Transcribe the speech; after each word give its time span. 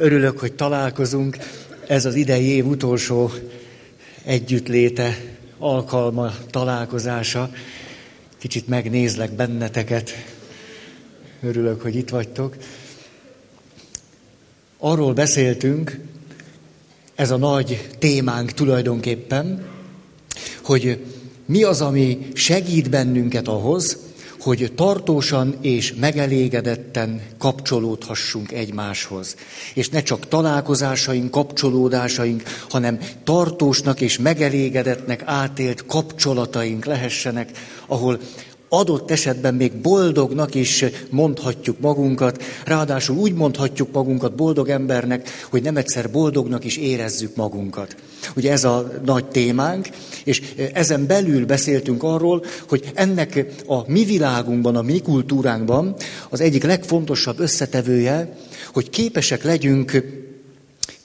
Örülök, 0.00 0.38
hogy 0.38 0.52
találkozunk. 0.52 1.36
Ez 1.86 2.04
az 2.04 2.14
idei 2.14 2.46
év 2.46 2.66
utolsó 2.66 3.30
együttléte, 4.24 5.16
alkalma, 5.58 6.32
találkozása. 6.50 7.50
Kicsit 8.38 8.68
megnézlek 8.68 9.32
benneteket. 9.32 10.10
Örülök, 11.42 11.82
hogy 11.82 11.96
itt 11.96 12.08
vagytok. 12.08 12.56
Arról 14.78 15.12
beszéltünk, 15.12 15.98
ez 17.14 17.30
a 17.30 17.36
nagy 17.36 17.88
témánk 17.98 18.52
tulajdonképpen, 18.52 19.66
hogy 20.62 21.04
mi 21.46 21.62
az, 21.62 21.80
ami 21.80 22.28
segít 22.34 22.90
bennünket 22.90 23.48
ahhoz, 23.48 23.98
hogy 24.40 24.72
tartósan 24.74 25.56
és 25.60 25.94
megelégedetten 25.94 27.22
kapcsolódhassunk 27.38 28.52
egymáshoz. 28.52 29.36
És 29.74 29.88
ne 29.88 30.02
csak 30.02 30.28
találkozásaink, 30.28 31.30
kapcsolódásaink, 31.30 32.42
hanem 32.68 32.98
tartósnak 33.24 34.00
és 34.00 34.18
megelégedetnek 34.18 35.22
átélt 35.24 35.86
kapcsolataink 35.86 36.84
lehessenek, 36.84 37.50
ahol 37.86 38.18
adott 38.72 39.10
esetben 39.10 39.54
még 39.54 39.72
boldognak 39.72 40.54
is 40.54 40.84
mondhatjuk 41.10 41.80
magunkat, 41.80 42.42
ráadásul 42.64 43.16
úgy 43.16 43.34
mondhatjuk 43.34 43.92
magunkat 43.92 44.34
boldog 44.34 44.68
embernek, 44.68 45.28
hogy 45.50 45.62
nem 45.62 45.76
egyszer 45.76 46.10
boldognak 46.10 46.64
is 46.64 46.76
érezzük 46.76 47.36
magunkat. 47.36 47.96
Ugye 48.36 48.52
ez 48.52 48.64
a 48.64 48.92
nagy 49.04 49.24
témánk, 49.24 49.88
és 50.24 50.42
ezen 50.72 51.06
belül 51.06 51.46
beszéltünk 51.46 52.02
arról, 52.02 52.44
hogy 52.68 52.90
ennek 52.94 53.46
a 53.66 53.90
mi 53.90 54.04
világunkban, 54.04 54.76
a 54.76 54.82
mi 54.82 55.00
kultúránkban 55.00 55.94
az 56.28 56.40
egyik 56.40 56.64
legfontosabb 56.64 57.38
összetevője, 57.38 58.36
hogy 58.72 58.90
képesek 58.90 59.44
legyünk 59.44 60.02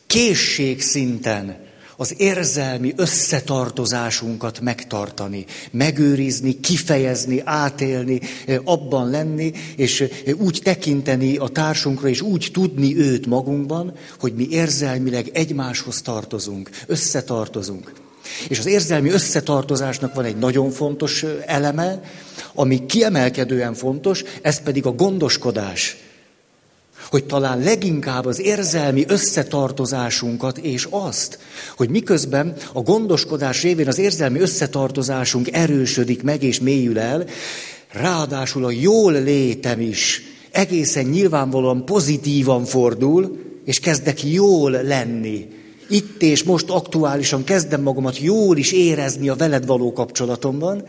készségszinten 0.08 1.65
az 1.98 2.14
érzelmi 2.18 2.94
összetartozásunkat 2.96 4.60
megtartani, 4.60 5.46
megőrizni, 5.72 6.60
kifejezni, 6.60 7.42
átélni, 7.46 8.20
abban 8.64 9.10
lenni, 9.10 9.52
és 9.76 10.04
úgy 10.38 10.60
tekinteni 10.64 11.38
a 11.38 11.48
társunkra, 11.48 12.08
és 12.08 12.22
úgy 12.22 12.50
tudni 12.54 12.98
őt 12.98 13.26
magunkban, 13.26 13.94
hogy 14.20 14.34
mi 14.34 14.48
érzelmileg 14.50 15.30
egymáshoz 15.34 16.02
tartozunk, 16.02 16.70
összetartozunk. 16.88 17.94
És 18.48 18.60
az 18.60 18.66
érzelmi 18.66 19.10
összetartozásnak 19.10 20.14
van 20.14 20.26
egy 20.26 20.38
nagyon 20.38 20.72
fontos 20.72 21.26
eleme, 21.46 22.02
ami 22.54 22.86
kiemelkedően 22.86 23.74
fontos, 23.74 24.24
ez 24.42 24.62
pedig 24.62 24.86
a 24.86 24.92
gondoskodás 24.92 25.98
hogy 27.16 27.26
talán 27.26 27.60
leginkább 27.60 28.26
az 28.26 28.40
érzelmi 28.40 29.06
összetartozásunkat 29.08 30.58
és 30.58 30.88
azt, 30.90 31.40
hogy 31.76 31.90
miközben 31.90 32.56
a 32.74 32.82
gondoskodás 32.82 33.62
révén 33.62 33.88
az 33.88 33.98
érzelmi 33.98 34.40
összetartozásunk 34.40 35.52
erősödik 35.52 36.24
meg 36.24 36.44
és 36.44 36.60
mélyül 36.60 37.00
el, 37.00 37.26
ráadásul 37.92 38.66
a 38.66 38.72
jól 38.72 39.12
létem 39.14 39.80
is 39.80 40.22
egészen 40.52 41.06
nyilvánvalóan 41.06 41.86
pozitívan 41.86 42.66
fordul, 42.66 43.38
és 43.66 43.80
kezdek 43.80 44.24
jól 44.24 44.72
lenni. 44.72 45.48
Itt 45.90 46.22
és 46.22 46.44
most 46.44 46.70
aktuálisan 46.70 47.44
kezdem 47.44 47.82
magamat 47.82 48.20
jól 48.20 48.58
is 48.58 48.72
érezni 48.72 49.30
a 49.30 49.36
veled 49.36 49.66
való 49.66 49.94
kapcsolatomban. 49.94 50.84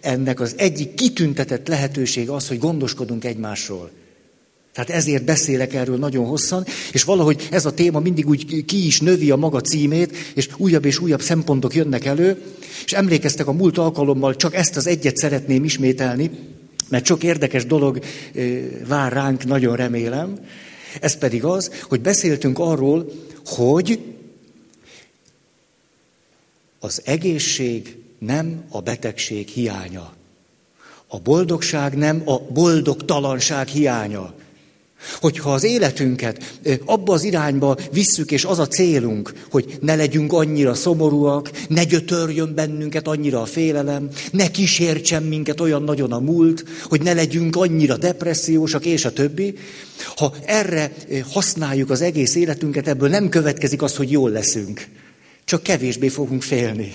Ennek 0.00 0.40
az 0.40 0.54
egyik 0.56 0.94
kitüntetett 0.94 1.68
lehetőség 1.68 2.30
az, 2.30 2.48
hogy 2.48 2.58
gondoskodunk 2.58 3.24
egymásról. 3.24 3.90
Tehát 4.76 4.90
ezért 4.90 5.24
beszélek 5.24 5.74
erről 5.74 5.96
nagyon 5.96 6.26
hosszan, 6.26 6.64
és 6.92 7.04
valahogy 7.04 7.48
ez 7.50 7.66
a 7.66 7.74
téma 7.74 8.00
mindig 8.00 8.28
úgy 8.28 8.64
ki 8.64 8.86
is 8.86 9.00
növi 9.00 9.30
a 9.30 9.36
maga 9.36 9.60
címét, 9.60 10.16
és 10.34 10.48
újabb 10.56 10.84
és 10.84 10.98
újabb 10.98 11.20
szempontok 11.20 11.74
jönnek 11.74 12.04
elő, 12.04 12.42
és 12.84 12.92
emlékeztek 12.92 13.46
a 13.46 13.52
múlt 13.52 13.78
alkalommal, 13.78 14.36
csak 14.36 14.54
ezt 14.54 14.76
az 14.76 14.86
egyet 14.86 15.16
szeretném 15.16 15.64
ismételni, 15.64 16.30
mert 16.88 17.04
sok 17.04 17.22
érdekes 17.22 17.66
dolog 17.66 17.98
vár 18.86 19.12
ránk, 19.12 19.44
nagyon 19.44 19.76
remélem. 19.76 20.38
Ez 21.00 21.18
pedig 21.18 21.44
az, 21.44 21.70
hogy 21.82 22.00
beszéltünk 22.00 22.58
arról, 22.58 23.12
hogy 23.46 24.00
az 26.78 27.02
egészség 27.04 27.96
nem 28.18 28.64
a 28.68 28.80
betegség 28.80 29.48
hiánya. 29.48 30.12
A 31.06 31.18
boldogság 31.18 31.96
nem 31.96 32.22
a 32.24 32.38
boldogtalanság 32.38 33.68
hiánya. 33.68 34.34
Hogyha 35.20 35.52
az 35.52 35.64
életünket 35.64 36.58
abba 36.84 37.12
az 37.12 37.22
irányba 37.22 37.76
visszük, 37.92 38.30
és 38.30 38.44
az 38.44 38.58
a 38.58 38.66
célunk, 38.66 39.32
hogy 39.50 39.78
ne 39.80 39.94
legyünk 39.94 40.32
annyira 40.32 40.74
szomorúak, 40.74 41.50
ne 41.68 41.84
gyötörjön 41.84 42.54
bennünket 42.54 43.06
annyira 43.06 43.40
a 43.40 43.44
félelem, 43.44 44.08
ne 44.32 44.50
kísértsen 44.50 45.22
minket 45.22 45.60
olyan 45.60 45.82
nagyon 45.82 46.12
a 46.12 46.18
múlt, 46.18 46.64
hogy 46.84 47.02
ne 47.02 47.12
legyünk 47.12 47.56
annyira 47.56 47.96
depressziósak, 47.96 48.84
és 48.84 49.04
a 49.04 49.12
többi. 49.12 49.54
Ha 50.16 50.34
erre 50.44 50.92
használjuk 51.30 51.90
az 51.90 52.00
egész 52.00 52.34
életünket, 52.34 52.88
ebből 52.88 53.08
nem 53.08 53.28
következik 53.28 53.82
az, 53.82 53.96
hogy 53.96 54.10
jól 54.10 54.30
leszünk. 54.30 54.86
Csak 55.44 55.62
kevésbé 55.62 56.08
fogunk 56.08 56.42
félni. 56.42 56.92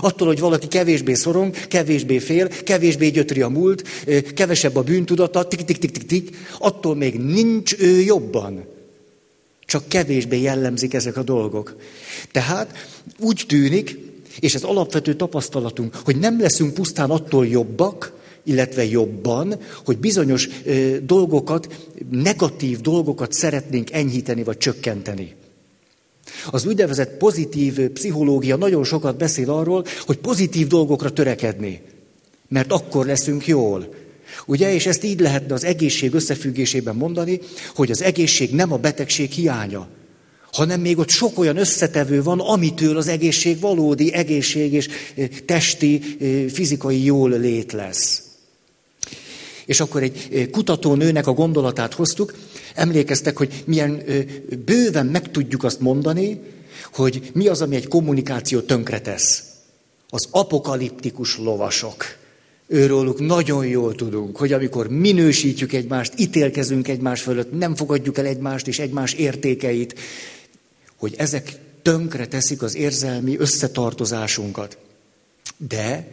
Attól, 0.00 0.26
hogy 0.26 0.40
valaki 0.40 0.66
kevésbé 0.66 1.14
szorong, 1.14 1.66
kevésbé 1.68 2.18
fél, 2.18 2.48
kevésbé 2.48 3.08
gyötri 3.08 3.42
a 3.42 3.48
múlt, 3.48 3.88
kevesebb 4.34 4.76
a 4.76 4.82
bűntudata, 4.82 5.48
tik-tik-tik-tik, 5.48 6.36
attól 6.58 6.96
még 6.96 7.20
nincs 7.20 7.74
ő 7.78 8.00
jobban. 8.00 8.64
Csak 9.66 9.88
kevésbé 9.88 10.40
jellemzik 10.40 10.94
ezek 10.94 11.16
a 11.16 11.22
dolgok. 11.22 11.76
Tehát 12.32 12.88
úgy 13.18 13.44
tűnik, 13.48 13.98
és 14.40 14.54
ez 14.54 14.62
alapvető 14.62 15.14
tapasztalatunk, 15.14 15.94
hogy 16.04 16.16
nem 16.16 16.40
leszünk 16.40 16.74
pusztán 16.74 17.10
attól 17.10 17.46
jobbak, 17.46 18.12
illetve 18.44 18.84
jobban, 18.84 19.58
hogy 19.84 19.98
bizonyos 19.98 20.48
ö, 20.64 20.96
dolgokat, 21.02 21.88
negatív 22.10 22.80
dolgokat 22.80 23.32
szeretnénk 23.32 23.92
enyhíteni 23.92 24.42
vagy 24.42 24.56
csökkenteni. 24.56 25.34
Az 26.50 26.66
úgynevezett 26.66 27.16
pozitív 27.16 27.80
pszichológia 27.80 28.56
nagyon 28.56 28.84
sokat 28.84 29.16
beszél 29.16 29.50
arról, 29.50 29.84
hogy 30.06 30.16
pozitív 30.16 30.66
dolgokra 30.66 31.10
törekedni, 31.12 31.82
mert 32.48 32.72
akkor 32.72 33.06
leszünk 33.06 33.46
jól. 33.46 33.94
Ugye, 34.46 34.74
és 34.74 34.86
ezt 34.86 35.04
így 35.04 35.20
lehetne 35.20 35.54
az 35.54 35.64
egészség 35.64 36.14
összefüggésében 36.14 36.96
mondani, 36.96 37.40
hogy 37.74 37.90
az 37.90 38.02
egészség 38.02 38.50
nem 38.50 38.72
a 38.72 38.76
betegség 38.76 39.30
hiánya, 39.30 39.88
hanem 40.52 40.80
még 40.80 40.98
ott 40.98 41.10
sok 41.10 41.38
olyan 41.38 41.56
összetevő 41.56 42.22
van, 42.22 42.40
amitől 42.40 42.96
az 42.96 43.08
egészség 43.08 43.60
valódi 43.60 44.12
egészség 44.12 44.72
és 44.72 44.88
testi, 45.46 46.00
fizikai 46.52 47.04
jól 47.04 47.30
lét 47.30 47.72
lesz. 47.72 48.22
És 49.66 49.80
akkor 49.80 50.02
egy 50.02 50.48
kutatónőnek 50.50 51.26
a 51.26 51.32
gondolatát 51.32 51.94
hoztuk, 51.94 52.34
emlékeztek, 52.74 53.36
hogy 53.36 53.62
milyen 53.66 54.02
bőven 54.64 55.06
meg 55.06 55.30
tudjuk 55.30 55.64
azt 55.64 55.80
mondani, 55.80 56.40
hogy 56.92 57.30
mi 57.34 57.46
az, 57.46 57.60
ami 57.60 57.76
egy 57.76 57.88
kommunikáció 57.88 58.60
tönkretesz. 58.60 59.42
Az 60.08 60.28
apokaliptikus 60.30 61.38
lovasok. 61.38 62.04
Őróluk 62.66 63.20
nagyon 63.20 63.66
jól 63.66 63.94
tudunk, 63.94 64.36
hogy 64.36 64.52
amikor 64.52 64.88
minősítjük 64.88 65.72
egymást, 65.72 66.12
ítélkezünk 66.16 66.88
egymás 66.88 67.20
fölött, 67.22 67.58
nem 67.58 67.74
fogadjuk 67.74 68.18
el 68.18 68.26
egymást 68.26 68.68
és 68.68 68.78
egymás 68.78 69.12
értékeit, 69.12 69.98
hogy 70.96 71.14
ezek 71.16 71.52
tönkre 71.82 72.26
teszik 72.26 72.62
az 72.62 72.74
érzelmi 72.74 73.38
összetartozásunkat. 73.38 74.78
De 75.56 76.08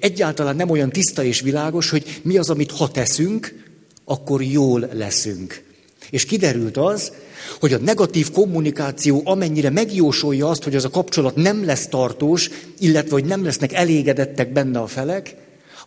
egyáltalán 0.00 0.56
nem 0.56 0.70
olyan 0.70 0.90
tiszta 0.90 1.24
és 1.24 1.40
világos, 1.40 1.90
hogy 1.90 2.20
mi 2.22 2.36
az, 2.36 2.50
amit 2.50 2.70
ha 2.70 2.90
teszünk, 2.90 3.64
akkor 4.04 4.42
jól 4.42 4.88
leszünk. 4.92 5.62
És 6.10 6.24
kiderült 6.24 6.76
az, 6.76 7.12
hogy 7.60 7.72
a 7.72 7.78
negatív 7.78 8.30
kommunikáció 8.30 9.22
amennyire 9.24 9.70
megjósolja 9.70 10.48
azt, 10.48 10.62
hogy 10.62 10.76
az 10.76 10.84
a 10.84 10.90
kapcsolat 10.90 11.36
nem 11.36 11.64
lesz 11.64 11.86
tartós, 11.86 12.50
illetve 12.78 13.10
hogy 13.10 13.24
nem 13.24 13.44
lesznek 13.44 13.72
elégedettek 13.72 14.52
benne 14.52 14.78
a 14.78 14.86
felek, 14.86 15.36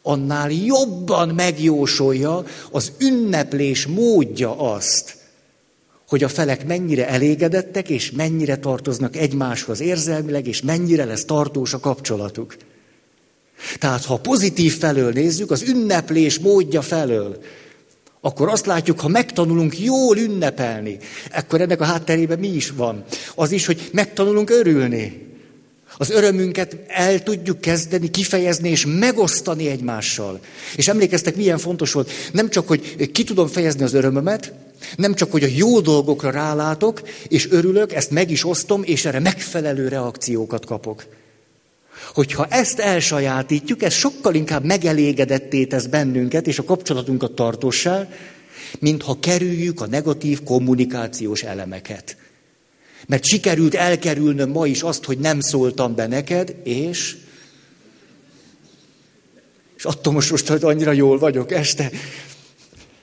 annál 0.01 0.51
jobban 0.51 1.29
megjósolja 1.29 2.45
az 2.71 2.91
ünneplés 2.99 3.87
módja 3.87 4.73
azt, 4.73 5.15
hogy 6.07 6.23
a 6.23 6.27
felek 6.27 6.65
mennyire 6.65 7.07
elégedettek, 7.07 7.89
és 7.89 8.11
mennyire 8.11 8.57
tartoznak 8.57 9.15
egymáshoz 9.15 9.79
érzelmileg, 9.79 10.47
és 10.47 10.61
mennyire 10.61 11.05
lesz 11.05 11.25
tartós 11.25 11.73
a 11.73 11.79
kapcsolatuk. 11.79 12.55
Tehát 13.79 14.05
ha 14.05 14.17
pozitív 14.17 14.77
felől 14.77 15.11
nézzük, 15.11 15.51
az 15.51 15.61
ünneplés 15.61 16.39
módja 16.39 16.81
felől, 16.81 17.37
akkor 18.25 18.49
azt 18.49 18.65
látjuk, 18.65 18.99
ha 18.99 19.07
megtanulunk 19.07 19.79
jól 19.79 20.17
ünnepelni, 20.17 20.97
akkor 21.35 21.61
ennek 21.61 21.81
a 21.81 21.85
hátterében 21.85 22.39
mi 22.39 22.47
is 22.47 22.69
van? 22.69 23.03
Az 23.35 23.51
is, 23.51 23.65
hogy 23.65 23.89
megtanulunk 23.91 24.49
örülni. 24.49 25.31
Az 25.97 26.09
örömünket 26.09 26.77
el 26.87 27.23
tudjuk 27.23 27.61
kezdeni, 27.61 28.09
kifejezni 28.09 28.69
és 28.69 28.85
megosztani 28.87 29.67
egymással. 29.67 30.39
És 30.75 30.87
emlékeztek, 30.87 31.35
milyen 31.35 31.57
fontos 31.57 31.91
volt, 31.91 32.11
nem 32.31 32.49
csak, 32.49 32.67
hogy 32.67 33.11
ki 33.11 33.23
tudom 33.23 33.47
fejezni 33.47 33.83
az 33.83 33.93
örömömet, 33.93 34.53
Nem 34.95 35.13
csak, 35.13 35.31
hogy 35.31 35.43
a 35.43 35.47
jó 35.55 35.79
dolgokra 35.79 36.29
rálátok, 36.29 37.01
és 37.27 37.51
örülök, 37.51 37.93
ezt 37.93 38.11
meg 38.11 38.31
is 38.31 38.45
osztom, 38.45 38.81
és 38.83 39.05
erre 39.05 39.19
megfelelő 39.19 39.87
reakciókat 39.87 40.65
kapok. 40.65 41.05
Hogyha 42.13 42.45
ezt 42.45 42.79
elsajátítjuk, 42.79 43.83
ez 43.83 43.93
sokkal 43.93 44.35
inkább 44.35 44.63
megelégedetté 44.63 45.65
tesz 45.65 45.85
bennünket, 45.85 46.47
és 46.47 46.59
a 46.59 46.63
kapcsolatunkat 46.63 47.31
tartossá, 47.31 48.09
mint 48.79 49.03
ha 49.03 49.19
kerüljük 49.19 49.81
a 49.81 49.87
negatív 49.87 50.43
kommunikációs 50.43 51.43
elemeket. 51.43 52.17
Mert 53.07 53.25
sikerült 53.25 53.73
elkerülnöm 53.75 54.49
ma 54.49 54.67
is 54.67 54.81
azt, 54.81 55.03
hogy 55.03 55.17
nem 55.17 55.39
szóltam 55.39 55.95
be 55.95 56.07
neked, 56.07 56.55
és... 56.63 57.17
És 59.77 59.85
attól 59.85 60.13
most, 60.13 60.31
most 60.31 60.47
hogy 60.47 60.63
annyira 60.63 60.91
jól 60.91 61.19
vagyok 61.19 61.51
este. 61.51 61.91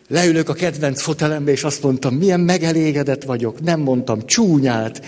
Leülök 0.09 0.49
a 0.49 0.53
kedvenc 0.53 1.03
fotelembe, 1.03 1.51
és 1.51 1.65
azt 1.65 1.83
mondtam, 1.83 2.15
milyen 2.15 2.41
megelégedett 2.41 3.23
vagyok. 3.23 3.61
Nem 3.61 3.81
mondtam 3.81 4.27
csúnyát, 4.27 5.05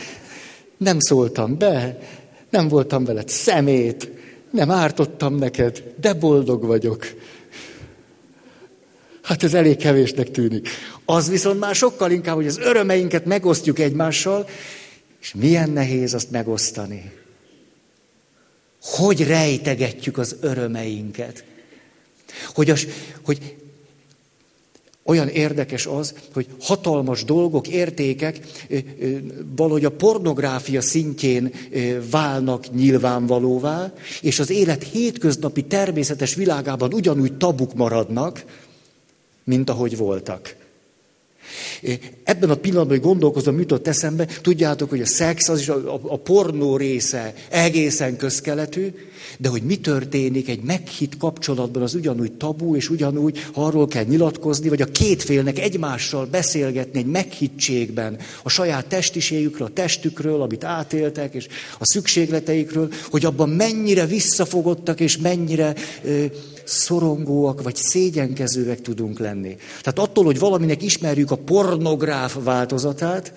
nem 0.76 1.00
szóltam 1.00 1.58
be, 1.58 1.98
nem 2.52 2.68
voltam 2.68 3.04
veled 3.04 3.28
szemét, 3.28 4.10
nem 4.50 4.70
ártottam 4.70 5.34
neked, 5.34 5.94
de 6.00 6.12
boldog 6.12 6.64
vagyok. 6.64 7.06
Hát 9.22 9.42
ez 9.42 9.54
elég 9.54 9.76
kevésnek 9.76 10.30
tűnik. 10.30 10.68
Az 11.04 11.30
viszont 11.30 11.58
már 11.58 11.74
sokkal 11.74 12.10
inkább, 12.10 12.34
hogy 12.34 12.46
az 12.46 12.58
örömeinket 12.58 13.24
megosztjuk 13.24 13.78
egymással, 13.78 14.48
és 15.20 15.34
milyen 15.34 15.70
nehéz 15.70 16.14
azt 16.14 16.30
megosztani. 16.30 17.12
Hogy 18.82 19.26
rejtegetjük 19.26 20.18
az 20.18 20.36
örömeinket. 20.40 21.44
Hogy, 22.54 22.70
az, 22.70 22.86
hogy 23.24 23.56
olyan 25.04 25.28
érdekes 25.28 25.86
az, 25.86 26.14
hogy 26.32 26.46
hatalmas 26.60 27.24
dolgok, 27.24 27.68
értékek 27.68 28.40
valahogy 29.56 29.84
a 29.84 29.90
pornográfia 29.90 30.80
szintjén 30.80 31.52
válnak 32.10 32.74
nyilvánvalóvá, 32.74 33.92
és 34.20 34.38
az 34.38 34.50
élet 34.50 34.82
hétköznapi 34.82 35.64
természetes 35.64 36.34
világában 36.34 36.92
ugyanúgy 36.92 37.36
tabuk 37.36 37.74
maradnak, 37.74 38.44
mint 39.44 39.70
ahogy 39.70 39.96
voltak. 39.96 40.56
Ebben 42.24 42.50
a 42.50 42.54
pillanatban, 42.54 42.96
hogy 42.96 43.06
gondolkozom, 43.06 43.58
jutott 43.58 43.86
eszembe, 43.86 44.24
tudjátok, 44.42 44.90
hogy 44.90 45.00
a 45.00 45.06
szex, 45.06 45.48
az 45.48 45.60
is 45.60 45.68
a, 45.68 45.94
a, 45.94 46.16
pornó 46.16 46.76
része 46.76 47.34
egészen 47.48 48.16
közkeletű, 48.16 48.94
de 49.38 49.48
hogy 49.48 49.62
mi 49.62 49.76
történik 49.76 50.48
egy 50.48 50.62
meghitt 50.62 51.16
kapcsolatban, 51.16 51.82
az 51.82 51.94
ugyanúgy 51.94 52.32
tabu, 52.32 52.76
és 52.76 52.90
ugyanúgy 52.90 53.46
arról 53.54 53.88
kell 53.88 54.04
nyilatkozni, 54.04 54.68
vagy 54.68 54.82
a 54.82 54.86
két 54.86 55.22
félnek 55.22 55.58
egymással 55.58 56.26
beszélgetni 56.26 56.98
egy 56.98 57.06
meghittségben, 57.06 58.18
a 58.42 58.48
saját 58.48 58.86
testiségükről, 58.86 59.66
a 59.66 59.72
testükről, 59.72 60.42
amit 60.42 60.64
átéltek, 60.64 61.34
és 61.34 61.46
a 61.78 61.86
szükségleteikről, 61.86 62.92
hogy 63.10 63.24
abban 63.24 63.48
mennyire 63.48 64.06
visszafogottak, 64.06 65.00
és 65.00 65.18
mennyire 65.18 65.74
ö, 66.04 66.24
szorongóak, 66.64 67.62
vagy 67.62 67.76
szégyenkezőek 67.76 68.80
tudunk 68.80 69.18
lenni. 69.18 69.56
Tehát 69.80 69.98
attól, 69.98 70.24
hogy 70.24 70.38
valaminek 70.38 70.82
ismerjük 70.82 71.30
a 71.30 71.36
pornográf 71.36 72.36
változatát, 72.44 73.32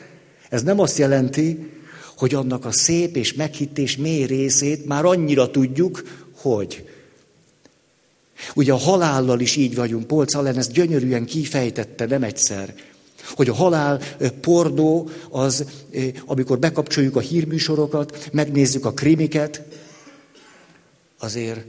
ez 0.49 0.63
nem 0.63 0.79
azt 0.79 0.97
jelenti, 0.97 1.69
hogy 2.17 2.33
annak 2.33 2.65
a 2.65 2.71
szép 2.71 3.15
és 3.15 3.33
meghittés 3.33 3.97
mély 3.97 4.25
részét 4.25 4.85
már 4.85 5.05
annyira 5.05 5.51
tudjuk, 5.51 6.03
hogy. 6.35 6.89
Ugye 8.55 8.73
a 8.73 8.77
halállal 8.77 9.39
is 9.39 9.55
így 9.55 9.75
vagyunk, 9.75 10.07
Polc 10.07 10.33
Allen 10.33 10.57
ezt 10.57 10.71
gyönyörűen 10.71 11.25
kifejtette 11.25 12.05
nem 12.05 12.23
egyszer, 12.23 12.73
hogy 13.29 13.49
a 13.49 13.53
halál 13.53 14.01
pornó 14.41 15.09
az, 15.29 15.65
amikor 16.25 16.59
bekapcsoljuk 16.59 17.15
a 17.15 17.19
hírműsorokat, 17.19 18.29
megnézzük 18.31 18.85
a 18.85 18.93
krimiket, 18.93 19.61
azért 21.17 21.65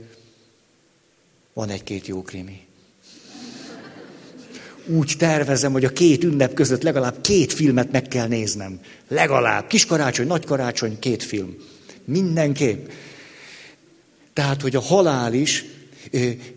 van 1.53 1.69
egy-két 1.69 2.07
jó 2.07 2.21
krimi. 2.21 2.66
Úgy 4.87 5.13
tervezem, 5.17 5.71
hogy 5.71 5.85
a 5.85 5.89
két 5.89 6.23
ünnep 6.23 6.53
között 6.53 6.81
legalább 6.81 7.21
két 7.21 7.53
filmet 7.53 7.91
meg 7.91 8.07
kell 8.07 8.27
néznem. 8.27 8.79
Legalább. 9.07 9.67
Kiskarácsony, 9.67 10.27
nagykarácsony, 10.27 10.99
két 10.99 11.23
film. 11.23 11.55
Mindenképp. 12.05 12.89
Tehát, 14.33 14.61
hogy 14.61 14.75
a 14.75 14.81
halál 14.81 15.33
is 15.33 15.65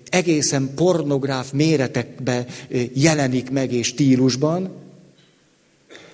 egészen 0.09 0.75
pornográf 0.75 1.53
méretekbe 1.53 2.47
jelenik 2.93 3.51
meg 3.51 3.73
és 3.73 3.87
stílusban, 3.87 4.71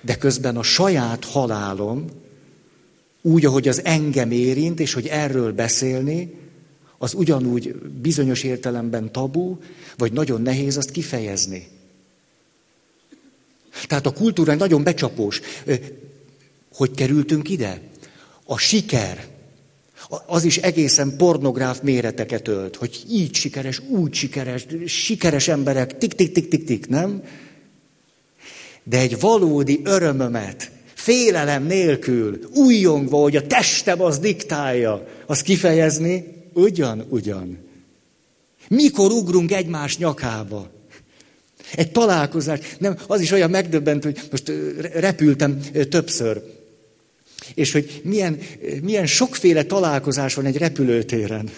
de 0.01 0.15
közben 0.15 0.57
a 0.57 0.63
saját 0.63 1.25
halálom, 1.25 2.05
úgy, 3.21 3.45
ahogy 3.45 3.67
az 3.67 3.81
engem 3.83 4.31
érint, 4.31 4.79
és 4.79 4.93
hogy 4.93 5.07
erről 5.07 5.53
beszélni, 5.53 6.33
az 6.97 7.13
ugyanúgy 7.13 7.75
bizonyos 8.01 8.43
értelemben 8.43 9.11
tabu, 9.11 9.57
vagy 9.97 10.13
nagyon 10.13 10.41
nehéz 10.41 10.77
azt 10.77 10.91
kifejezni. 10.91 11.67
Tehát 13.85 14.05
a 14.05 14.13
kultúra 14.13 14.55
nagyon 14.55 14.83
becsapós. 14.83 15.41
Hogy 16.73 16.91
kerültünk 16.91 17.49
ide? 17.49 17.81
A 18.45 18.57
siker, 18.57 19.27
az 20.25 20.43
is 20.43 20.57
egészen 20.57 21.15
pornográf 21.17 21.81
méreteket 21.81 22.47
ölt, 22.47 22.75
hogy 22.75 23.03
így 23.09 23.35
sikeres, 23.35 23.79
úgy 23.79 24.13
sikeres, 24.13 24.65
sikeres 24.85 25.47
emberek, 25.47 25.97
tik-tik-tik-tik-tik, 25.97 26.87
nem? 26.87 27.23
De 28.83 28.99
egy 28.99 29.19
valódi 29.19 29.81
örömömet, 29.83 30.71
félelem 30.93 31.63
nélkül, 31.63 32.39
újjongva, 32.53 33.17
hogy 33.17 33.35
a 33.35 33.47
testem 33.47 34.01
az 34.01 34.19
diktálja, 34.19 35.07
az 35.25 35.41
kifejezni, 35.41 36.25
ugyan, 36.53 37.05
ugyan. 37.09 37.57
Mikor 38.67 39.11
ugrunk 39.11 39.51
egymás 39.51 39.97
nyakába? 39.97 40.69
Egy 41.75 41.91
találkozás, 41.91 42.59
nem, 42.77 42.97
az 43.07 43.21
is 43.21 43.31
olyan 43.31 43.49
megdöbbent, 43.49 44.03
hogy 44.03 44.19
most 44.31 44.51
repültem 44.93 45.59
többször, 45.89 46.41
és 47.53 47.71
hogy 47.71 48.01
milyen, 48.03 48.39
milyen 48.81 49.05
sokféle 49.05 49.63
találkozás 49.63 50.33
van 50.33 50.45
egy 50.45 50.57
repülőtéren. 50.57 51.49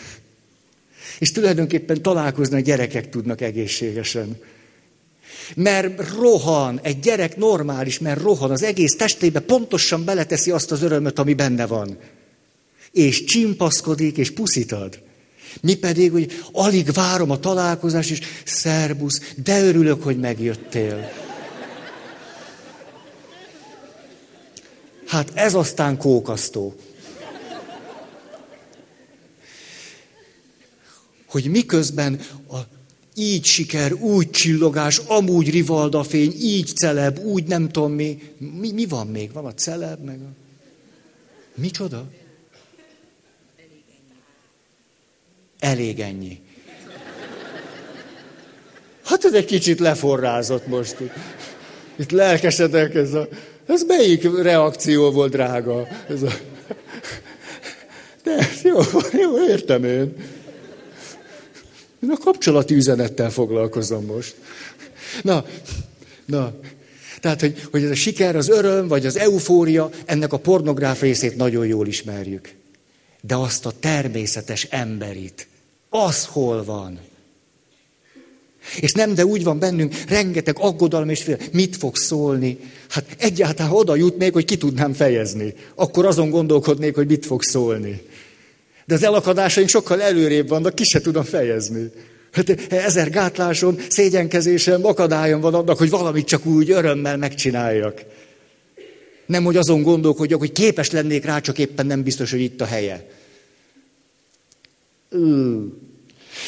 És 1.19 1.31
tulajdonképpen 1.31 2.01
találkozni 2.01 2.55
a 2.55 2.59
gyerekek 2.59 3.09
tudnak 3.09 3.41
egészségesen. 3.41 4.37
Mert 5.55 6.13
rohan, 6.15 6.79
egy 6.83 6.99
gyerek 6.99 7.37
normális, 7.37 7.99
mert 7.99 8.21
rohan, 8.21 8.51
az 8.51 8.63
egész 8.63 8.95
testébe 8.95 9.39
pontosan 9.39 10.05
beleteszi 10.05 10.51
azt 10.51 10.71
az 10.71 10.81
örömöt, 10.81 11.19
ami 11.19 11.33
benne 11.33 11.65
van. 11.65 11.97
És 12.91 13.23
csimpaszkodik, 13.23 14.17
és 14.17 14.31
puszítad. 14.31 14.99
Mi 15.61 15.75
pedig, 15.75 16.11
hogy 16.11 16.43
alig 16.51 16.91
várom 16.91 17.31
a 17.31 17.39
találkozást, 17.39 18.11
és 18.11 18.19
szerbusz, 18.43 19.33
de 19.43 19.63
örülök, 19.63 20.03
hogy 20.03 20.19
megjöttél. 20.19 21.11
Hát 25.05 25.31
ez 25.33 25.53
aztán 25.53 25.97
kókasztó. 25.97 26.75
Hogy 31.25 31.45
miközben 31.45 32.19
a 32.51 32.57
így 33.15 33.45
siker, 33.45 33.93
úgy 33.93 34.29
csillogás, 34.29 34.97
amúgy 34.97 35.49
rivalda 35.49 36.03
fény, 36.03 36.33
így 36.41 36.67
celeb, 36.67 37.19
úgy 37.19 37.43
nem 37.43 37.69
tudom 37.69 37.91
mi. 37.91 38.33
Mi, 38.37 38.71
mi 38.71 38.85
van 38.85 39.07
még? 39.07 39.31
Van 39.31 39.45
a 39.45 39.53
celeb, 39.53 40.03
meg 40.03 40.21
a... 40.21 40.33
Micsoda? 41.55 42.07
Elég 45.59 45.99
ennyi. 45.99 46.39
Hát 49.03 49.25
ez 49.25 49.33
egy 49.33 49.45
kicsit 49.45 49.79
leforrázott 49.79 50.67
most. 50.67 50.95
Itt 51.95 52.11
lelkesedek, 52.11 52.95
ez 52.95 53.13
a... 53.13 53.27
Ez 53.65 53.83
melyik 53.83 54.41
reakció 54.41 55.11
volt, 55.11 55.31
drága? 55.31 55.87
Ez 56.09 56.21
a... 56.21 56.31
De 58.23 58.49
jó, 58.63 58.79
jó, 59.11 59.47
értem 59.47 59.83
én. 59.83 60.13
Én 62.03 62.09
a 62.09 62.17
kapcsolati 62.17 62.75
üzenettel 62.75 63.29
foglalkozom 63.29 64.05
most. 64.05 64.35
Na, 65.21 65.45
na, 66.25 66.53
tehát, 67.19 67.39
hogy, 67.39 67.61
hogy 67.71 67.83
ez 67.83 67.89
a 67.89 67.95
siker, 67.95 68.35
az 68.35 68.49
öröm, 68.49 68.87
vagy 68.87 69.05
az 69.05 69.17
eufória, 69.17 69.89
ennek 70.05 70.33
a 70.33 70.37
pornográf 70.37 71.01
részét 71.01 71.35
nagyon 71.35 71.65
jól 71.65 71.87
ismerjük. 71.87 72.55
De 73.21 73.35
azt 73.35 73.65
a 73.65 73.73
természetes 73.79 74.63
emberit, 74.63 75.47
az 75.89 76.25
hol 76.25 76.63
van? 76.63 76.99
És 78.79 78.91
nem, 78.91 79.13
de 79.13 79.25
úgy 79.25 79.43
van 79.43 79.59
bennünk 79.59 79.95
rengeteg 80.07 80.59
aggodalom 80.59 81.09
és 81.09 81.23
fél. 81.23 81.37
Mit 81.51 81.75
fog 81.75 81.95
szólni? 81.95 82.57
Hát 82.89 83.05
egyáltalán 83.17 83.71
oda 83.71 83.95
jutnék, 83.95 84.33
hogy 84.33 84.45
ki 84.45 84.57
tudnám 84.57 84.93
fejezni. 84.93 85.53
Akkor 85.75 86.05
azon 86.05 86.29
gondolkodnék, 86.29 86.95
hogy 86.95 87.07
mit 87.07 87.25
fog 87.25 87.43
szólni. 87.43 88.01
De 88.85 88.93
az 88.93 89.03
elakadásaink 89.03 89.69
sokkal 89.69 90.01
előrébb 90.01 90.47
vannak, 90.47 90.75
ki 90.75 90.83
se 90.83 91.01
tudom 91.01 91.23
fejezni. 91.23 91.91
Hát 92.31 92.71
ezer 92.71 93.09
gátlásom, 93.09 93.75
szégyenkezésem, 93.89 94.85
akadályom 94.85 95.41
van 95.41 95.53
annak, 95.53 95.77
hogy 95.77 95.89
valamit 95.89 96.27
csak 96.27 96.45
úgy 96.45 96.71
örömmel 96.71 97.17
megcsináljak. 97.17 98.01
Nem, 99.29 99.43
hogy 99.43 99.57
azon 99.57 99.81
gondolkodjak, 99.81 100.39
hogy 100.39 100.51
képes 100.51 100.91
lennék 100.91 101.25
rá, 101.25 101.39
csak 101.39 101.57
éppen 101.57 101.85
nem 101.85 102.03
biztos, 102.03 102.31
hogy 102.31 102.39
itt 102.39 102.61
a 102.61 102.65
helye. 102.65 103.09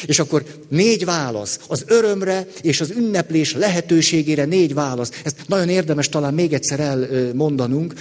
És 0.06 0.18
akkor 0.18 0.44
négy 0.68 1.04
válasz. 1.04 1.60
Az 1.68 1.84
örömre 1.86 2.46
és 2.62 2.80
az 2.80 2.90
ünneplés 2.90 3.54
lehetőségére 3.54 4.44
négy 4.44 4.74
válasz. 4.74 5.10
Ezt 5.24 5.48
nagyon 5.48 5.68
érdemes 5.68 6.08
talán 6.08 6.34
még 6.34 6.52
egyszer 6.52 6.80
elmondanunk. 6.80 7.94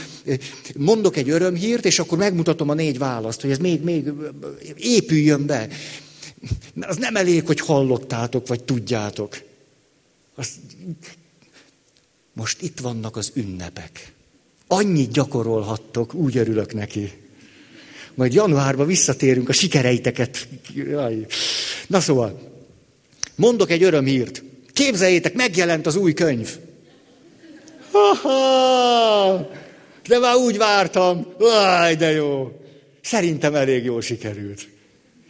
Mondok 0.75 1.17
egy 1.17 1.29
örömhírt, 1.29 1.85
és 1.85 2.00
akkor 2.00 2.17
megmutatom 2.17 2.69
a 2.69 2.73
négy 2.73 2.97
választ, 2.97 3.41
hogy 3.41 3.51
ez 3.51 3.57
még, 3.57 3.81
még 3.81 4.11
épüljön 4.77 5.45
be. 5.45 5.67
Az 6.79 6.97
nem 6.97 7.15
elég, 7.15 7.45
hogy 7.45 7.59
hallottátok, 7.59 8.47
vagy 8.47 8.63
tudjátok. 8.63 9.38
Azt... 10.35 10.51
Most 12.33 12.61
itt 12.61 12.79
vannak 12.79 13.17
az 13.17 13.31
ünnepek. 13.33 14.13
Annyit 14.73 15.11
gyakorolhattok, 15.11 16.13
úgy 16.13 16.37
örülök 16.37 16.73
neki. 16.73 17.11
Majd 18.13 18.33
januárban 18.33 18.87
visszatérünk 18.87 19.49
a 19.49 19.53
sikereiteket. 19.53 20.47
Na 21.87 21.99
szóval, 21.99 22.39
mondok 23.35 23.71
egy 23.71 23.83
örömhírt. 23.83 24.43
Képzeljétek, 24.73 25.33
megjelent 25.33 25.85
az 25.85 25.95
új 25.95 26.13
könyv. 26.13 26.57
Ha-ha! 27.91 29.49
De 30.07 30.19
már 30.19 30.35
úgy 30.35 30.57
vártam. 30.57 31.25
Áj, 31.53 31.95
de 31.95 32.11
jó. 32.11 32.51
Szerintem 33.01 33.55
elég 33.55 33.83
jól 33.83 34.01
sikerült. 34.01 34.67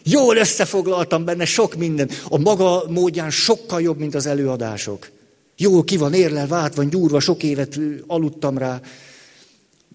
Jól 0.04 0.36
összefoglaltam 0.36 1.26
benne 1.26 1.46
sok 1.46 1.76
minden. 1.76 2.10
A 2.30 2.38
maga 2.38 2.84
módján 2.90 3.30
sokkal 3.30 3.82
jobb, 3.82 3.98
mint 3.98 4.16
az 4.16 4.26
előadások. 4.26 5.10
Jó, 5.58 5.84
ki 5.84 5.98
van 5.98 6.14
érlel, 6.14 6.48
vált 6.48 6.76
van 6.76 6.90
gyúrva, 6.90 7.20
sok 7.20 7.44
évet 7.44 7.80
aludtam 8.08 8.58
rá. 8.58 8.82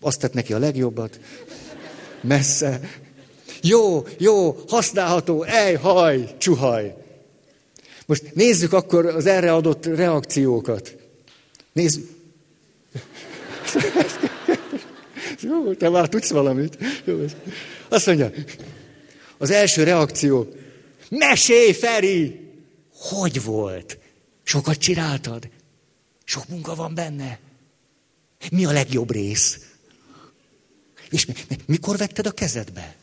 Azt 0.01 0.21
tett 0.21 0.33
neki 0.33 0.53
a 0.53 0.59
legjobbat. 0.59 1.21
Messze. 2.21 2.81
Jó, 3.63 4.07
jó, 4.19 4.65
használható, 4.69 5.43
ej, 5.43 5.75
haj, 5.75 6.35
csuhaj. 6.39 6.95
Most 8.07 8.35
nézzük 8.35 8.73
akkor 8.73 9.07
az 9.07 9.27
erre 9.27 9.53
adott 9.53 9.87
reakciókat. 9.87 10.97
Nézzük. 11.73 12.09
Jó, 15.41 15.75
te 15.75 15.89
már 15.89 16.09
tudsz 16.09 16.31
valamit. 16.31 16.79
Jó. 17.05 17.25
Azt 17.89 18.07
mondja, 18.07 18.31
az 19.39 19.51
első 19.51 19.83
reakció, 19.83 20.49
mesélj, 21.09 21.73
Feri! 21.73 22.41
Hogy 22.93 23.43
volt? 23.45 23.99
Sokat 24.43 24.77
csináltad? 24.77 25.49
Sok 26.25 26.49
munka 26.49 26.75
van 26.75 26.95
benne? 26.95 27.39
Mi 28.51 28.65
a 28.65 28.73
legjobb 28.73 29.11
rész? 29.11 29.61
És 31.11 31.27
mikor 31.67 31.97
vetted 31.97 32.27
a 32.27 32.31
kezedbe? 32.31 32.97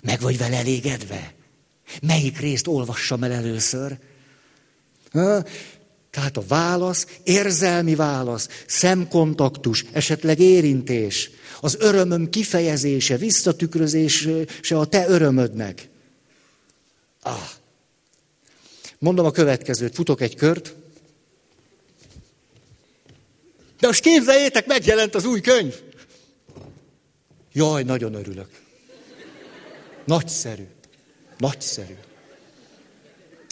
Meg 0.00 0.20
vagy 0.20 0.38
vele 0.38 0.56
elégedve? 0.56 1.34
Melyik 2.02 2.38
részt 2.38 2.66
olvassam 2.66 3.22
el 3.22 3.32
először? 3.32 3.98
Ha? 5.12 5.44
Tehát 6.10 6.36
a 6.36 6.44
válasz, 6.48 7.06
érzelmi 7.22 7.94
válasz, 7.94 8.48
szemkontaktus, 8.66 9.84
esetleg 9.92 10.40
érintés, 10.40 11.30
az 11.60 11.76
örömöm 11.80 12.30
kifejezése, 12.30 13.16
visszatükrözése 13.16 14.46
a 14.68 14.84
te 14.84 15.08
örömödnek. 15.08 15.88
Ah. 17.22 17.48
Mondom 18.98 19.26
a 19.26 19.30
következőt, 19.30 19.94
futok 19.94 20.20
egy 20.20 20.36
kört. 20.36 20.74
De 23.80 23.86
most 23.86 24.02
képzeljétek, 24.02 24.66
megjelent 24.66 25.14
az 25.14 25.24
új 25.24 25.40
könyv. 25.40 25.74
Jaj, 27.56 27.82
nagyon 27.82 28.14
örülök. 28.14 28.48
Nagyszerű. 30.04 30.66
Nagyszerű. 31.38 31.94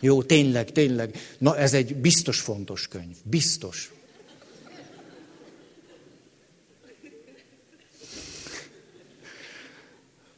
Jó, 0.00 0.22
tényleg, 0.22 0.72
tényleg. 0.72 1.18
Na, 1.38 1.58
ez 1.58 1.74
egy 1.74 1.96
biztos 1.96 2.40
fontos 2.40 2.88
könyv. 2.88 3.16
Biztos. 3.24 3.92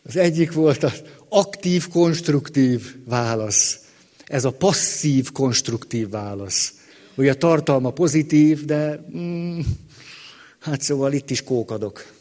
Az 0.06 0.16
egyik 0.16 0.52
volt 0.52 0.82
az 0.82 1.02
aktív, 1.28 1.88
konstruktív 1.88 2.94
válasz. 3.04 3.80
Ez 4.24 4.44
a 4.44 4.52
passzív, 4.52 5.32
konstruktív 5.32 6.08
válasz. 6.08 6.74
Ugye 7.14 7.30
a 7.30 7.36
tartalma 7.36 7.90
pozitív, 7.90 8.64
de 8.64 9.06
mm, 9.16 9.60
hát 10.58 10.80
szóval 10.80 11.12
itt 11.12 11.30
is 11.30 11.42
kókadok. 11.42 12.13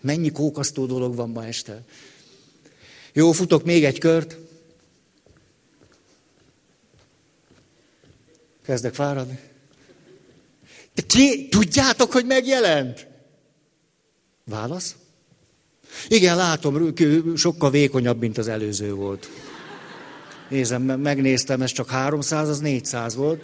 Mennyi 0.00 0.30
kókasztó 0.30 0.86
dolog 0.86 1.14
van 1.14 1.30
ma 1.30 1.46
este. 1.46 1.82
Jó, 3.12 3.32
futok 3.32 3.64
még 3.64 3.84
egy 3.84 3.98
kört. 3.98 4.36
Kezdek 8.62 8.94
fáradni. 8.94 9.38
De 10.94 11.02
ki, 11.06 11.48
tudjátok, 11.48 12.12
hogy 12.12 12.26
megjelent? 12.26 13.06
Válasz? 14.44 14.96
Igen, 16.08 16.36
látom, 16.36 16.94
sokkal 17.36 17.70
vékonyabb, 17.70 18.20
mint 18.20 18.38
az 18.38 18.48
előző 18.48 18.94
volt. 18.94 19.28
Nézem, 20.48 20.82
megnéztem, 20.82 21.62
ez 21.62 21.72
csak 21.72 21.90
300, 21.90 22.48
az 22.48 22.58
400 22.58 23.14
volt. 23.14 23.42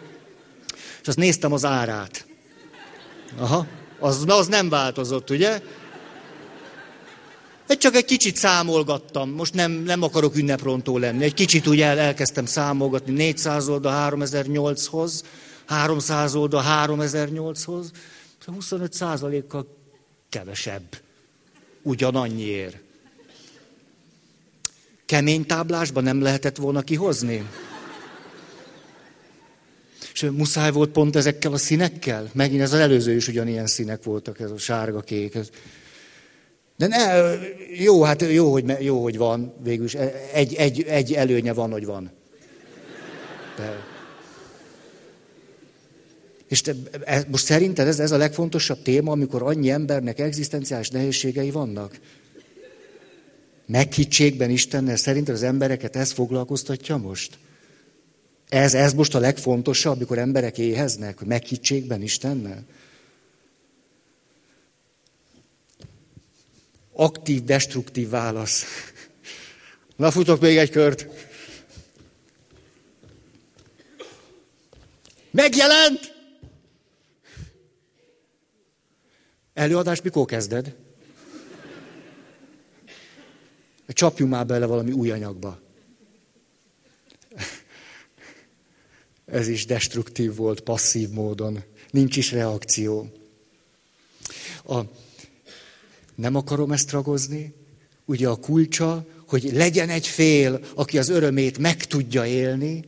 És 1.01 1.09
azt 1.09 1.17
néztem 1.17 1.53
az 1.53 1.65
árát. 1.65 2.27
Aha, 3.37 3.67
az, 3.99 4.25
az 4.27 4.47
nem 4.47 4.69
változott, 4.69 5.31
ugye? 5.31 5.63
Egy 7.67 7.79
csak 7.79 7.95
egy 7.95 8.05
kicsit 8.05 8.37
számolgattam, 8.37 9.31
most 9.31 9.55
nem, 9.55 9.73
nem 9.73 10.03
akarok 10.03 10.37
ünneprontó 10.37 10.99
lenni. 10.99 11.25
Egy 11.25 11.35
kicsit 11.35 11.67
úgy 11.67 11.81
el, 11.81 11.99
elkezdtem 11.99 12.47
számolgatni 12.47 13.13
400 13.13 13.69
oldal 13.69 14.11
3008-hoz, 14.11 15.23
300 15.67 16.35
oldal 16.35 16.63
3008-hoz, 16.67 17.91
25 18.45 18.93
százalékkal 18.93 19.67
kevesebb. 20.29 21.01
Ugyanannyiért. 21.83 22.77
Kemény 25.07 25.47
táblásba 25.47 26.01
nem 26.01 26.23
lehetett 26.23 26.57
volna 26.57 26.83
kihozni? 26.83 27.49
És 30.13 30.27
muszáj 30.33 30.71
volt 30.71 30.91
pont 30.91 31.17
ezekkel 31.17 31.53
a 31.53 31.57
színekkel? 31.57 32.31
Megint 32.33 32.61
ez 32.61 32.73
az 32.73 32.79
előző 32.79 33.15
is 33.15 33.29
ugyanilyen 33.29 33.67
színek 33.67 34.03
voltak, 34.03 34.41
ez 34.41 34.51
a 34.51 34.59
sárga, 34.59 35.01
kék. 35.01 35.35
Ez... 35.35 35.51
De 36.77 36.87
ne, 36.87 37.35
jó, 37.75 38.03
hát 38.03 38.23
jó, 38.23 38.53
hogy, 38.53 38.77
jó, 38.81 39.03
hogy 39.03 39.17
van 39.17 39.55
végül 39.63 39.85
is. 39.85 39.95
Egy, 40.33 40.55
egy, 40.55 40.83
egy 40.83 41.13
előnye 41.13 41.53
van, 41.53 41.71
hogy 41.71 41.85
van. 41.85 42.11
De... 43.57 43.95
És 46.49 46.61
te, 46.61 46.73
e, 47.05 47.25
most 47.31 47.45
szerinted 47.45 47.87
ez, 47.87 47.99
ez 47.99 48.13
a 48.13 48.17
legfontosabb 48.17 48.83
téma, 48.83 49.13
amikor 49.13 49.43
annyi 49.43 49.71
embernek 49.71 50.19
egzisztenciális 50.19 50.89
nehézségei 50.89 51.51
vannak? 51.51 52.01
Meghittségben 53.67 54.51
Istennel 54.51 54.97
szerinted 54.97 55.35
az 55.35 55.43
embereket 55.43 55.97
ez 55.97 56.13
foglalkoztatja 56.13 56.97
most? 56.97 57.39
Ez, 58.49 58.75
ez 58.75 58.93
most 58.93 59.15
a 59.15 59.19
legfontosabb, 59.19 59.97
amikor 59.97 60.19
emberek 60.19 60.59
éheznek, 60.59 61.19
hogy 61.19 61.27
meghittségben 61.27 62.03
Istennel? 62.03 62.65
Aktív, 66.99 67.45
destruktív 67.45 68.09
válasz. 68.09 68.65
Na, 69.97 70.11
futok 70.11 70.41
még 70.41 70.57
egy 70.57 70.71
kört. 70.71 71.07
Megjelent! 75.31 76.15
Előadást 79.55 80.03
mikor 80.03 80.27
kezded? 80.27 80.77
Csapjunk 83.89 84.33
már 84.33 84.47
bele 84.47 84.67
valami 84.67 84.93
új 84.93 85.11
anyagba. 85.11 85.61
Ez 89.27 89.49
is 89.49 89.67
destruktív 89.67 90.35
volt, 90.35 90.61
passzív 90.61 91.09
módon. 91.09 91.63
Nincs 91.91 92.17
is 92.17 92.33
reakció. 92.33 93.13
A, 94.65 94.81
nem 96.17 96.35
akarom 96.35 96.73
ezt 96.73 96.91
ragozni. 96.91 97.55
Ugye 98.05 98.29
a 98.29 98.37
kulcsa, 98.37 99.07
hogy 99.29 99.51
legyen 99.53 99.89
egy 99.89 100.07
fél, 100.07 100.61
aki 100.75 100.99
az 100.99 101.09
örömét 101.09 101.59
meg 101.59 101.85
tudja 101.85 102.27
élni, 102.27 102.85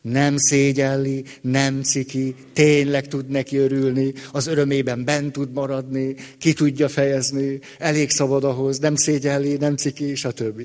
nem 0.00 0.34
szégyelli, 0.36 1.24
nem 1.40 1.82
ciki, 1.82 2.34
tényleg 2.52 3.08
tud 3.08 3.28
neki 3.28 3.56
örülni, 3.56 4.12
az 4.32 4.46
örömében 4.46 5.04
bent 5.04 5.32
tud 5.32 5.52
maradni, 5.52 6.14
ki 6.38 6.52
tudja 6.52 6.88
fejezni, 6.88 7.60
elég 7.78 8.10
szabad 8.10 8.44
ahhoz, 8.44 8.78
nem 8.78 8.96
szégyelli, 8.96 9.56
nem 9.56 9.76
ciki, 9.76 10.14
stb. 10.14 10.62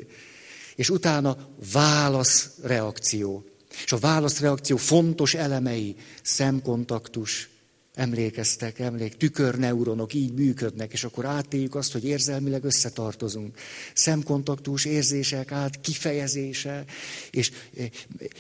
És 0.76 0.90
utána 0.90 1.38
válasz 1.74 2.50
reakció. 2.64 3.44
És 3.84 3.92
a 3.92 3.98
válaszreakció 3.98 4.78
fontos 4.78 5.34
elemei, 5.34 5.96
szemkontaktus, 6.22 7.50
emlékeztek, 7.96 8.80
emlék, 8.80 9.18
tükörneuronok 9.18 10.14
így 10.14 10.34
működnek, 10.34 10.94
és 10.94 11.04
akkor 11.04 11.26
átéljük 11.26 11.76
azt, 11.76 11.92
hogy 11.92 12.06
érzelmileg 12.06 12.64
összetartozunk. 12.64 13.58
Szemkontaktus, 13.94 14.86
érzések 14.86 15.52
át, 15.52 15.82
kifejezése, 15.82 16.86
és, 17.32 17.52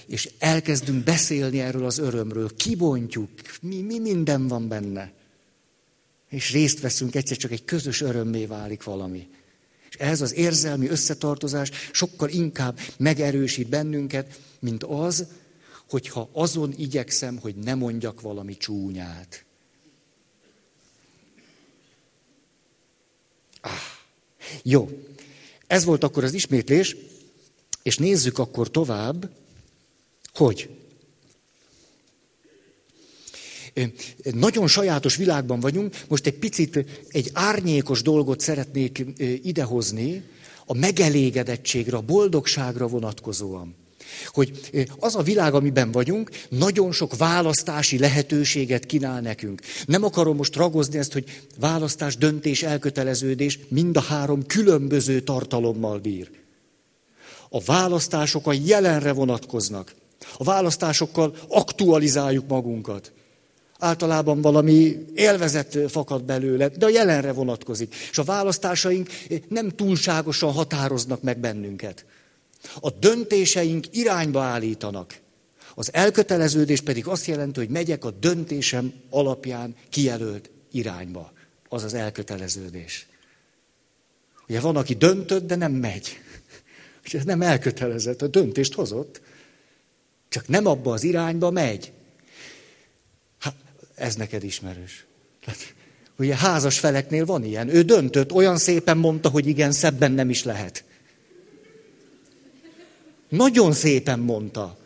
és 0.08 0.30
elkezdünk 0.40 1.04
beszélni 1.04 1.60
erről 1.60 1.86
az 1.86 1.98
örömről, 1.98 2.56
kibontjuk, 2.56 3.30
mi, 3.62 3.82
mi 3.82 4.00
minden 4.00 4.48
van 4.48 4.68
benne. 4.68 5.12
És 6.30 6.52
részt 6.52 6.80
veszünk, 6.80 7.16
egyszer 7.16 7.38
csak 7.38 7.52
egy 7.52 7.66
közös 7.66 8.02
örömmé 8.02 8.46
válik 8.46 8.84
valami. 8.84 9.28
És 9.90 9.96
ez 9.96 10.22
az 10.22 10.34
érzelmi 10.34 10.88
összetartozás 10.88 11.72
sokkal 11.92 12.30
inkább 12.30 12.80
megerősít 12.98 13.70
bennünket, 13.70 14.40
mint 14.60 14.84
az, 14.84 15.28
hogyha 15.94 16.30
azon 16.32 16.74
igyekszem, 16.78 17.38
hogy 17.38 17.56
ne 17.56 17.74
mondjak 17.76 18.22
valami 18.22 18.58
csúnyát. 18.58 19.46
Ah, 23.62 23.72
jó, 24.64 24.90
ez 25.68 25.84
volt 25.84 26.04
akkor 26.04 26.24
az 26.24 26.34
ismétlés, 26.34 26.96
és 27.84 27.98
nézzük 27.98 28.38
akkor 28.38 28.72
tovább, 28.72 29.30
hogy 30.34 30.70
nagyon 34.24 34.68
sajátos 34.68 35.16
világban 35.16 35.60
vagyunk, 35.60 35.96
most 36.08 36.26
egy 36.26 36.38
picit 36.38 36.86
egy 37.08 37.30
árnyékos 37.34 38.02
dolgot 38.02 38.40
szeretnék 38.40 39.06
idehozni, 39.44 40.24
a 40.66 40.74
megelégedettségre, 40.74 41.98
a 41.98 42.02
boldogságra 42.02 42.88
vonatkozóan. 42.88 43.83
Hogy 44.28 44.52
az 45.00 45.16
a 45.16 45.22
világ, 45.22 45.54
amiben 45.54 45.92
vagyunk, 45.92 46.30
nagyon 46.50 46.92
sok 46.92 47.18
választási 47.18 47.98
lehetőséget 47.98 48.86
kínál 48.86 49.22
nekünk. 49.22 49.62
Nem 49.86 50.04
akarom 50.04 50.36
most 50.36 50.56
ragozni 50.56 50.98
ezt, 50.98 51.14
hogy 51.14 51.46
választás, 51.60 52.18
döntés, 52.18 52.64
elköteleződés 52.64 53.60
mind 53.68 53.98
a 53.98 54.02
három 54.02 54.46
különböző 54.46 55.20
tartalommal 55.20 56.00
bír. 56.00 56.30
A 57.50 57.62
választások 57.64 58.48
a 58.48 58.54
jelenre 58.66 59.12
vonatkoznak. 59.12 59.96
A 60.38 60.44
választásokkal 60.44 61.36
aktualizáljuk 61.48 62.48
magunkat. 62.48 63.12
Általában 63.80 64.42
valami 64.42 65.06
élvezet 65.16 65.78
fakad 65.88 66.24
belőle, 66.24 66.68
de 66.68 66.86
a 66.86 66.90
jelenre 66.90 67.32
vonatkozik. 67.32 67.96
És 68.12 68.18
a 68.18 68.24
választásaink 68.24 69.10
nem 69.48 69.70
túlságosan 69.70 70.52
határoznak 70.52 71.22
meg 71.22 71.38
bennünket. 71.38 72.06
A 72.80 72.90
döntéseink 72.90 73.86
irányba 73.92 74.42
állítanak. 74.42 75.22
Az 75.76 75.94
elköteleződés 75.94 76.82
pedig 76.82 77.08
azt 77.08 77.26
jelenti, 77.26 77.60
hogy 77.60 77.70
megyek 77.70 78.06
a 78.06 78.12
döntésem 78.12 78.94
alapján 79.10 79.76
kijelölt 79.90 80.50
irányba. 80.72 81.32
Az 81.70 81.84
az 81.84 81.94
elköteleződés. 81.94 83.08
Ugye 84.48 84.60
van, 84.60 84.76
aki 84.76 84.94
döntött, 84.94 85.48
de 85.48 85.56
nem 85.56 85.72
megy. 85.72 86.20
Ugye 87.06 87.24
nem 87.24 87.42
elkötelezett, 87.42 88.22
a 88.22 88.28
döntést 88.28 88.74
hozott, 88.74 89.22
csak 90.30 90.48
nem 90.48 90.66
abba 90.66 90.94
az 90.94 91.04
irányba 91.04 91.50
megy. 91.50 91.92
Hát, 93.40 93.56
ez 93.96 94.16
neked 94.16 94.44
ismerős. 94.44 95.06
Hát, 95.46 95.58
ugye 96.20 96.36
házas 96.36 96.80
feleknél 96.80 97.26
van 97.26 97.44
ilyen. 97.44 97.70
Ő 97.70 97.82
döntött, 97.82 98.32
olyan 98.32 98.58
szépen 98.58 98.98
mondta, 98.98 99.30
hogy 99.30 99.48
igen, 99.48 99.72
szebben 99.72 100.12
nem 100.12 100.30
is 100.30 100.44
lehet. 100.44 100.84
Nagyon 103.34 103.72
szépen 103.72 104.20
mondta. 104.20 104.78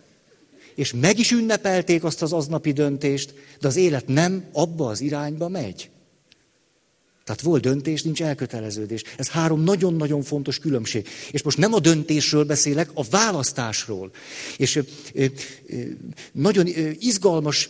És 0.75 0.94
meg 0.94 1.20
is 1.20 1.32
ünnepelték 1.32 2.04
azt 2.04 2.22
az 2.22 2.34
aznapi 2.34 2.72
döntést, 2.72 3.34
de 3.60 3.68
az 3.68 3.75
élet 3.75 4.08
nem 4.08 4.44
abba 4.51 4.88
az 4.88 5.01
irányba 5.01 5.48
megy. 5.48 5.89
Tehát 7.24 7.42
volt 7.42 7.62
döntés, 7.62 8.04
nincs 8.04 8.22
elköteleződés. 8.22 9.04
Ez 9.18 9.27
három 9.27 9.63
nagyon-nagyon 9.63 10.22
fontos 10.22 10.60
különbség. 10.60 11.07
És 11.31 11.42
most 11.42 11.57
nem 11.57 11.74
a 11.74 11.79
döntésről 11.79 12.44
beszélek, 12.44 12.90
a 12.94 13.03
választásról. 13.10 14.12
És 14.57 14.79
nagyon 16.31 16.68
izgalmas 17.00 17.70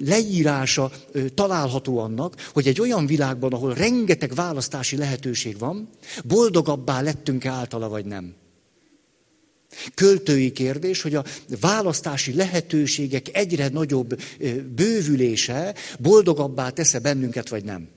leírása 0.00 0.92
található 1.34 1.98
annak, 1.98 2.50
hogy 2.52 2.66
egy 2.66 2.80
olyan 2.80 3.06
világban, 3.06 3.52
ahol 3.52 3.74
rengeteg 3.74 4.34
választási 4.34 4.96
lehetőség 4.96 5.58
van, 5.58 5.88
boldogabbá 6.24 7.00
lettünk-e 7.00 7.50
általa 7.50 7.88
vagy 7.88 8.04
nem. 8.04 8.34
Költői 9.94 10.52
kérdés, 10.52 11.02
hogy 11.02 11.14
a 11.14 11.24
választási 11.60 12.34
lehetőségek 12.34 13.36
egyre 13.36 13.68
nagyobb 13.68 14.20
bővülése 14.74 15.74
boldogabbá 15.98 16.70
tesze 16.70 16.98
bennünket, 16.98 17.48
vagy 17.48 17.64
nem. 17.64 17.88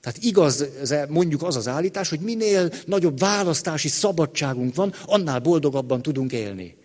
Tehát 0.00 0.18
igaz, 0.22 0.64
mondjuk 1.08 1.42
az 1.42 1.56
az 1.56 1.68
állítás, 1.68 2.08
hogy 2.08 2.20
minél 2.20 2.72
nagyobb 2.86 3.18
választási 3.18 3.88
szabadságunk 3.88 4.74
van, 4.74 4.94
annál 5.04 5.38
boldogabban 5.38 6.02
tudunk 6.02 6.32
élni. 6.32 6.76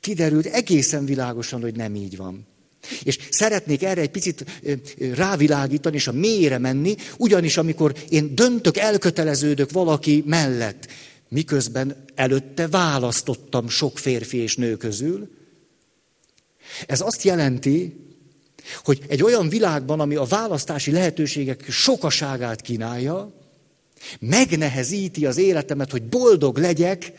Kiderült 0.00 0.46
egészen 0.46 1.04
világosan, 1.04 1.60
hogy 1.60 1.76
nem 1.76 1.94
így 1.94 2.16
van. 2.16 2.46
És 3.02 3.18
szeretnék 3.30 3.82
erre 3.82 4.00
egy 4.00 4.10
picit 4.10 4.44
rávilágítani, 5.14 5.96
és 5.96 6.06
a 6.06 6.12
mélyre 6.12 6.58
menni, 6.58 6.94
ugyanis 7.16 7.56
amikor 7.56 7.94
én 8.08 8.34
döntök, 8.34 8.76
elköteleződök 8.76 9.70
valaki 9.70 10.22
mellett, 10.26 10.86
miközben 11.28 12.04
előtte 12.14 12.68
választottam 12.68 13.68
sok 13.68 13.98
férfi 13.98 14.36
és 14.36 14.56
nő 14.56 14.76
közül, 14.76 15.38
ez 16.86 17.00
azt 17.00 17.22
jelenti, 17.22 17.96
hogy 18.84 19.00
egy 19.08 19.22
olyan 19.22 19.48
világban, 19.48 20.00
ami 20.00 20.14
a 20.14 20.24
választási 20.24 20.90
lehetőségek 20.90 21.70
sokaságát 21.70 22.60
kínálja, 22.60 23.32
megnehezíti 24.20 25.26
az 25.26 25.36
életemet, 25.36 25.90
hogy 25.90 26.02
boldog 26.02 26.58
legyek 26.58 27.12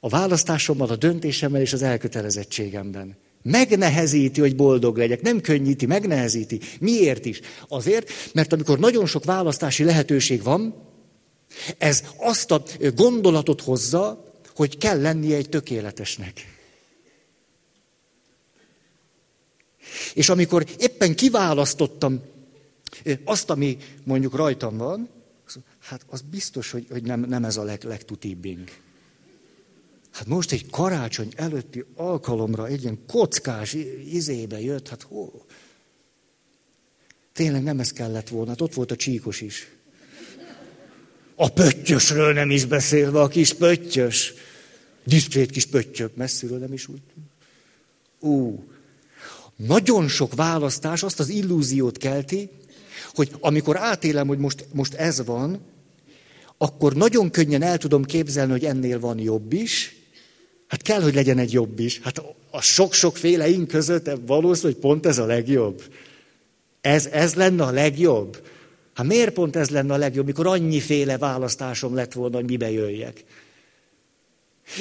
a 0.00 0.08
választásommal, 0.08 0.88
a 0.88 0.96
döntésemmel 0.96 1.60
és 1.60 1.72
az 1.72 1.82
elkötelezettségemben. 1.82 3.16
Megnehezíti, 3.46 4.40
hogy 4.40 4.56
boldog 4.56 4.96
legyek. 4.96 5.22
Nem 5.22 5.40
könnyíti, 5.40 5.86
megnehezíti. 5.86 6.60
Miért 6.80 7.24
is? 7.24 7.40
Azért, 7.68 8.10
mert 8.32 8.52
amikor 8.52 8.78
nagyon 8.78 9.06
sok 9.06 9.24
választási 9.24 9.84
lehetőség 9.84 10.42
van, 10.42 10.74
ez 11.78 12.04
azt 12.16 12.50
a 12.50 12.62
gondolatot 12.94 13.60
hozza, 13.60 14.32
hogy 14.54 14.78
kell 14.78 15.00
lennie 15.00 15.36
egy 15.36 15.48
tökéletesnek. 15.48 16.56
És 20.14 20.28
amikor 20.28 20.66
éppen 20.78 21.14
kiválasztottam 21.14 22.22
azt, 23.24 23.50
ami 23.50 23.76
mondjuk 24.04 24.34
rajtam 24.34 24.76
van, 24.76 25.08
hát 25.80 26.04
az 26.08 26.20
biztos, 26.30 26.70
hogy, 26.70 26.86
hogy 26.90 27.02
nem, 27.02 27.20
nem 27.20 27.44
ez 27.44 27.56
a 27.56 27.62
leg, 27.62 27.84
legtutibbing. 27.84 28.68
Hát 30.16 30.26
most 30.26 30.52
egy 30.52 30.70
karácsony 30.70 31.32
előtti 31.34 31.84
alkalomra 31.94 32.66
egy 32.66 32.82
ilyen 32.82 32.98
kockás 33.06 33.76
izébe 34.10 34.60
jött, 34.60 34.88
hát 34.88 35.02
hó. 35.02 35.44
Tényleg 37.32 37.62
nem 37.62 37.80
ez 37.80 37.92
kellett 37.92 38.28
volna, 38.28 38.50
hát 38.50 38.60
ott 38.60 38.74
volt 38.74 38.90
a 38.90 38.96
csíkos 38.96 39.40
is. 39.40 39.68
A 41.34 41.48
pöttyösről 41.48 42.32
nem 42.32 42.50
is 42.50 42.64
beszélve, 42.64 43.20
a 43.20 43.28
kis 43.28 43.52
pöttyös. 43.52 44.32
Diszkrét 45.04 45.50
kis 45.50 45.66
pöttyök, 45.66 46.16
messziről 46.16 46.58
nem 46.58 46.72
is 46.72 46.88
úgy. 46.88 47.02
Ú, 48.20 48.64
nagyon 49.56 50.08
sok 50.08 50.34
választás 50.34 51.02
azt 51.02 51.20
az 51.20 51.28
illúziót 51.28 51.98
kelti, 51.98 52.48
hogy 53.14 53.30
amikor 53.40 53.76
átélem, 53.76 54.26
hogy 54.26 54.38
most, 54.38 54.66
most 54.72 54.94
ez 54.94 55.24
van, 55.24 55.60
akkor 56.58 56.94
nagyon 56.94 57.30
könnyen 57.30 57.62
el 57.62 57.78
tudom 57.78 58.04
képzelni, 58.04 58.50
hogy 58.50 58.64
ennél 58.64 59.00
van 59.00 59.18
jobb 59.18 59.52
is, 59.52 59.95
Hát 60.66 60.82
kell, 60.82 61.02
hogy 61.02 61.14
legyen 61.14 61.38
egy 61.38 61.52
jobb 61.52 61.78
is. 61.78 62.00
Hát 62.00 62.22
a 62.50 62.60
sok-sokféle 62.60 63.48
ink 63.48 63.68
között 63.68 64.10
valószínű, 64.26 64.72
hogy 64.72 64.80
pont 64.80 65.06
ez 65.06 65.18
a 65.18 65.26
legjobb. 65.26 65.82
Ez, 66.80 67.06
ez 67.06 67.34
lenne 67.34 67.62
a 67.62 67.70
legjobb. 67.70 68.46
Hát 68.94 69.06
miért 69.06 69.32
pont 69.32 69.56
ez 69.56 69.70
lenne 69.70 69.94
a 69.94 69.96
legjobb, 69.96 70.26
mikor 70.26 70.46
annyiféle 70.46 71.18
választásom 71.18 71.94
lett 71.94 72.12
volna, 72.12 72.36
hogy 72.36 72.44
mibe 72.44 72.70
jöjjek? 72.70 73.24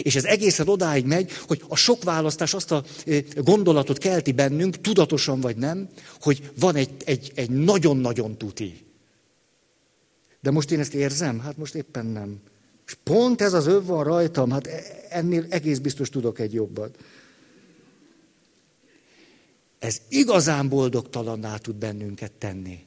És 0.01 0.15
ez 0.15 0.23
egészen 0.25 0.67
odáig 0.67 1.05
megy, 1.05 1.31
hogy 1.47 1.61
a 1.67 1.75
sok 1.75 2.03
választás 2.03 2.53
azt 2.53 2.71
a 2.71 2.83
gondolatot 3.35 3.97
kelti 3.97 4.31
bennünk, 4.31 4.81
tudatosan 4.81 5.39
vagy 5.39 5.55
nem, 5.55 5.89
hogy 6.19 6.51
van 6.59 6.75
egy, 6.75 6.89
egy, 7.05 7.31
egy 7.35 7.49
nagyon-nagyon 7.49 8.37
tuti. 8.37 8.85
De 10.41 10.51
most 10.51 10.71
én 10.71 10.79
ezt 10.79 10.93
érzem? 10.93 11.39
Hát 11.39 11.57
most 11.57 11.75
éppen 11.75 12.05
nem. 12.05 12.39
És 12.85 12.97
pont 13.03 13.41
ez 13.41 13.53
az 13.53 13.67
öv 13.67 13.85
van 13.85 14.03
rajtam, 14.03 14.51
hát 14.51 14.67
e- 14.67 15.05
ennél 15.09 15.45
egész 15.49 15.77
biztos 15.77 16.09
tudok 16.09 16.39
egy 16.39 16.53
jobbat. 16.53 16.97
Ez 19.79 20.01
igazán 20.09 20.69
boldogtalanná 20.69 21.57
tud 21.57 21.75
bennünket 21.75 22.31
tenni. 22.31 22.85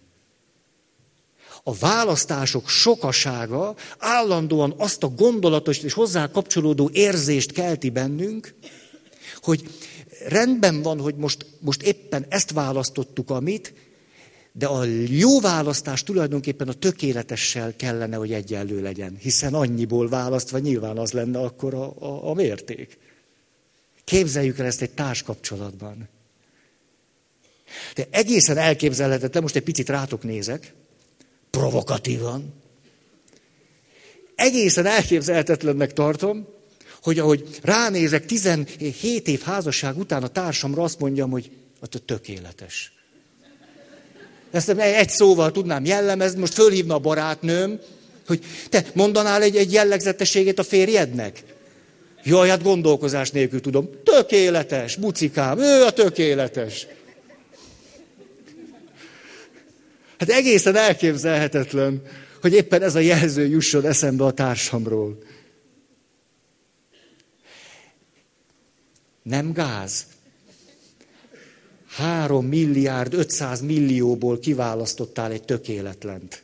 A 1.63 1.75
választások 1.75 2.69
sokasága 2.69 3.75
állandóan 3.99 4.75
azt 4.77 5.03
a 5.03 5.09
gondolatos 5.09 5.79
és 5.79 5.93
hozzá 5.93 6.31
kapcsolódó 6.31 6.91
érzést 6.93 7.53
kelti 7.53 7.91
bennünk, 7.91 8.55
hogy 9.41 9.71
rendben 10.27 10.83
van, 10.83 11.01
hogy 11.01 11.17
most, 11.17 11.47
most 11.61 11.83
éppen 11.83 12.27
ezt 12.29 12.51
választottuk, 12.51 13.31
amit, 13.31 13.75
de 14.59 14.66
a 14.66 14.85
jó 15.09 15.40
választás 15.40 16.03
tulajdonképpen 16.03 16.68
a 16.68 16.73
tökéletessel 16.73 17.77
kellene, 17.77 18.16
hogy 18.16 18.33
egyenlő 18.33 18.83
legyen, 18.83 19.16
hiszen 19.21 19.55
annyiból 19.55 20.09
választva 20.09 20.59
nyilván 20.59 20.99
az 20.99 21.12
lenne 21.12 21.38
akkor 21.38 21.75
a, 21.75 21.94
a, 21.99 22.29
a 22.29 22.35
mérték. 22.35 22.99
Képzeljük 24.05 24.59
el 24.59 24.66
ezt 24.66 24.83
egy 24.83 24.90
társkapcsolatban. 24.90 26.09
De 27.94 28.07
egészen 28.11 28.57
elképzelhetetlen, 28.57 29.42
most 29.42 29.57
egy 29.57 29.62
picit 29.62 29.88
rátok 29.88 30.23
nézek, 30.23 30.75
provokatívan. 31.51 32.55
Egészen 34.35 34.87
elképzelhetetlennek 34.87 35.92
tartom, 35.92 36.49
hogy 37.03 37.18
ahogy 37.18 37.59
ránézek 37.62 38.27
17 38.27 39.29
év 39.29 39.40
házasság 39.40 39.99
után 39.99 40.23
a 40.23 40.29
társamra, 40.29 40.83
azt 40.83 40.99
mondjam, 40.99 41.31
hogy 41.31 41.51
a 41.81 41.87
tökéletes. 41.87 42.98
Ezt 44.51 44.69
egy 44.69 45.11
szóval 45.11 45.51
tudnám 45.51 45.85
jellemezni, 45.85 46.41
most 46.41 46.55
fölhívna 46.55 46.95
a 46.95 46.99
barátnőm, 46.99 47.81
hogy 48.27 48.45
te 48.69 48.85
mondanál 48.95 49.43
egy, 49.43 49.57
egy 49.57 49.73
jellegzetességét 49.73 50.59
a 50.59 50.63
férjednek? 50.63 51.43
Jaj, 52.25 52.49
hát 52.49 52.63
gondolkozás 52.63 53.31
nélkül 53.31 53.61
tudom. 53.61 53.91
Tökéletes, 54.05 54.97
bucikám, 54.97 55.59
ő 55.59 55.83
a 55.83 55.91
tökéletes. 55.91 56.87
Hát 60.19 60.29
egészen 60.29 60.77
elképzelhetetlen, 60.77 62.03
hogy 62.41 62.53
éppen 62.53 62.83
ez 62.83 62.95
a 62.95 62.99
jelző 62.99 63.47
jusson 63.47 63.87
eszembe 63.87 64.25
a 64.25 64.33
társamról. 64.33 65.19
Nem 69.23 69.53
gáz. 69.53 70.07
Három 71.99 72.47
milliárd, 72.47 73.15
500 73.15 73.61
millióból 73.61 74.39
kiválasztottál 74.39 75.33
egy 75.33 75.43
tökéletlent. 75.43 76.43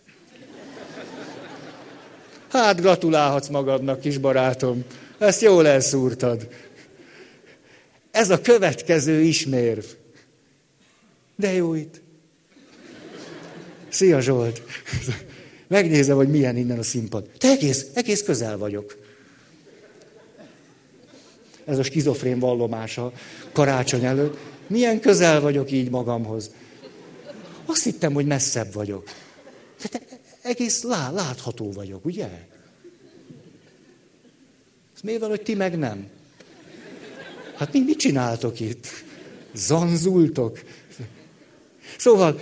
Hát 2.48 2.80
gratulálhatsz 2.80 3.48
magadnak, 3.48 4.00
kis 4.00 4.18
barátom. 4.18 4.84
Ezt 5.18 5.40
jól 5.40 5.66
elszúrtad. 5.66 6.48
Ez 8.10 8.30
a 8.30 8.40
következő 8.40 9.20
ismérv. 9.20 9.84
De 11.36 11.52
jó 11.52 11.74
itt. 11.74 12.00
Szia 13.88 14.20
Zsolt! 14.20 14.62
Megnézem, 15.66 16.16
hogy 16.16 16.28
milyen 16.28 16.56
innen 16.56 16.78
a 16.78 16.82
színpad. 16.82 17.30
Te 17.38 17.48
egész, 17.48 17.86
egész 17.92 18.22
közel 18.22 18.58
vagyok. 18.58 18.98
Ez 21.64 21.78
a 21.78 21.82
skizofrén 21.82 22.38
vallomása 22.38 23.12
karácsony 23.52 24.04
előtt. 24.04 24.53
Milyen 24.66 25.00
közel 25.00 25.40
vagyok 25.40 25.70
így 25.70 25.90
magamhoz. 25.90 26.50
Azt 27.66 27.82
hittem, 27.82 28.12
hogy 28.12 28.26
messzebb 28.26 28.72
vagyok. 28.72 29.10
De 29.90 30.00
egész 30.42 30.82
lá, 30.82 31.10
látható 31.10 31.72
vagyok, 31.72 32.04
ugye? 32.04 32.28
Ez 34.94 35.00
miért 35.02 35.20
van, 35.20 35.28
hogy 35.28 35.42
ti 35.42 35.54
meg 35.54 35.78
nem? 35.78 36.06
Hát 37.56 37.72
mi 37.72 37.80
mit 37.80 37.98
csináltok 37.98 38.60
itt? 38.60 38.86
Zanzultok? 39.54 40.60
Szóval 41.98 42.40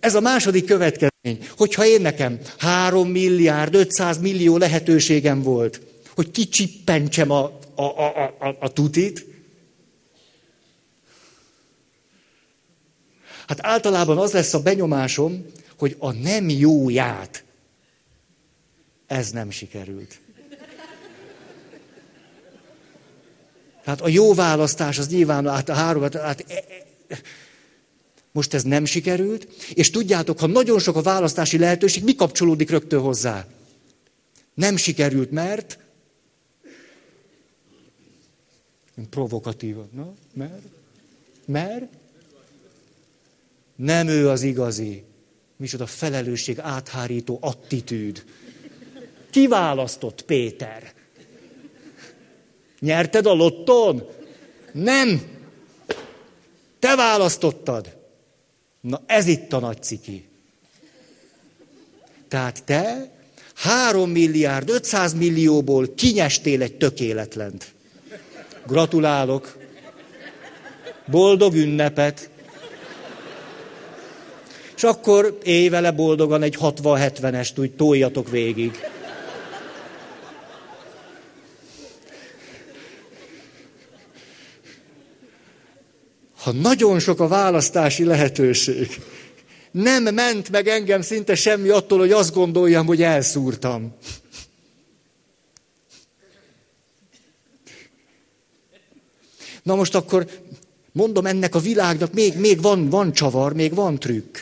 ez 0.00 0.14
a 0.14 0.20
második 0.20 0.64
következmény, 0.64 1.48
hogyha 1.56 1.86
én 1.86 2.00
nekem 2.00 2.38
3 2.58 3.08
milliárd, 3.08 3.74
500 3.74 4.18
millió 4.18 4.56
lehetőségem 4.56 5.42
volt, 5.42 5.80
hogy 6.14 6.30
kicsippentsem 6.30 7.30
a, 7.30 7.58
a, 7.74 7.82
a, 7.82 8.34
a, 8.38 8.56
a 8.60 8.72
tutit, 8.72 9.26
hát 13.46 13.58
általában 13.60 14.18
az 14.18 14.32
lesz 14.32 14.54
a 14.54 14.62
benyomásom, 14.62 15.46
hogy 15.78 15.96
a 15.98 16.12
nem 16.12 16.48
jóját 16.48 17.44
ez 19.06 19.30
nem 19.30 19.50
sikerült. 19.50 20.18
Tehát 23.84 24.00
a 24.00 24.08
jó 24.08 24.34
választás 24.34 24.98
az 24.98 25.08
nyilván 25.08 25.48
hát 25.48 25.68
a 25.68 25.74
három, 25.74 26.02
hát, 26.02 26.14
hát 26.14 26.44
e, 26.48 26.64
e, 27.08 27.20
most 28.32 28.54
ez 28.54 28.62
nem 28.62 28.84
sikerült, 28.84 29.48
és 29.74 29.90
tudjátok, 29.90 30.38
ha 30.38 30.46
nagyon 30.46 30.78
sok 30.78 30.96
a 30.96 31.02
választási 31.02 31.58
lehetőség, 31.58 32.04
mi 32.04 32.14
kapcsolódik 32.14 32.70
rögtön 32.70 33.00
hozzá? 33.00 33.46
Nem 34.54 34.76
sikerült, 34.76 35.30
mert... 35.30 35.78
Provokatívan, 39.10 39.88
na? 39.92 40.14
Mert? 40.32 40.62
Mert? 41.46 41.92
Nem 43.76 44.08
ő 44.08 44.28
az 44.28 44.42
igazi. 44.42 45.04
Micsoda 45.56 45.86
felelősség 45.86 46.58
áthárító 46.58 47.38
attitűd. 47.40 48.24
Kiválasztott 49.30 50.22
Péter? 50.22 50.92
Nyerted 52.80 53.26
a 53.26 53.32
lotton? 53.32 54.08
Nem. 54.72 55.22
Te 56.78 56.96
választottad. 56.96 57.96
Na 58.80 59.02
ez 59.06 59.26
itt 59.26 59.52
a 59.52 59.58
nagy 59.58 59.82
ciki. 59.82 60.28
Tehát 62.28 62.64
te 62.64 63.10
3 63.54 64.10
milliárd 64.10 64.70
500 64.70 65.14
millióból 65.14 65.94
kinyestél 65.94 66.62
egy 66.62 66.76
tökéletlent. 66.76 67.72
Gratulálok. 68.66 69.56
Boldog 71.06 71.54
ünnepet. 71.54 72.30
Akkor 74.84 75.38
élj 75.42 75.68
vele 75.68 75.90
boldogan 75.90 76.42
egy 76.42 76.56
60-70-est, 76.60 77.58
úgy 77.58 77.72
toljatok 77.72 78.30
végig. 78.30 78.72
ha 86.44 86.52
nagyon 86.52 86.98
sok 86.98 87.20
a 87.20 87.28
választási 87.28 88.04
lehetőség, 88.04 89.00
nem 89.70 90.02
ment 90.02 90.50
meg 90.50 90.68
engem 90.68 91.02
szinte 91.02 91.34
semmi 91.34 91.68
attól, 91.68 91.98
hogy 91.98 92.12
azt 92.12 92.34
gondoljam, 92.34 92.86
hogy 92.86 93.02
elszúrtam. 93.02 93.94
Na 99.62 99.74
most 99.74 99.94
akkor 99.94 100.26
mondom 100.92 101.26
ennek 101.26 101.54
a 101.54 101.58
világnak, 101.58 102.12
még, 102.12 102.36
még 102.36 102.62
van, 102.62 102.88
van 102.88 103.12
csavar, 103.12 103.52
még 103.52 103.74
van 103.74 103.98
trükk. 103.98 104.38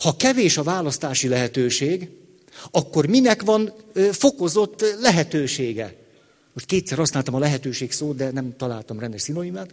Ha 0.00 0.16
kevés 0.16 0.56
a 0.56 0.62
választási 0.62 1.28
lehetőség, 1.28 2.10
akkor 2.70 3.06
minek 3.06 3.42
van 3.42 3.72
fokozott 4.12 4.84
lehetősége? 5.00 5.96
Most 6.52 6.66
kétszer 6.66 6.98
használtam 6.98 7.34
a 7.34 7.38
lehetőség 7.38 7.92
szót, 7.92 8.16
de 8.16 8.30
nem 8.30 8.56
találtam 8.56 8.98
rendes 8.98 9.22
szinonimát. 9.22 9.72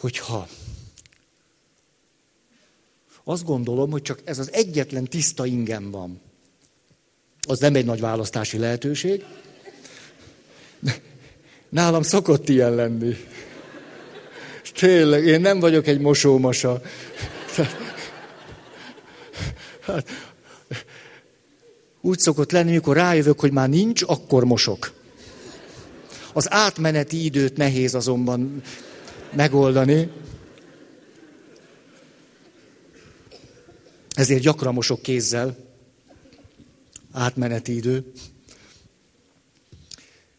hogyha 0.00 0.48
azt 3.24 3.44
gondolom, 3.44 3.90
hogy 3.90 4.02
csak 4.02 4.20
ez 4.24 4.38
az 4.38 4.52
egyetlen 4.52 5.04
tiszta 5.04 5.46
ingem 5.46 5.90
van, 5.90 6.20
az 7.48 7.58
nem 7.58 7.74
egy 7.74 7.84
nagy 7.84 8.00
választási 8.00 8.58
lehetőség. 8.58 9.24
Nálam 11.68 12.02
szokott 12.02 12.48
ilyen 12.48 12.74
lenni. 12.74 13.14
Tényleg, 14.76 15.26
én 15.26 15.40
nem 15.40 15.60
vagyok 15.60 15.86
egy 15.86 16.00
mosómasa. 16.00 16.80
Hát, 19.80 20.10
úgy 22.00 22.18
szokott 22.18 22.52
lenni, 22.52 22.70
mikor 22.70 22.96
rájövök, 22.96 23.40
hogy 23.40 23.52
már 23.52 23.68
nincs, 23.68 24.02
akkor 24.02 24.44
mosok. 24.44 24.92
Az 26.32 26.52
átmeneti 26.52 27.24
időt 27.24 27.56
nehéz 27.56 27.94
azonban 27.94 28.62
megoldani. 29.32 30.10
Ezért 34.14 34.42
gyakran 34.42 34.74
mosok 34.74 35.02
kézzel. 35.02 35.56
Átmeneti 37.12 37.76
idő. 37.76 38.12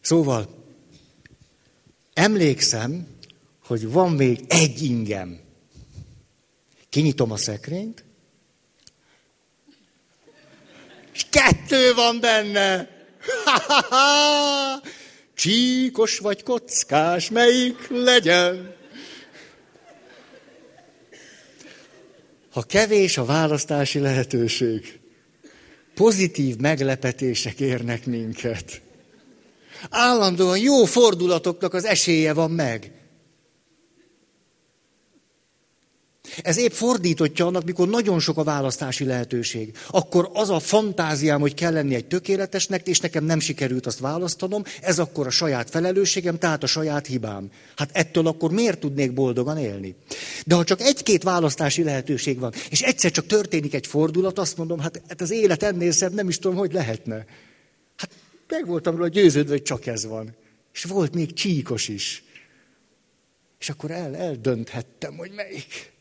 Szóval, 0.00 0.48
emlékszem, 2.14 3.06
hogy 3.68 3.90
van 3.90 4.12
még 4.12 4.40
egy 4.48 4.82
ingem. 4.82 5.40
Kinyitom 6.88 7.32
a 7.32 7.36
szekrényt, 7.36 8.04
és 11.14 11.26
kettő 11.30 11.94
van 11.94 12.20
benne. 12.20 12.88
Csíkos 15.34 16.18
vagy 16.18 16.42
kockás, 16.42 17.30
melyik 17.30 17.88
legyen? 17.88 18.76
ha 22.58 22.64
kevés 22.64 23.18
a 23.18 23.24
választási 23.24 23.98
lehetőség, 23.98 24.98
pozitív 25.94 26.56
meglepetések 26.56 27.60
érnek 27.60 28.06
minket. 28.06 28.80
Állandóan 29.90 30.58
jó 30.58 30.84
fordulatoknak 30.84 31.74
az 31.74 31.84
esélye 31.84 32.32
van 32.32 32.50
meg. 32.50 32.97
Ez 36.42 36.58
épp 36.58 36.72
fordítottja 36.72 37.46
annak, 37.46 37.64
mikor 37.64 37.88
nagyon 37.88 38.20
sok 38.20 38.36
a 38.36 38.42
választási 38.42 39.04
lehetőség. 39.04 39.76
Akkor 39.90 40.30
az 40.32 40.50
a 40.50 40.58
fantáziám, 40.58 41.40
hogy 41.40 41.54
kell 41.54 41.72
lenni 41.72 41.94
egy 41.94 42.06
tökéletesnek, 42.06 42.86
és 42.86 43.00
nekem 43.00 43.24
nem 43.24 43.40
sikerült 43.40 43.86
azt 43.86 43.98
választanom, 43.98 44.62
ez 44.80 44.98
akkor 44.98 45.26
a 45.26 45.30
saját 45.30 45.70
felelősségem, 45.70 46.38
tehát 46.38 46.62
a 46.62 46.66
saját 46.66 47.06
hibám. 47.06 47.50
Hát 47.76 47.90
ettől 47.92 48.26
akkor 48.26 48.50
miért 48.50 48.78
tudnék 48.78 49.12
boldogan 49.12 49.58
élni? 49.58 49.94
De 50.46 50.54
ha 50.54 50.64
csak 50.64 50.80
egy-két 50.80 51.22
választási 51.22 51.82
lehetőség 51.82 52.38
van, 52.38 52.52
és 52.70 52.80
egyszer 52.80 53.10
csak 53.10 53.26
történik 53.26 53.74
egy 53.74 53.86
fordulat, 53.86 54.38
azt 54.38 54.56
mondom, 54.56 54.78
hát, 54.78 55.02
hát 55.08 55.20
az 55.20 55.30
élet 55.30 55.62
ennél 55.62 55.92
szebb, 55.92 56.14
nem 56.14 56.28
is 56.28 56.38
tudom, 56.38 56.56
hogy 56.56 56.72
lehetne. 56.72 57.24
Hát 57.96 58.10
meg 58.48 58.66
voltam 58.66 58.96
róla 58.96 59.08
győződve, 59.08 59.52
hogy 59.52 59.62
csak 59.62 59.86
ez 59.86 60.06
van. 60.06 60.34
És 60.74 60.84
volt 60.84 61.14
még 61.14 61.32
csíkos 61.32 61.88
is. 61.88 62.22
És 63.58 63.68
akkor 63.68 63.90
el, 63.90 64.16
eldönthettem, 64.16 65.16
hogy 65.16 65.30
melyik. 65.30 65.92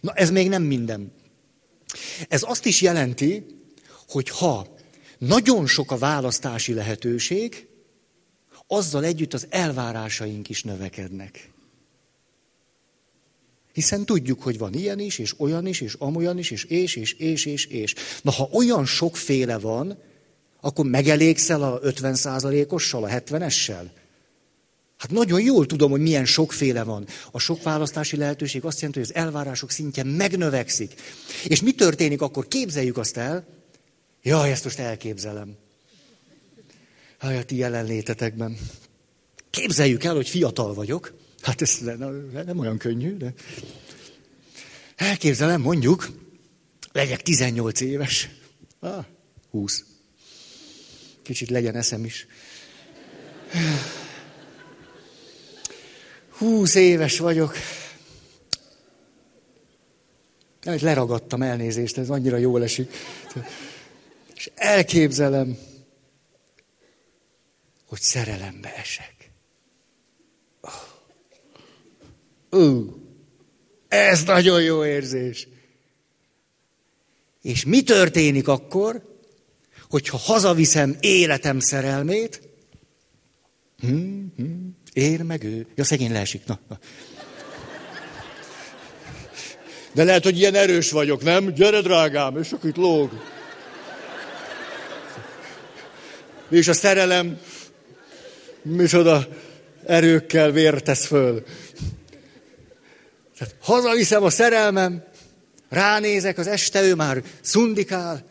Na 0.00 0.12
ez 0.12 0.30
még 0.30 0.48
nem 0.48 0.62
minden. 0.62 1.12
Ez 2.28 2.42
azt 2.46 2.66
is 2.66 2.80
jelenti, 2.80 3.46
hogy 4.08 4.28
ha 4.28 4.76
nagyon 5.18 5.66
sok 5.66 5.90
a 5.90 5.98
választási 5.98 6.74
lehetőség, 6.74 7.66
azzal 8.66 9.04
együtt 9.04 9.34
az 9.34 9.46
elvárásaink 9.50 10.48
is 10.48 10.62
növekednek. 10.62 11.50
Hiszen 13.72 14.04
tudjuk, 14.04 14.42
hogy 14.42 14.58
van 14.58 14.74
ilyen 14.74 14.98
is, 14.98 15.18
és 15.18 15.40
olyan 15.40 15.66
is, 15.66 15.80
és 15.80 15.94
amolyan 15.98 16.38
is, 16.38 16.50
és 16.50 16.64
és, 16.64 16.96
és, 16.96 17.12
és, 17.12 17.46
és, 17.46 17.66
és. 17.66 17.94
Na, 18.22 18.30
ha 18.30 18.48
olyan 18.52 18.86
sokféle 18.86 19.58
van, 19.58 19.98
akkor 20.60 20.84
megelégszel 20.84 21.62
a 21.62 21.80
50%-ossal, 21.80 23.04
a 23.04 23.08
70-essel? 23.08 23.84
Hát 25.00 25.10
nagyon 25.10 25.40
jól 25.40 25.66
tudom, 25.66 25.90
hogy 25.90 26.00
milyen 26.00 26.24
sokféle 26.24 26.82
van. 26.82 27.06
A 27.30 27.38
sok 27.38 27.62
választási 27.62 28.16
lehetőség 28.16 28.64
azt 28.64 28.80
jelenti, 28.80 28.98
hogy 28.98 29.08
az 29.08 29.22
elvárások 29.22 29.70
szintje 29.70 30.04
megnövekszik. 30.04 30.94
És 31.44 31.62
mi 31.62 31.72
történik 31.72 32.20
akkor? 32.20 32.48
Képzeljük 32.48 32.96
azt 32.96 33.16
el. 33.16 33.46
Jaj, 34.22 34.50
ezt 34.50 34.64
most 34.64 34.78
elképzelem. 34.78 35.56
Jaj, 37.22 37.36
a 37.36 37.44
ti 37.44 37.56
jelenlétetekben. 37.56 38.58
Képzeljük 39.50 40.04
el, 40.04 40.14
hogy 40.14 40.28
fiatal 40.28 40.74
vagyok. 40.74 41.14
Hát 41.42 41.62
ez 41.62 41.78
nem, 41.78 42.58
olyan 42.58 42.78
könnyű, 42.78 43.16
de... 43.16 43.34
Elképzelem, 44.96 45.60
mondjuk, 45.60 46.08
legyek 46.92 47.22
18 47.22 47.80
éves. 47.80 48.28
Ah, 48.80 49.04
20. 49.50 49.84
Kicsit 51.22 51.50
legyen 51.50 51.76
eszem 51.76 52.04
is. 52.04 52.26
Húsz 56.40 56.74
éves 56.74 57.18
vagyok. 57.18 57.54
Nem, 60.62 60.78
leragadtam 60.80 61.42
elnézést, 61.42 61.98
ez 61.98 62.10
annyira 62.10 62.36
jól 62.36 62.62
esik. 62.62 62.92
És 64.34 64.50
elképzelem, 64.54 65.58
hogy 67.86 68.00
szerelembe 68.00 68.74
esek. 68.74 69.30
Uh, 72.50 72.94
ez 73.88 74.24
nagyon 74.24 74.62
jó 74.62 74.84
érzés. 74.84 75.48
És 77.42 77.64
mi 77.64 77.82
történik 77.82 78.48
akkor, 78.48 79.18
hogyha 79.88 80.16
hazaviszem 80.16 80.96
életem 81.00 81.60
szerelmét? 81.60 82.40
Hmm, 83.78 84.32
hmm. 84.36 84.76
Ér 84.92 85.22
meg 85.22 85.44
ő. 85.44 85.66
Ja, 85.74 85.84
szegény 85.84 86.12
leesik. 86.12 86.46
Na, 86.46 86.58
na. 86.68 86.78
De 89.92 90.04
lehet, 90.04 90.24
hogy 90.24 90.38
ilyen 90.38 90.54
erős 90.54 90.90
vagyok, 90.90 91.22
nem? 91.22 91.52
Gyere, 91.52 91.80
drágám, 91.80 92.36
és 92.36 92.52
akkor 92.52 92.72
lóg. 92.74 93.22
És 96.48 96.68
a 96.68 96.72
szerelem 96.72 97.40
micsoda 98.62 99.28
erőkkel 99.86 100.50
vértesz 100.50 101.06
föl. 101.06 101.44
Tehát 103.38 103.54
hazaviszem 103.60 104.22
a 104.22 104.30
szerelmem, 104.30 105.04
ránézek, 105.68 106.38
az 106.38 106.46
este 106.46 106.82
ő 106.82 106.94
már 106.94 107.22
szundikál, 107.40 108.24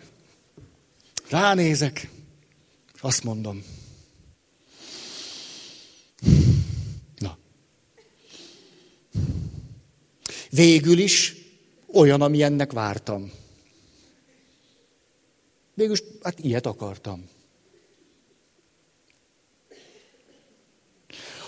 ránézek, 1.29 2.09
azt 3.01 3.23
mondom, 3.23 3.63
Végül 10.49 10.97
is 10.99 11.35
olyan, 11.93 12.21
ami 12.21 12.43
ennek 12.43 12.71
vártam. 12.71 13.31
Végül 15.73 15.93
is, 15.93 16.03
hát 16.21 16.39
ilyet 16.39 16.65
akartam. 16.65 17.29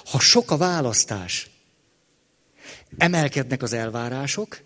Ha 0.05 0.19
sok 0.19 0.51
a 0.51 0.57
választás, 0.57 1.49
emelkednek 2.97 3.61
az 3.61 3.73
elvárások, 3.73 4.61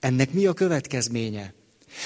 ennek 0.00 0.32
mi 0.32 0.46
a 0.46 0.52
következménye? 0.52 1.54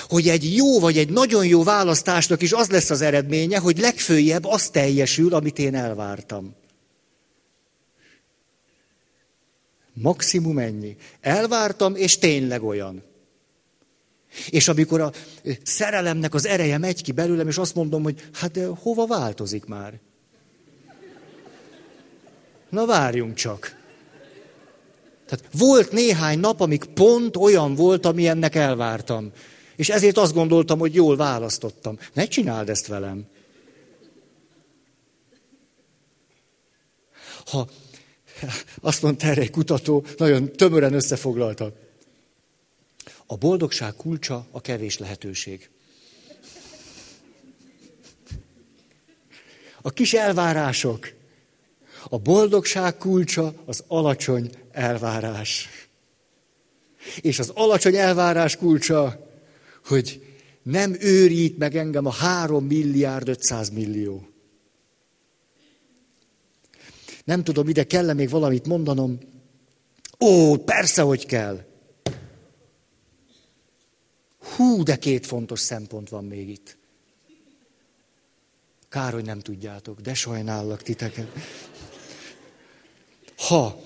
Hogy 0.09 0.29
egy 0.29 0.55
jó 0.55 0.81
vagy 0.81 0.99
egy 0.99 1.09
nagyon 1.09 1.47
jó 1.47 1.63
választásnak 1.63 2.43
is 2.43 2.53
az 2.53 2.69
lesz 2.69 2.91
az 2.91 3.01
eredménye, 3.01 3.59
hogy 3.59 3.79
legfőjebb 3.79 4.45
az 4.45 4.69
teljesül, 4.69 5.35
amit 5.35 5.59
én 5.59 5.75
elvártam. 5.75 6.56
Maximum 10.03 10.59
ennyi. 10.59 10.97
Elvártam, 11.21 11.95
és 11.95 12.19
tényleg 12.19 12.63
olyan. 12.63 13.03
És 14.49 14.69
amikor 14.69 15.01
a 15.01 15.13
szerelemnek 15.63 16.35
az 16.35 16.47
ereje 16.47 16.79
megy 16.79 17.03
ki 17.03 17.13
belőlem, 17.13 17.49
és 17.49 17.59
azt 17.59 17.75
mondom, 17.75 18.03
hogy 18.03 18.29
hát 18.33 18.59
hova 18.79 19.07
változik 19.07 19.65
már? 19.65 20.01
Na 22.69 22.87
várjunk 22.87 23.35
csak. 23.35 23.85
Tehát 25.27 25.45
volt 25.53 25.93
néhány 25.93 26.39
nap, 26.39 26.61
amik 26.61 26.85
pont 26.85 27.37
olyan 27.37 27.75
volt, 27.75 28.07
ami 28.07 28.29
ennek 28.29 28.55
elvártam. 28.55 29.33
És 29.77 29.89
ezért 29.89 30.17
azt 30.17 30.35
gondoltam, 30.35 30.79
hogy 30.79 30.95
jól 30.95 31.17
választottam. 31.17 31.99
Ne 32.13 32.27
csináld 32.27 32.69
ezt 32.69 32.87
velem. 32.87 33.27
Ha 37.47 37.69
azt 38.81 39.03
mondta 39.03 39.27
erre 39.27 39.41
egy 39.41 39.51
kutató, 39.51 40.05
nagyon 40.17 40.53
tömören 40.53 40.93
összefoglalta. 40.93 41.73
A 43.27 43.37
boldogság 43.37 43.95
kulcsa 43.95 44.47
a 44.51 44.61
kevés 44.61 44.99
lehetőség. 44.99 45.71
A 49.83 49.91
kis 49.91 50.15
elvárások. 50.15 51.15
A 52.09 52.19
boldogság 52.19 52.97
kulcsa 52.97 53.55
az 53.65 53.85
alacsony 53.87 54.51
elvárás. 54.71 55.69
És 57.21 57.39
az 57.39 57.51
alacsony 57.55 57.97
elvárás 57.97 58.57
kulcsa, 58.57 59.31
hogy 59.87 60.27
nem 60.63 60.97
őrít 61.01 61.59
meg 61.59 61.77
engem 61.77 62.07
a 62.07 62.13
három 62.13 62.65
milliárd 62.65 63.29
500 63.29 63.71
millió. 63.71 64.29
Nem 67.27 67.45
tudom, 67.45 67.69
ide 67.69 67.85
kell 67.85 68.13
még 68.13 68.31
valamit 68.31 68.67
mondanom. 68.67 69.19
Ó, 70.21 70.57
persze, 70.57 71.03
hogy 71.03 71.27
kell. 71.27 71.65
Hú, 74.57 74.83
de 74.83 74.97
két 74.97 75.27
fontos 75.27 75.61
szempont 75.61 76.09
van 76.09 76.25
még 76.25 76.49
itt. 76.49 76.77
Kár, 78.89 79.13
hogy 79.13 79.25
nem 79.25 79.41
tudjátok, 79.41 80.01
de 80.01 80.15
sajnállak 80.15 80.83
titeket. 80.83 81.29
Ha 83.37 83.81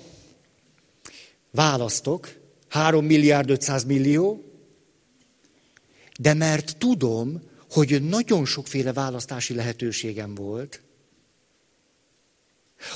választok, 1.50 2.36
3 2.68 3.04
milliárd 3.04 3.50
500 3.50 3.84
millió, 3.84 4.44
de 6.18 6.34
mert 6.34 6.76
tudom, 6.78 7.42
hogy 7.70 8.02
nagyon 8.02 8.44
sokféle 8.44 8.92
választási 8.92 9.54
lehetőségem 9.54 10.34
volt, 10.34 10.82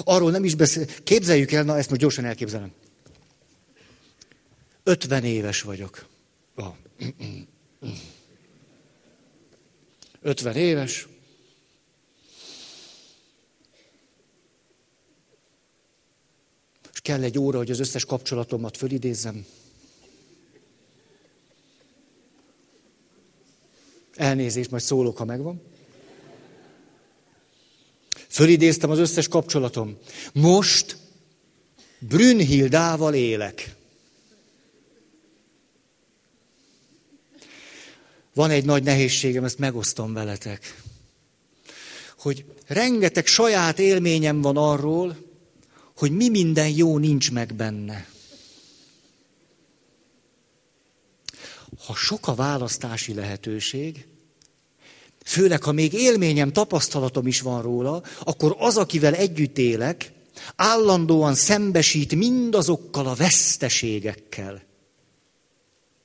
Arról 0.04 0.30
nem 0.30 0.44
is 0.44 0.54
beszél. 0.54 0.86
Képzeljük 1.02 1.52
el, 1.52 1.64
na 1.64 1.76
ezt 1.78 1.88
most 1.88 2.00
gyorsan 2.00 2.24
elképzelem. 2.24 2.72
50 4.82 5.24
éves 5.24 5.62
vagyok. 5.62 6.06
50 10.20 10.56
éves. 10.56 11.08
És 16.92 17.00
kell 17.00 17.22
egy 17.22 17.38
óra, 17.38 17.58
hogy 17.58 17.70
az 17.70 17.80
összes 17.80 18.04
kapcsolatomat 18.04 18.76
fölidézzem. 18.76 19.46
Elnézést, 24.14 24.70
majd 24.70 24.82
szólok, 24.82 25.16
ha 25.16 25.24
megvan. 25.24 25.73
Fölidéztem 28.28 28.90
az 28.90 28.98
összes 28.98 29.28
kapcsolatom. 29.28 29.98
Most 30.32 30.96
Brünnhildával 31.98 33.14
élek. 33.14 33.74
Van 38.34 38.50
egy 38.50 38.64
nagy 38.64 38.82
nehézségem, 38.82 39.44
ezt 39.44 39.58
megosztom 39.58 40.12
veletek. 40.12 40.82
Hogy 42.18 42.44
rengeteg 42.66 43.26
saját 43.26 43.78
élményem 43.78 44.40
van 44.40 44.56
arról, 44.56 45.16
hogy 45.96 46.10
mi 46.10 46.28
minden 46.28 46.68
jó 46.68 46.98
nincs 46.98 47.30
meg 47.32 47.54
benne. 47.54 48.08
Ha 51.86 51.94
sok 51.94 52.28
a 52.28 52.34
választási 52.34 53.14
lehetőség, 53.14 54.06
főleg 55.24 55.62
ha 55.62 55.72
még 55.72 55.92
élményem, 55.92 56.52
tapasztalatom 56.52 57.26
is 57.26 57.40
van 57.40 57.62
róla, 57.62 58.02
akkor 58.24 58.56
az, 58.58 58.76
akivel 58.76 59.14
együtt 59.14 59.58
élek, 59.58 60.12
állandóan 60.56 61.34
szembesít 61.34 62.14
mindazokkal 62.14 63.06
a 63.06 63.14
veszteségekkel, 63.14 64.62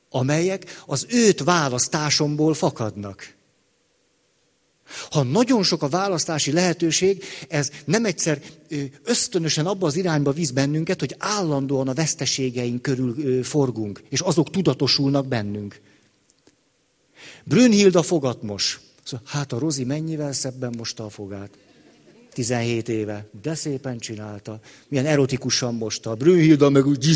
amelyek 0.09 0.81
az 0.85 1.05
őt 1.09 1.43
választásomból 1.43 2.53
fakadnak. 2.53 3.37
Ha 5.09 5.23
nagyon 5.23 5.63
sok 5.63 5.81
a 5.81 5.89
választási 5.89 6.51
lehetőség, 6.51 7.23
ez 7.47 7.71
nem 7.85 8.05
egyszer 8.05 8.41
ösztönösen 9.03 9.65
abba 9.65 9.87
az 9.87 9.95
irányba 9.95 10.31
visz 10.31 10.49
bennünket, 10.49 10.99
hogy 10.99 11.15
állandóan 11.17 11.87
a 11.87 11.93
veszteségeink 11.93 12.81
körül 12.81 13.43
forgunk, 13.43 14.03
és 14.09 14.19
azok 14.19 14.49
tudatosulnak 14.49 15.27
bennünk. 15.27 15.81
Brünnhilda 17.43 18.01
fogatmos. 18.01 18.79
Szóval, 19.03 19.25
hát 19.27 19.53
a 19.53 19.59
Rozi 19.59 19.83
mennyivel 19.83 20.33
szebben 20.33 20.73
mosta 20.77 21.05
a 21.05 21.09
fogát. 21.09 21.49
17 22.33 22.89
éve. 22.89 23.25
De 23.41 23.55
szépen 23.55 23.99
csinálta. 23.99 24.59
Milyen 24.87 25.05
erotikusan 25.05 25.75
mosta. 25.75 26.15
Brünnhilda 26.15 26.69
meg 26.69 26.85
úgy... 26.85 27.07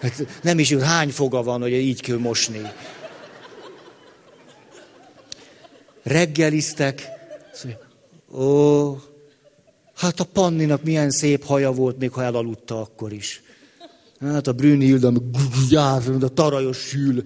Hát 0.00 0.42
nem 0.42 0.58
is 0.58 0.72
hány 0.72 1.10
foga 1.10 1.42
van, 1.42 1.60
hogy 1.60 1.72
így 1.72 2.00
kell 2.00 2.18
mosni. 2.18 2.60
Reggeliztek. 6.02 7.08
Ó, 8.32 8.96
hát 9.94 10.20
a 10.20 10.24
Panninak 10.24 10.82
milyen 10.82 11.10
szép 11.10 11.44
haja 11.44 11.72
volt, 11.72 11.98
még 11.98 12.10
ha 12.10 12.22
elaludta 12.22 12.80
akkor 12.80 13.12
is. 13.12 13.42
Hát 14.20 14.46
a 14.46 14.52
Brünnhilda, 14.52 15.12
a 16.20 16.28
tarajos 16.28 16.78
sül. 16.78 17.24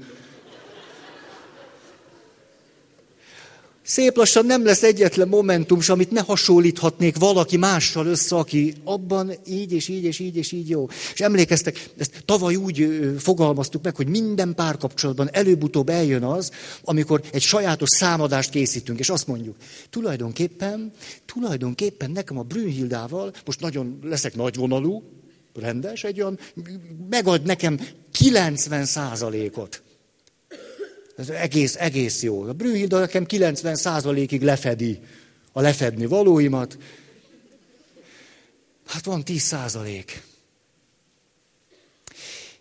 Szép 3.87 4.17
lassan 4.17 4.47
nem 4.47 4.65
lesz 4.65 4.83
egyetlen 4.83 5.29
momentum, 5.29 5.79
amit 5.87 6.11
ne 6.11 6.21
hasonlíthatnék 6.21 7.17
valaki 7.17 7.57
mással 7.57 8.07
össze, 8.07 8.37
aki 8.37 8.75
abban 8.85 9.33
így 9.47 9.73
és 9.73 9.89
így 9.89 10.05
és 10.05 10.19
így 10.19 10.37
és 10.37 10.53
így 10.53 10.69
jó. 10.69 10.89
És 11.13 11.21
emlékeztek, 11.21 11.91
ezt 11.97 12.23
tavaly 12.25 12.55
úgy 12.55 12.89
fogalmaztuk 13.19 13.83
meg, 13.83 13.97
hogy 13.97 14.09
minden 14.09 14.55
párkapcsolatban 14.55 15.29
előbb-utóbb 15.33 15.89
eljön 15.89 16.23
az, 16.23 16.51
amikor 16.83 17.23
egy 17.33 17.43
sajátos 17.43 17.89
számadást 17.89 18.51
készítünk, 18.51 18.99
és 18.99 19.09
azt 19.09 19.27
mondjuk, 19.27 19.57
tulajdonképpen, 19.91 20.93
tulajdonképpen 21.25 22.11
nekem 22.11 22.39
a 22.39 22.43
Brünnhildával, 22.43 23.33
most 23.45 23.61
nagyon 23.61 23.99
leszek 24.03 24.35
nagyvonalú, 24.35 25.03
rendes, 25.55 26.05
egy 26.05 26.21
olyan, 26.21 26.39
megad 27.11 27.43
nekem 27.43 27.81
90 28.13 28.85
százalékot. 28.85 29.83
Ez 31.17 31.29
egész, 31.29 31.77
egész 31.77 32.23
jó. 32.23 32.43
A 32.43 32.53
Brünnhilda 32.53 32.99
nekem 32.99 33.25
90%-ig 33.29 34.43
lefedi 34.43 35.01
a 35.53 35.61
lefedni 35.61 36.07
valóimat. 36.07 36.79
Hát 38.87 39.05
van 39.05 39.23
10%. 39.27 40.05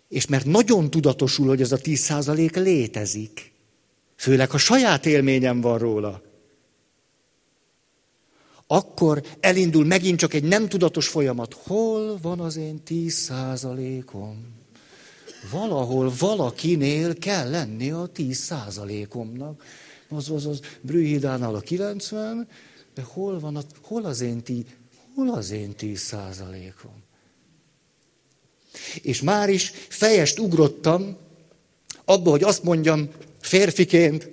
És 0.08 0.26
mert 0.26 0.44
nagyon 0.44 0.90
tudatosul, 0.90 1.46
hogy 1.46 1.60
ez 1.60 1.72
a 1.72 1.78
10% 1.78 2.62
létezik, 2.62 3.52
főleg 4.16 4.50
ha 4.50 4.58
saját 4.58 5.06
élményem 5.06 5.60
van 5.60 5.78
róla, 5.78 6.22
akkor 8.66 9.22
elindul 9.40 9.84
megint 9.84 10.18
csak 10.18 10.34
egy 10.34 10.44
nem 10.44 10.68
tudatos 10.68 11.08
folyamat. 11.08 11.54
Hol 11.54 12.18
van 12.22 12.40
az 12.40 12.56
én 12.56 12.82
10%-om? 12.88 14.63
Valahol 15.50 16.12
valakinél 16.18 17.18
kell 17.18 17.50
lenni 17.50 17.90
a 17.90 18.06
10 18.06 18.38
százalékomnak. 18.38 19.64
Az, 20.08 20.30
az, 20.30 20.46
az 20.46 20.60
Brühidánál 20.80 21.54
a 21.54 21.60
90, 21.60 22.48
de 22.94 23.02
hol 23.02 23.40
van 23.40 23.56
a, 23.56 23.62
hol 23.82 24.04
az 24.04 24.20
én, 24.20 24.42
tí, 24.42 24.64
hol 25.14 25.30
az 25.30 25.50
én 25.50 25.74
10 25.74 26.00
százalékom? 26.00 27.02
És 29.02 29.22
már 29.22 29.48
is 29.48 29.72
fejest 29.88 30.38
ugrottam 30.38 31.16
abba, 32.04 32.30
hogy 32.30 32.42
azt 32.42 32.62
mondjam 32.62 33.08
férfiként, 33.40 34.28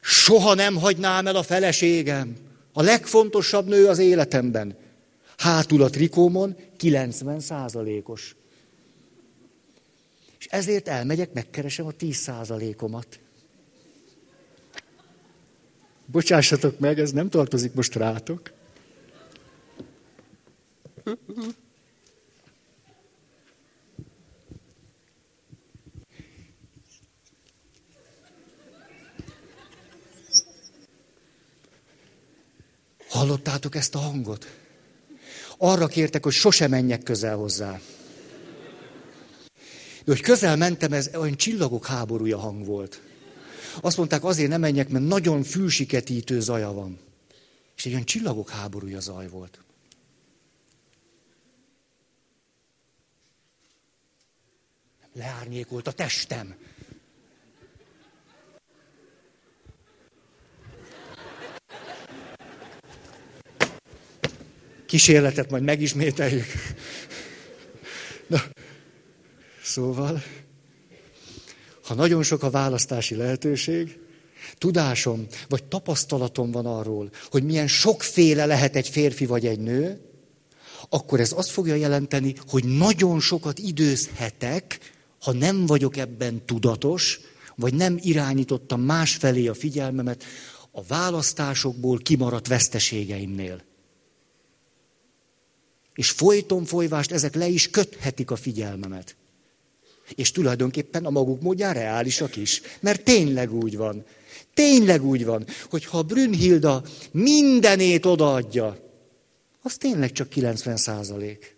soha 0.00 0.54
nem 0.54 0.76
hagynám 0.76 1.26
el 1.26 1.36
a 1.36 1.42
feleségem. 1.42 2.36
A 2.72 2.82
legfontosabb 2.82 3.68
nő 3.68 3.86
az 3.86 3.98
életemben. 3.98 4.76
Hátul 5.36 5.82
a 5.82 5.90
trikómon 5.90 6.56
90 6.76 7.40
százalékos. 7.40 8.36
És 10.40 10.46
ezért 10.46 10.88
elmegyek, 10.88 11.32
megkeresem 11.32 11.86
a 11.86 11.92
10 11.92 12.16
százalékomat. 12.16 13.20
Bocsássatok 16.06 16.78
meg, 16.78 16.98
ez 16.98 17.12
nem 17.12 17.28
tartozik 17.28 17.74
most 17.74 17.94
rátok. 17.94 18.52
Hallottátok 33.08 33.74
ezt 33.74 33.94
a 33.94 33.98
hangot? 33.98 34.46
Arra 35.58 35.86
kértek, 35.86 36.24
hogy 36.24 36.32
sose 36.32 36.68
menjek 36.68 37.02
közel 37.02 37.36
hozzá. 37.36 37.80
Hogy 40.10 40.20
közel 40.20 40.56
mentem, 40.56 40.92
ez 40.92 41.10
olyan 41.14 41.36
csillagok 41.36 41.86
háborúja 41.86 42.38
hang 42.38 42.64
volt. 42.64 43.00
Azt 43.80 43.96
mondták, 43.96 44.24
azért 44.24 44.48
nem 44.48 44.60
menjek, 44.60 44.88
mert 44.88 45.04
nagyon 45.04 45.42
fülsiketítő 45.42 46.40
zaja 46.40 46.72
van. 46.72 46.98
És 47.76 47.86
egy 47.86 47.92
olyan 47.92 48.04
csillagok 48.04 48.50
háborúja 48.50 49.00
zaj 49.00 49.28
volt. 49.28 49.58
Leárnyékolt 55.12 55.86
a 55.86 55.92
testem. 55.92 56.54
Kísérletet 64.86 65.50
majd 65.50 65.62
megismételjük. 65.62 66.46
Na, 68.26 68.40
Szóval, 69.70 70.22
ha 71.82 71.94
nagyon 71.94 72.22
sok 72.22 72.42
a 72.42 72.50
választási 72.50 73.14
lehetőség, 73.14 73.98
tudásom 74.58 75.26
vagy 75.48 75.64
tapasztalatom 75.64 76.50
van 76.50 76.66
arról, 76.66 77.10
hogy 77.30 77.44
milyen 77.44 77.66
sokféle 77.66 78.46
lehet 78.46 78.76
egy 78.76 78.88
férfi 78.88 79.26
vagy 79.26 79.46
egy 79.46 79.58
nő, 79.60 80.00
akkor 80.88 81.20
ez 81.20 81.32
azt 81.32 81.50
fogja 81.50 81.74
jelenteni, 81.74 82.34
hogy 82.48 82.64
nagyon 82.64 83.20
sokat 83.20 83.58
időzhetek, 83.58 84.78
ha 85.20 85.32
nem 85.32 85.66
vagyok 85.66 85.96
ebben 85.96 86.44
tudatos, 86.46 87.20
vagy 87.56 87.74
nem 87.74 87.98
irányítottam 88.00 88.80
másfelé 88.80 89.46
a 89.46 89.54
figyelmemet 89.54 90.24
a 90.70 90.82
választásokból 90.82 91.98
kimaradt 91.98 92.46
veszteségeimnél. 92.46 93.62
És 95.94 96.10
folyton 96.10 96.64
folyvást 96.64 97.12
ezek 97.12 97.34
le 97.34 97.46
is 97.46 97.70
köthetik 97.70 98.30
a 98.30 98.36
figyelmemet. 98.36 99.18
És 100.14 100.30
tulajdonképpen 100.30 101.04
a 101.04 101.10
maguk 101.10 101.42
módján 101.42 101.74
reálisak 101.74 102.36
is. 102.36 102.62
Mert 102.80 103.04
tényleg 103.04 103.52
úgy 103.52 103.76
van. 103.76 104.04
Tényleg 104.54 105.04
úgy 105.04 105.24
van, 105.24 105.46
hogy 105.70 105.84
ha 105.84 106.02
Brünnhilda 106.02 106.82
mindenét 107.10 108.06
odaadja, 108.06 108.76
az 109.62 109.76
tényleg 109.76 110.12
csak 110.12 110.28
90 110.28 110.76
százalék. 110.76 111.56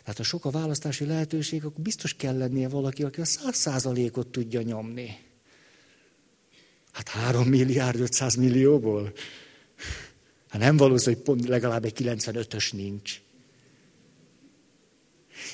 Tehát 0.00 0.16
ha 0.16 0.22
sok 0.22 0.44
a 0.44 0.50
választási 0.50 1.04
lehetőség, 1.04 1.64
akkor 1.64 1.82
biztos 1.82 2.14
kell 2.14 2.36
lennie 2.36 2.68
valaki, 2.68 3.02
aki 3.02 3.20
a 3.20 3.24
100 3.24 3.56
százalékot 3.56 4.26
tudja 4.26 4.62
nyomni. 4.62 5.18
Hát 6.92 7.08
3 7.08 7.48
milliárd 7.48 8.00
500 8.00 8.34
millióból? 8.34 9.12
Hát 10.48 10.60
nem 10.60 10.76
valószínű, 10.76 11.14
hogy 11.14 11.24
pont 11.24 11.48
legalább 11.48 11.84
egy 11.84 11.92
95-ös 11.96 12.72
nincs. 12.72 13.20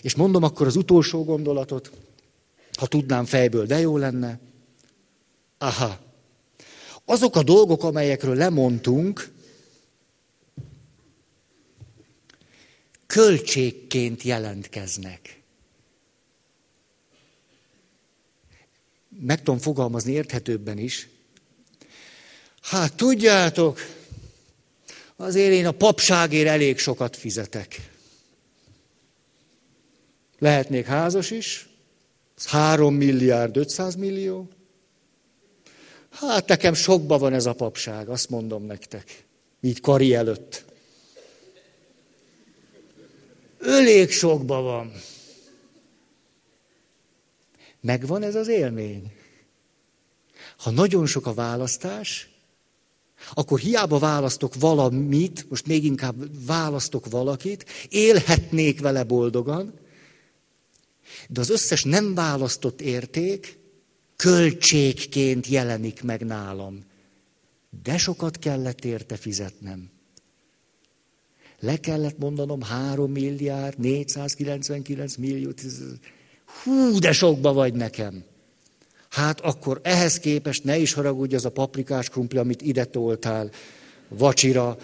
És 0.00 0.14
mondom 0.14 0.42
akkor 0.42 0.66
az 0.66 0.76
utolsó 0.76 1.24
gondolatot, 1.24 1.90
Ha 2.76 2.86
tudnám 2.86 3.24
fejből, 3.24 3.66
de 3.66 3.78
jó 3.78 3.96
lenne. 3.96 4.38
Aha. 5.58 5.98
Azok 7.04 7.36
a 7.36 7.42
dolgok, 7.42 7.84
amelyekről 7.84 8.34
lemondtunk, 8.34 9.32
költségként 13.06 14.22
jelentkeznek. 14.22 15.42
Meg 19.20 19.42
tudom 19.42 19.58
fogalmazni 19.58 20.12
érthetőbben 20.12 20.78
is. 20.78 21.08
Hát 22.62 22.94
tudjátok, 22.94 23.80
azért 25.16 25.52
én 25.52 25.66
a 25.66 25.72
papságért 25.72 26.48
elég 26.48 26.78
sokat 26.78 27.16
fizetek. 27.16 27.95
Lehetnék 30.38 30.86
házas 30.86 31.30
is, 31.30 31.68
3 32.44 32.94
milliárd 32.94 33.56
500 33.56 33.94
millió. 33.94 34.48
Hát 36.10 36.48
nekem 36.48 36.74
sokba 36.74 37.18
van 37.18 37.32
ez 37.32 37.46
a 37.46 37.52
papság, 37.52 38.08
azt 38.08 38.30
mondom 38.30 38.64
nektek. 38.64 39.24
Így 39.60 39.80
kari 39.80 40.14
előtt. 40.14 40.64
Elég 43.60 44.10
sokba 44.10 44.60
van. 44.60 44.92
Megvan 47.80 48.22
ez 48.22 48.34
az 48.34 48.48
élmény. 48.48 49.12
Ha 50.56 50.70
nagyon 50.70 51.06
sok 51.06 51.26
a 51.26 51.34
választás, 51.34 52.30
akkor 53.34 53.58
hiába 53.58 53.98
választok 53.98 54.54
valamit, 54.54 55.50
most 55.50 55.66
még 55.66 55.84
inkább 55.84 56.46
választok 56.46 57.10
valakit, 57.10 57.64
élhetnék 57.88 58.80
vele 58.80 59.04
boldogan, 59.04 59.74
de 61.28 61.40
az 61.40 61.50
összes 61.50 61.84
nem 61.84 62.14
választott 62.14 62.80
érték 62.80 63.58
költségként 64.16 65.46
jelenik 65.46 66.02
meg 66.02 66.24
nálam. 66.24 66.84
De 67.82 67.98
sokat 67.98 68.38
kellett 68.38 68.84
érte 68.84 69.16
fizetnem. 69.16 69.90
Le 71.60 71.76
kellett 71.76 72.18
mondanom 72.18 72.62
3 72.62 73.12
milliárd, 73.12 73.78
499 73.78 75.16
millió. 75.16 75.52
Hú, 76.62 76.98
de 76.98 77.12
sokba 77.12 77.52
vagy 77.52 77.74
nekem. 77.74 78.24
Hát 79.08 79.40
akkor 79.40 79.80
ehhez 79.82 80.18
képest 80.18 80.64
ne 80.64 80.78
is 80.78 80.92
haragudj 80.92 81.34
az 81.34 81.44
a 81.44 81.50
paprikás 81.50 82.08
krumpli, 82.08 82.38
amit 82.38 82.62
ide 82.62 82.84
toltál 82.84 83.50
vacsira. 84.08 84.78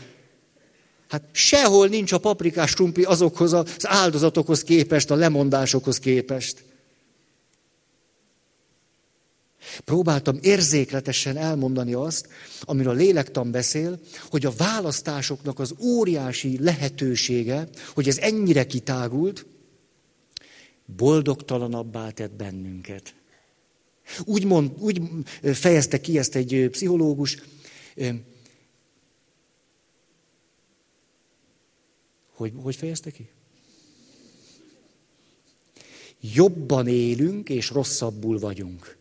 Hát 1.12 1.28
sehol 1.32 1.86
nincs 1.88 2.12
a 2.12 2.18
paprikás 2.18 2.74
krumpli 2.74 3.02
azokhoz 3.02 3.52
az 3.52 3.86
áldozatokhoz 3.86 4.62
képest, 4.62 5.10
a 5.10 5.14
lemondásokhoz 5.14 5.98
képest. 5.98 6.64
Próbáltam 9.84 10.38
érzékletesen 10.42 11.36
elmondani 11.36 11.92
azt, 11.92 12.28
amiről 12.60 12.92
a 12.92 12.96
lélektan 12.96 13.50
beszél, 13.50 14.00
hogy 14.30 14.46
a 14.46 14.52
választásoknak 14.56 15.58
az 15.58 15.74
óriási 15.80 16.58
lehetősége, 16.62 17.68
hogy 17.94 18.08
ez 18.08 18.18
ennyire 18.18 18.66
kitágult, 18.66 19.46
boldogtalanabbá 20.96 22.10
tett 22.10 22.32
bennünket. 22.32 23.14
Úgy, 24.24 24.44
mond, 24.44 24.70
úgy 24.78 25.02
fejezte 25.42 26.00
ki 26.00 26.18
ezt 26.18 26.34
egy 26.34 26.68
pszichológus, 26.70 27.38
hogy, 32.42 32.52
hogy 32.62 32.76
fejezte 32.76 33.10
ki? 33.10 33.28
Jobban 36.20 36.86
élünk, 36.88 37.48
és 37.48 37.70
rosszabbul 37.70 38.38
vagyunk. 38.38 38.96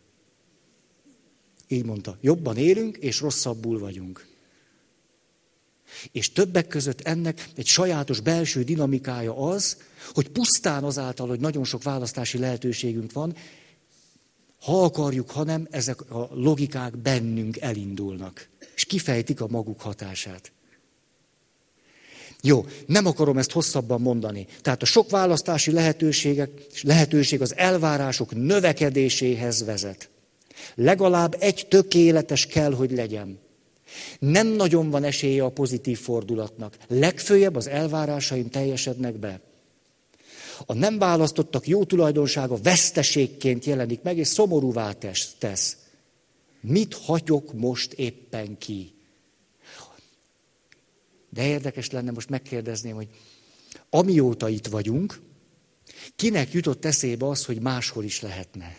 Így 1.68 1.84
mondta, 1.84 2.18
jobban 2.20 2.56
élünk, 2.56 2.96
és 2.96 3.20
rosszabbul 3.20 3.78
vagyunk. 3.78 4.26
És 6.12 6.32
többek 6.32 6.66
között 6.66 7.00
ennek 7.00 7.48
egy 7.54 7.66
sajátos 7.66 8.20
belső 8.20 8.62
dinamikája 8.62 9.36
az, 9.36 9.76
hogy 10.12 10.28
pusztán 10.28 10.84
azáltal, 10.84 11.28
hogy 11.28 11.40
nagyon 11.40 11.64
sok 11.64 11.82
választási 11.82 12.38
lehetőségünk 12.38 13.12
van, 13.12 13.36
ha 14.60 14.84
akarjuk, 14.84 15.30
hanem 15.30 15.66
ezek 15.70 16.10
a 16.10 16.28
logikák 16.32 16.96
bennünk 16.98 17.60
elindulnak, 17.60 18.48
és 18.74 18.84
kifejtik 18.84 19.40
a 19.40 19.46
maguk 19.48 19.80
hatását. 19.80 20.52
Jó, 22.44 22.64
nem 22.86 23.06
akarom 23.06 23.38
ezt 23.38 23.52
hosszabban 23.52 24.00
mondani. 24.00 24.46
Tehát 24.62 24.82
a 24.82 24.86
sok 24.86 25.10
választási 25.10 25.70
lehetőségek, 25.70 26.50
lehetőség 26.82 27.40
az 27.40 27.56
elvárások 27.56 28.34
növekedéséhez 28.34 29.64
vezet. 29.64 30.10
Legalább 30.74 31.36
egy 31.38 31.66
tökéletes 31.68 32.46
kell, 32.46 32.74
hogy 32.74 32.92
legyen. 32.92 33.38
Nem 34.18 34.46
nagyon 34.46 34.90
van 34.90 35.04
esélye 35.04 35.44
a 35.44 35.48
pozitív 35.48 35.98
fordulatnak. 35.98 36.76
Legfőjebb 36.88 37.56
az 37.56 37.66
elvárásaim 37.66 38.48
teljesednek 38.48 39.18
be. 39.18 39.40
A 40.66 40.74
nem 40.74 40.98
választottak 40.98 41.66
jó 41.66 41.84
tulajdonsága 41.84 42.56
veszteségként 42.62 43.64
jelenik 43.64 44.02
meg, 44.02 44.18
és 44.18 44.28
szomorúvá 44.28 44.92
tesz. 45.38 45.76
Mit 46.60 46.94
hagyok 46.94 47.52
most 47.52 47.92
éppen 47.92 48.58
ki? 48.58 48.92
De 51.34 51.46
érdekes 51.46 51.90
lenne 51.90 52.10
most 52.10 52.28
megkérdezném, 52.28 52.94
hogy 52.94 53.08
amióta 53.90 54.48
itt 54.48 54.66
vagyunk, 54.66 55.20
kinek 56.16 56.52
jutott 56.52 56.84
eszébe 56.84 57.28
az, 57.28 57.44
hogy 57.44 57.60
máshol 57.60 58.04
is 58.04 58.20
lehetne? 58.20 58.76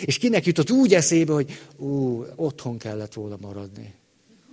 És 0.00 0.18
kinek 0.18 0.46
jutott 0.46 0.70
úgy 0.70 0.94
eszébe, 0.94 1.32
hogy 1.32 1.60
ú, 1.76 2.24
otthon 2.36 2.78
kellett 2.78 3.12
volna 3.14 3.36
maradni. 3.40 3.94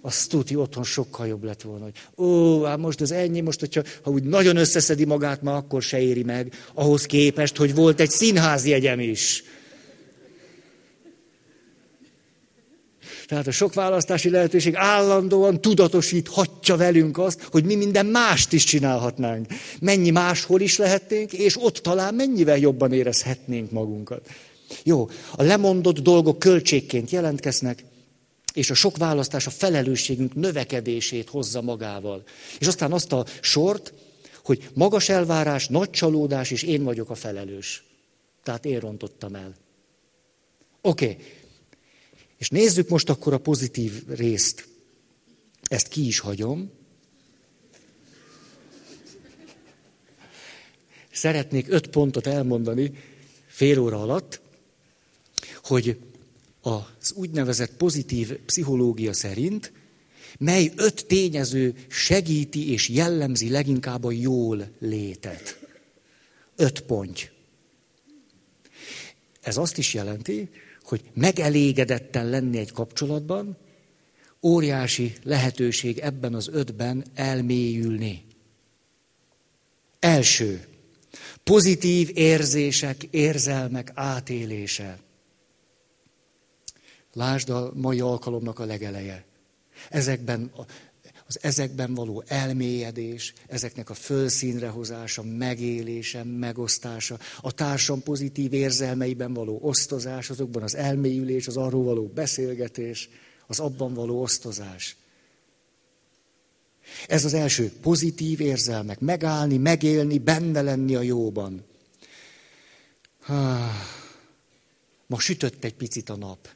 Azt 0.01 0.29
tudja, 0.29 0.59
otthon 0.59 0.83
sokkal 0.83 1.27
jobb 1.27 1.43
lett 1.43 1.61
volna, 1.61 1.83
hogy 1.83 2.25
ó, 2.25 2.63
hát 2.63 2.77
most 2.77 3.01
ez 3.01 3.11
ennyi, 3.11 3.41
most, 3.41 3.59
hogyha 3.59 3.81
ha 4.01 4.11
úgy 4.11 4.23
nagyon 4.23 4.57
összeszedi 4.57 5.05
magát, 5.05 5.41
ma 5.41 5.55
akkor 5.55 5.81
se 5.81 5.99
éri 5.99 6.23
meg, 6.23 6.53
ahhoz 6.73 7.05
képest, 7.05 7.55
hogy 7.55 7.75
volt 7.75 7.99
egy 7.99 8.09
színházi 8.09 8.73
egyem 8.73 8.99
is. 8.99 9.43
Tehát 13.27 13.47
a 13.47 13.51
sok 13.51 13.73
választási 13.73 14.29
lehetőség 14.29 14.75
állandóan 14.75 15.61
tudatosíthatja 15.61 16.75
velünk 16.75 17.17
azt, 17.17 17.43
hogy 17.43 17.63
mi 17.65 17.75
minden 17.75 18.05
mást 18.05 18.53
is 18.53 18.63
csinálhatnánk. 18.63 19.47
Mennyi 19.79 20.09
máshol 20.09 20.61
is 20.61 20.77
lehetnénk, 20.77 21.33
és 21.33 21.63
ott 21.63 21.77
talán 21.77 22.15
mennyivel 22.15 22.57
jobban 22.57 22.93
érezhetnénk 22.93 23.71
magunkat. 23.71 24.29
Jó, 24.83 25.09
a 25.31 25.43
lemondott 25.43 25.99
dolgok 25.99 26.39
költségként 26.39 27.09
jelentkeznek, 27.09 27.83
és 28.53 28.69
a 28.69 28.73
sok 28.73 28.97
választás 28.97 29.47
a 29.47 29.49
felelősségünk 29.49 30.33
növekedését 30.33 31.29
hozza 31.29 31.61
magával. 31.61 32.23
És 32.59 32.67
aztán 32.67 32.91
azt 32.91 33.11
a 33.11 33.25
sort, 33.41 33.93
hogy 34.43 34.69
magas 34.73 35.09
elvárás, 35.09 35.67
nagy 35.67 35.89
csalódás, 35.89 36.51
és 36.51 36.63
én 36.63 36.83
vagyok 36.83 37.09
a 37.09 37.15
felelős. 37.15 37.83
Tehát 38.43 38.65
én 38.65 38.79
rontottam 38.79 39.35
el. 39.35 39.53
Oké. 40.81 41.05
Okay. 41.05 41.17
És 42.37 42.49
nézzük 42.49 42.89
most 42.89 43.09
akkor 43.09 43.33
a 43.33 43.37
pozitív 43.37 44.07
részt. 44.07 44.67
Ezt 45.63 45.87
ki 45.87 46.07
is 46.07 46.19
hagyom. 46.19 46.71
Szeretnék 51.11 51.65
öt 51.69 51.87
pontot 51.87 52.27
elmondani 52.27 52.91
fél 53.47 53.79
óra 53.79 54.01
alatt 54.01 54.43
hogy 55.67 55.97
az 56.61 57.13
úgynevezett 57.13 57.75
pozitív 57.75 58.33
pszichológia 58.33 59.13
szerint, 59.13 59.71
mely 60.39 60.71
öt 60.75 61.05
tényező 61.05 61.75
segíti 61.87 62.71
és 62.71 62.89
jellemzi 62.89 63.49
leginkább 63.49 64.03
a 64.03 64.11
jól 64.11 64.69
létet. 64.79 65.59
Öt 66.55 66.81
pont. 66.81 67.31
Ez 69.41 69.57
azt 69.57 69.77
is 69.77 69.93
jelenti, 69.93 70.49
hogy 70.85 71.01
megelégedetten 71.13 72.29
lenni 72.29 72.57
egy 72.57 72.71
kapcsolatban, 72.71 73.57
óriási 74.41 75.13
lehetőség 75.23 75.97
ebben 75.97 76.33
az 76.33 76.49
ötben 76.51 77.05
elmélyülni. 77.13 78.25
Első, 79.99 80.67
pozitív 81.43 82.11
érzések, 82.13 83.03
érzelmek 83.03 83.91
átélése. 83.93 84.99
Lásd 87.13 87.49
a 87.49 87.71
mai 87.73 87.99
alkalomnak 87.99 88.59
a 88.59 88.65
legeleje. 88.65 89.25
Ezekben, 89.89 90.51
az 91.27 91.39
ezekben 91.41 91.93
való 91.93 92.23
elmélyedés, 92.27 93.33
ezeknek 93.47 93.89
a 93.89 93.93
fölszínre 93.93 94.67
hozása, 94.67 95.23
megélése, 95.23 96.23
megosztása, 96.23 97.19
a 97.41 97.51
társam 97.51 98.03
pozitív 98.03 98.53
érzelmeiben 98.53 99.33
való 99.33 99.59
osztozás, 99.61 100.29
azokban 100.29 100.63
az 100.63 100.75
elmélyülés, 100.75 101.47
az 101.47 101.57
arról 101.57 101.83
való 101.83 102.07
beszélgetés, 102.07 103.09
az 103.47 103.59
abban 103.59 103.93
való 103.93 104.21
osztozás. 104.21 104.95
Ez 107.07 107.25
az 107.25 107.33
első, 107.33 107.71
pozitív 107.81 108.39
érzelmek, 108.39 108.99
megállni, 108.99 109.57
megélni, 109.57 110.17
benne 110.17 110.61
lenni 110.61 110.95
a 110.95 111.01
jóban. 111.01 111.65
Ma 115.07 115.19
sütött 115.19 115.63
egy 115.63 115.75
picit 115.75 116.09
a 116.09 116.15
nap. 116.15 116.49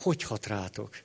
Hogy 0.00 0.22
hat 0.22 0.46
rátok? 0.46 1.02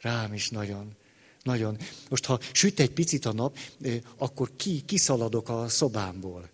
Rám 0.00 0.32
is 0.32 0.50
nagyon. 0.50 0.96
Nagyon. 1.42 1.76
Most, 2.08 2.24
ha 2.24 2.40
süt 2.52 2.80
egy 2.80 2.90
picit 2.90 3.24
a 3.24 3.32
nap, 3.32 3.58
akkor 4.18 4.50
ki, 4.56 4.80
kiszaladok 4.80 5.48
a 5.48 5.68
szobámból. 5.68 6.50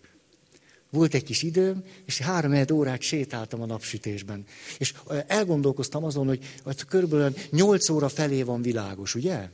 Volt 0.91 1.13
egy 1.13 1.23
kis 1.23 1.43
időm, 1.43 1.83
és 2.05 2.19
három 2.19 2.65
órát 2.71 3.01
sétáltam 3.01 3.61
a 3.61 3.65
napsütésben. 3.65 4.45
És 4.77 4.93
elgondolkoztam 5.27 6.03
azon, 6.03 6.27
hogy, 6.27 6.55
hogy 6.63 6.85
körülbelül 6.85 7.33
8 7.51 7.89
óra 7.89 8.09
felé 8.09 8.43
van 8.43 8.61
világos, 8.61 9.15
ugye? 9.15 9.49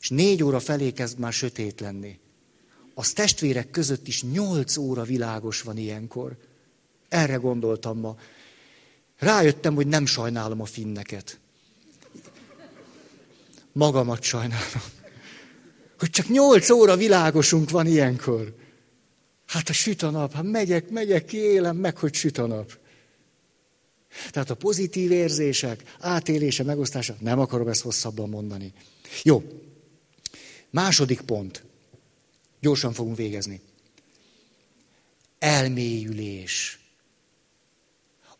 És 0.00 0.08
négy 0.08 0.42
óra 0.42 0.60
felé 0.60 0.90
kezd 0.90 1.18
már 1.18 1.32
sötét 1.32 1.80
lenni. 1.80 2.18
Az 2.94 3.12
testvérek 3.12 3.70
között 3.70 4.08
is 4.08 4.22
8 4.22 4.76
óra 4.76 5.02
világos 5.02 5.62
van 5.62 5.76
ilyenkor. 5.76 6.36
Erre 7.08 7.34
gondoltam 7.34 7.98
ma. 7.98 8.16
Rájöttem, 9.18 9.74
hogy 9.74 9.86
nem 9.86 10.06
sajnálom 10.06 10.60
a 10.60 10.64
finneket. 10.64 11.40
Magamat 13.78 14.22
sajnálom. 14.22 14.82
Hogy 15.98 16.10
csak 16.10 16.28
nyolc 16.28 16.70
óra 16.70 16.96
világosunk 16.96 17.70
van 17.70 17.86
ilyenkor. 17.86 18.54
Hát 19.46 19.68
a 19.68 19.72
süt 19.72 20.02
a 20.02 20.10
nap, 20.10 20.32
hát 20.32 20.42
megyek, 20.42 20.90
megyek 20.90 21.24
ki, 21.24 21.36
élem 21.36 21.76
meg, 21.76 21.96
hogy 21.96 22.14
süt 22.14 22.38
a 22.38 22.46
nap. 22.46 22.78
Tehát 24.30 24.50
a 24.50 24.54
pozitív 24.54 25.10
érzések, 25.10 25.96
átélése, 26.00 26.62
megosztása, 26.64 27.16
nem 27.20 27.38
akarom 27.38 27.68
ezt 27.68 27.82
hosszabban 27.82 28.28
mondani. 28.28 28.72
Jó. 29.22 29.42
Második 30.70 31.20
pont. 31.20 31.64
Gyorsan 32.60 32.92
fogunk 32.92 33.16
végezni. 33.16 33.60
Elmélyülés 35.38 36.77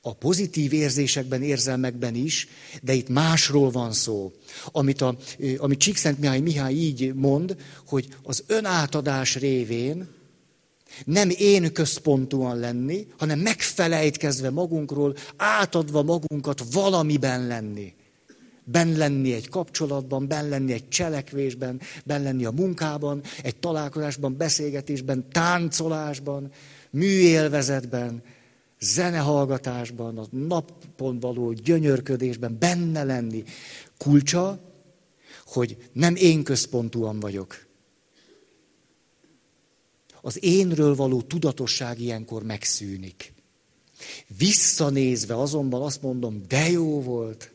a 0.00 0.14
pozitív 0.14 0.72
érzésekben, 0.72 1.42
érzelmekben 1.42 2.14
is, 2.14 2.48
de 2.82 2.92
itt 2.92 3.08
másról 3.08 3.70
van 3.70 3.92
szó. 3.92 4.32
Amit, 4.66 5.00
a, 5.00 5.16
amit 5.58 5.78
Csíkszent 5.78 6.18
Mihály 6.18 6.40
Mihály 6.40 6.74
így 6.74 7.14
mond, 7.14 7.56
hogy 7.86 8.08
az 8.22 8.44
önátadás 8.46 9.36
révén 9.36 10.08
nem 11.04 11.30
én 11.36 11.72
központúan 11.72 12.58
lenni, 12.58 13.06
hanem 13.18 13.38
megfelejtkezve 13.38 14.50
magunkról, 14.50 15.16
átadva 15.36 16.02
magunkat 16.02 16.62
valamiben 16.72 17.46
lenni. 17.46 17.94
Ben 18.64 18.96
lenni 18.96 19.32
egy 19.32 19.48
kapcsolatban, 19.48 20.28
ben 20.28 20.48
lenni 20.48 20.72
egy 20.72 20.88
cselekvésben, 20.88 21.80
ben 22.04 22.22
lenni 22.22 22.44
a 22.44 22.50
munkában, 22.50 23.22
egy 23.42 23.56
találkozásban, 23.56 24.36
beszélgetésben, 24.36 25.28
táncolásban, 25.32 26.50
műélvezetben, 26.90 28.22
zenehallgatásban, 28.80 30.18
a 30.18 30.26
napon 30.30 31.20
való 31.20 31.52
gyönyörködésben 31.52 32.56
benne 32.58 33.04
lenni. 33.04 33.44
Kulcsa, 33.96 34.60
hogy 35.46 35.76
nem 35.92 36.16
én 36.16 36.42
központúan 36.42 37.20
vagyok. 37.20 37.66
Az 40.20 40.44
énről 40.44 40.94
való 40.94 41.22
tudatosság 41.22 42.00
ilyenkor 42.00 42.42
megszűnik. 42.42 43.32
Visszanézve 44.38 45.36
azonban 45.36 45.82
azt 45.82 46.02
mondom, 46.02 46.42
de 46.48 46.70
jó 46.70 47.02
volt. 47.02 47.52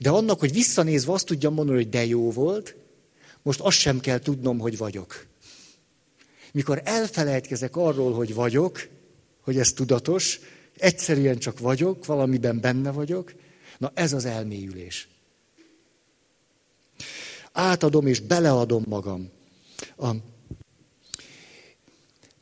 De 0.00 0.10
annak, 0.10 0.40
hogy 0.40 0.52
visszanézve 0.52 1.12
azt 1.12 1.26
tudjam 1.26 1.54
mondani, 1.54 1.76
hogy 1.76 1.88
de 1.88 2.04
jó 2.04 2.30
volt, 2.30 2.76
most 3.42 3.60
azt 3.60 3.78
sem 3.78 4.00
kell 4.00 4.18
tudnom, 4.18 4.58
hogy 4.58 4.76
vagyok. 4.76 5.26
Mikor 6.52 6.80
elfelejtkezek 6.84 7.76
arról, 7.76 8.12
hogy 8.12 8.34
vagyok, 8.34 8.88
hogy 9.46 9.58
ez 9.58 9.72
tudatos, 9.72 10.40
egyszerűen 10.76 11.38
csak 11.38 11.58
vagyok, 11.58 12.06
valamiben 12.06 12.60
benne 12.60 12.90
vagyok. 12.90 13.34
Na 13.78 13.92
ez 13.94 14.12
az 14.12 14.24
elmélyülés. 14.24 15.08
Átadom 17.52 18.06
és 18.06 18.20
beleadom 18.20 18.84
magam. 18.88 19.30
A 19.96 20.10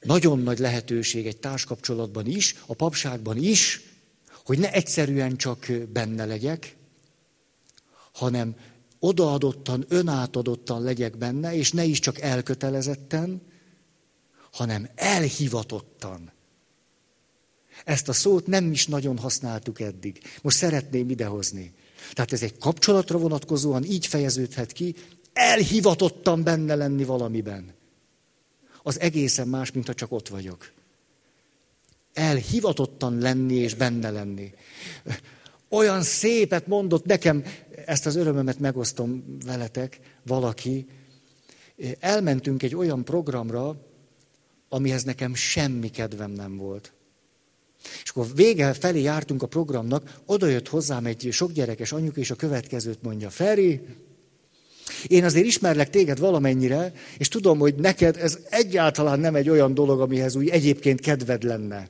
nagyon 0.01 0.39
nagy 0.39 0.59
lehetőség 0.59 1.27
egy 1.27 1.37
társkapcsolatban 1.37 2.27
is, 2.27 2.55
a 2.67 2.75
papságban 2.75 3.37
is, 3.37 3.81
hogy 4.45 4.59
ne 4.59 4.73
egyszerűen 4.73 5.37
csak 5.37 5.67
benne 5.93 6.25
legyek, 6.25 6.77
hanem 8.13 8.57
odaadottan, 8.99 9.85
önátadottan 9.89 10.83
legyek 10.83 11.17
benne, 11.17 11.55
és 11.55 11.73
ne 11.73 11.85
is 11.85 11.99
csak 11.99 12.21
elkötelezetten, 12.21 13.43
hanem 14.53 14.89
elhivatottan. 14.95 16.34
Ezt 17.85 18.09
a 18.09 18.13
szót 18.13 18.47
nem 18.47 18.71
is 18.71 18.87
nagyon 18.87 19.19
használtuk 19.19 19.81
eddig. 19.81 20.21
Most 20.43 20.57
szeretném 20.57 21.11
idehozni. 21.11 21.73
Tehát 22.13 22.33
ez 22.33 22.43
egy 22.43 22.59
kapcsolatra 22.59 23.19
vonatkozóan 23.19 23.85
így 23.85 24.07
fejeződhet 24.07 24.73
ki, 24.73 24.95
elhivatottan 25.33 26.43
benne 26.43 26.75
lenni 26.75 27.05
valamiben. 27.05 27.75
Az 28.83 29.01
egészen 29.01 29.49
más, 29.49 29.73
mint 29.73 29.87
ha 29.87 29.95
csak 29.95 30.13
ott 30.13 30.29
vagyok. 30.29 30.73
Elhivatottan 32.13 33.19
lenni 33.19 33.55
és 33.55 33.75
benne 33.75 34.11
lenni. 34.11 34.53
Olyan 35.69 36.03
szépet 36.03 36.67
mondott 36.67 37.05
nekem, 37.05 37.45
ezt 37.87 38.07
az 38.07 38.17
örömömet 38.17 38.59
megosztom 38.59 39.37
veletek, 39.45 40.01
valaki. 40.27 40.87
Elmentünk 41.99 42.63
egy 42.63 42.75
olyan 42.75 43.05
programra, 43.05 43.77
amihez 44.69 45.03
nekem 45.03 45.35
semmi 45.35 45.91
kedvem 45.91 46.31
nem 46.31 46.57
volt. 46.57 46.93
És 48.03 48.11
akkor 48.11 48.27
vége 48.35 48.73
felé 48.73 49.01
jártunk 49.01 49.43
a 49.43 49.47
programnak, 49.47 50.21
oda 50.27 50.47
jött 50.47 50.69
hozzám 50.69 51.07
egy 51.07 51.29
sokgyerekes 51.31 51.93
anyuka, 51.93 52.21
és 52.21 52.31
a 52.31 52.35
következőt 52.35 53.03
mondja, 53.03 53.31
Feri, 53.31 53.81
én 55.07 55.25
azért 55.25 55.47
ismerlek 55.47 55.91
téged 55.91 56.19
valamennyire, 56.19 56.93
és 57.19 57.29
tudom, 57.29 57.59
hogy 57.59 57.75
neked 57.75 58.17
ez 58.17 58.39
egyáltalán 58.51 59.21
nem 59.21 59.35
egy 59.35 59.49
olyan 59.49 59.75
dolog, 59.75 60.01
amihez 60.01 60.35
úgy 60.37 60.49
egyébként 60.49 61.01
kedved 61.01 61.43
lenne. 61.43 61.89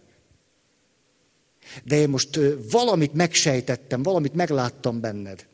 De 1.85 1.97
én 1.97 2.09
most 2.09 2.41
valamit 2.71 3.15
megsejtettem, 3.15 4.03
valamit 4.03 4.35
megláttam 4.35 5.01
benned. 5.01 5.47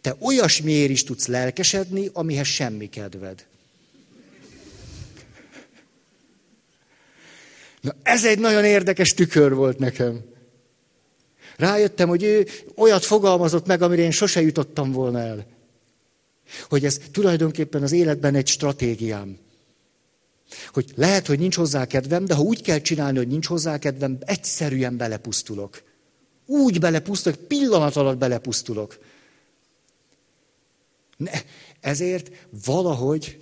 Te 0.00 0.16
olyasmiért 0.20 0.90
is 0.90 1.04
tudsz 1.04 1.26
lelkesedni, 1.26 2.10
amihez 2.12 2.46
semmi 2.46 2.88
kedved. 2.88 3.46
Na 7.84 7.94
ez 8.02 8.24
egy 8.24 8.38
nagyon 8.38 8.64
érdekes 8.64 9.14
tükör 9.14 9.54
volt 9.54 9.78
nekem. 9.78 10.20
Rájöttem, 11.56 12.08
hogy 12.08 12.22
ő 12.22 12.46
olyat 12.76 13.04
fogalmazott 13.04 13.66
meg, 13.66 13.82
amire 13.82 14.02
én 14.02 14.10
sose 14.10 14.40
jutottam 14.40 14.92
volna 14.92 15.18
el. 15.18 15.46
Hogy 16.68 16.84
ez 16.84 17.00
tulajdonképpen 17.12 17.82
az 17.82 17.92
életben 17.92 18.34
egy 18.34 18.46
stratégiám. 18.46 19.38
Hogy 20.72 20.92
lehet, 20.94 21.26
hogy 21.26 21.38
nincs 21.38 21.56
hozzá 21.56 21.86
kedvem, 21.86 22.24
de 22.24 22.34
ha 22.34 22.42
úgy 22.42 22.62
kell 22.62 22.78
csinálni, 22.78 23.18
hogy 23.18 23.28
nincs 23.28 23.46
hozzá 23.46 23.78
kedvem, 23.78 24.18
egyszerűen 24.20 24.96
belepusztulok. 24.96 25.82
Úgy 26.46 26.80
belepusztulok, 26.80 27.38
pillanat 27.38 27.96
alatt 27.96 28.18
belepusztulok. 28.18 28.98
Ne, 31.16 31.30
ezért 31.80 32.30
valahogy 32.64 33.36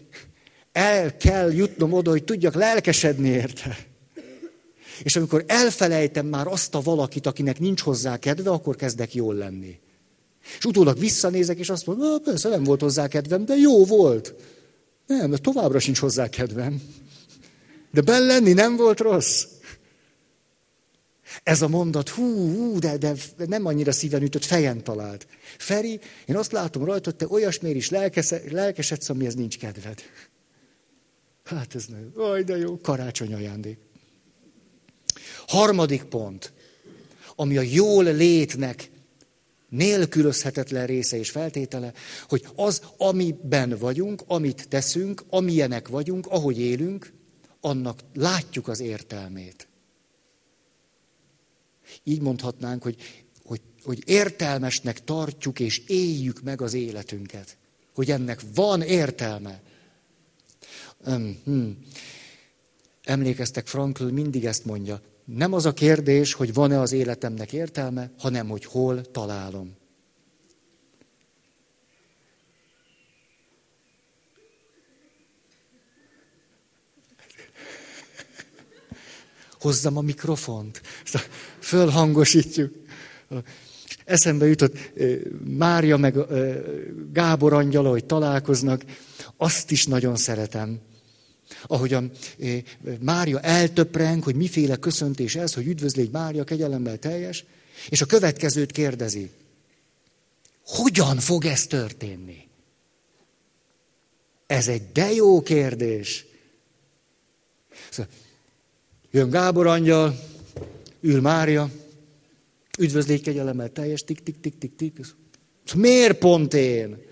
el 0.73 1.17
kell 1.17 1.53
jutnom 1.53 1.93
oda, 1.93 2.11
hogy 2.11 2.25
tudjak 2.25 2.55
lelkesedni 2.55 3.29
érte. 3.29 3.91
És 5.03 5.17
amikor 5.17 5.45
elfelejtem 5.47 6.27
már 6.27 6.47
azt 6.47 6.75
a 6.75 6.81
valakit, 6.81 7.27
akinek 7.27 7.59
nincs 7.59 7.81
hozzá 7.81 8.17
kedve, 8.17 8.51
akkor 8.51 8.77
kezdek 8.77 9.15
jól 9.15 9.35
lenni. 9.35 9.79
És 10.59 10.65
utólag 10.65 10.99
visszanézek, 10.99 11.59
és 11.59 11.71
azt 11.71 11.87
mondom, 11.87 12.23
persze 12.23 12.49
nem 12.49 12.65
volt 12.65 12.81
hozzá 12.81 13.09
kedvem, 13.09 13.45
de 13.45 13.55
jó 13.55 13.85
volt. 13.85 14.35
Nem, 15.07 15.31
de 15.31 15.37
továbbra 15.37 15.79
sincs 15.79 15.99
hozzá 15.99 16.29
kedvem. 16.29 16.83
De 17.91 18.01
benn 18.01 18.27
lenni 18.27 18.53
nem 18.53 18.77
volt 18.77 19.01
rossz. 19.01 19.45
Ez 21.43 21.63
a 21.63 21.69
mondat, 21.69 22.09
hú, 22.09 22.55
hú 22.55 22.79
de, 22.79 22.97
de 22.97 23.15
nem 23.47 23.67
annyira 23.67 23.93
szíven 23.93 24.23
ütött, 24.23 24.45
fejen 24.45 24.85
talált. 24.85 25.27
Feri, 25.59 26.01
én 26.27 26.37
azt 26.37 26.53
látom 26.53 26.85
rajta, 26.85 27.11
te 27.11 27.27
olyasmiért 27.29 27.77
is 27.77 27.91
lelkesedsz, 28.51 29.09
amihez 29.09 29.35
nincs 29.35 29.59
kedved. 29.59 30.01
Hát 31.45 31.75
ez 31.75 31.85
nem, 31.87 32.13
aj, 32.17 32.43
de 32.43 32.57
jó, 32.57 32.79
karácsony 32.79 33.35
ajándék. 33.35 33.79
Harmadik 35.53 36.03
pont, 36.03 36.53
ami 37.37 37.57
a 37.57 37.63
jól 37.63 38.05
létnek 38.05 38.91
nélkülözhetetlen 39.69 40.87
része 40.87 41.17
és 41.17 41.31
feltétele, 41.31 41.93
hogy 42.29 42.47
az, 42.55 42.83
amiben 42.97 43.79
vagyunk, 43.79 44.23
amit 44.27 44.69
teszünk, 44.69 45.25
amilyenek 45.29 45.89
vagyunk, 45.89 46.27
ahogy 46.27 46.59
élünk, 46.59 47.13
annak 47.61 48.01
látjuk 48.15 48.69
az 48.69 48.81
értelmét. 48.81 49.69
Így 52.05 52.21
mondhatnánk, 52.21 52.83
hogy, 52.83 52.97
hogy, 53.45 53.61
hogy 53.83 54.03
értelmesnek 54.07 55.05
tartjuk 55.05 55.61
és 55.61 55.83
éljük 55.87 56.43
meg 56.43 56.61
az 56.61 56.75
életünket. 56.75 57.57
Hogy 57.95 58.11
ennek 58.11 58.41
van 58.55 58.83
értelme. 58.83 59.63
Um, 61.07 61.41
hmm. 61.45 61.79
Emlékeztek, 63.03 63.67
Frankl 63.67 64.05
mindig 64.05 64.45
ezt 64.45 64.65
mondja, 64.65 65.01
nem 65.25 65.53
az 65.53 65.67
a 65.67 65.73
kérdés, 65.73 66.33
hogy 66.33 66.55
van-e 66.55 66.81
az 66.81 66.93
életemnek 66.93 67.53
értelme, 67.53 68.11
hanem 68.19 68.49
hogy 68.49 68.65
hol 68.65 69.11
találom. 69.11 69.81
Hozzam 79.61 79.97
a 79.97 80.01
mikrofont. 80.01 80.83
Fölhangosítjuk. 81.59 82.75
Eszembe 84.05 84.47
jutott 84.47 84.77
Mária 85.45 85.97
meg 85.97 86.17
Gábor 87.13 87.53
angyala, 87.53 87.91
hogy 87.91 88.05
találkoznak. 88.05 88.83
Azt 89.37 89.71
is 89.71 89.87
nagyon 89.87 90.17
szeretem. 90.17 90.81
Ahogyan 91.67 92.11
Mária 93.01 93.41
eltöpreng, 93.41 94.23
hogy 94.23 94.35
miféle 94.35 94.77
köszöntés 94.77 95.35
ez, 95.35 95.55
hogy 95.55 95.67
üdvözlégy 95.67 96.11
Mária, 96.11 96.45
kegyelemmel 96.45 96.99
teljes, 96.99 97.45
és 97.89 98.01
a 98.01 98.07
következőt 98.07 98.73
kérdezi. 98.73 99.31
Hogyan 100.67 101.19
fog 101.19 101.45
ez 101.45 101.67
történni? 101.67 102.49
Ez 104.47 104.69
egy 104.69 104.93
de 104.93 105.13
jó 105.13 105.43
kérdés. 105.43 106.25
Szóval, 107.91 108.13
jön 109.11 109.31
Gábor 109.31 109.67
angyal, 109.67 110.21
ül 111.01 111.21
Mária, 111.21 111.71
üdvözlégy 112.79 113.23
kegyelemmel 113.23 113.73
teljes, 113.73 114.03
tik, 114.05 114.23
tik, 114.23 114.41
tik, 114.41 114.59
tik, 114.59 114.77
tik. 114.77 114.99
Szóval 115.65 115.83
miért 115.83 116.19
pont 116.19 116.55
én? 116.55 117.03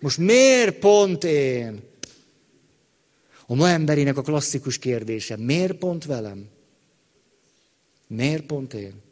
Most 0.00 0.18
miért 0.18 0.78
pont 0.78 1.24
én? 1.24 1.82
A 3.50 3.54
ma 3.54 3.68
emberének 3.68 4.16
a 4.16 4.22
klasszikus 4.22 4.78
kérdése, 4.78 5.36
miért 5.36 5.78
pont 5.78 6.04
velem? 6.04 6.48
Miért 8.06 8.46
pont 8.46 8.74
én? 8.74 9.02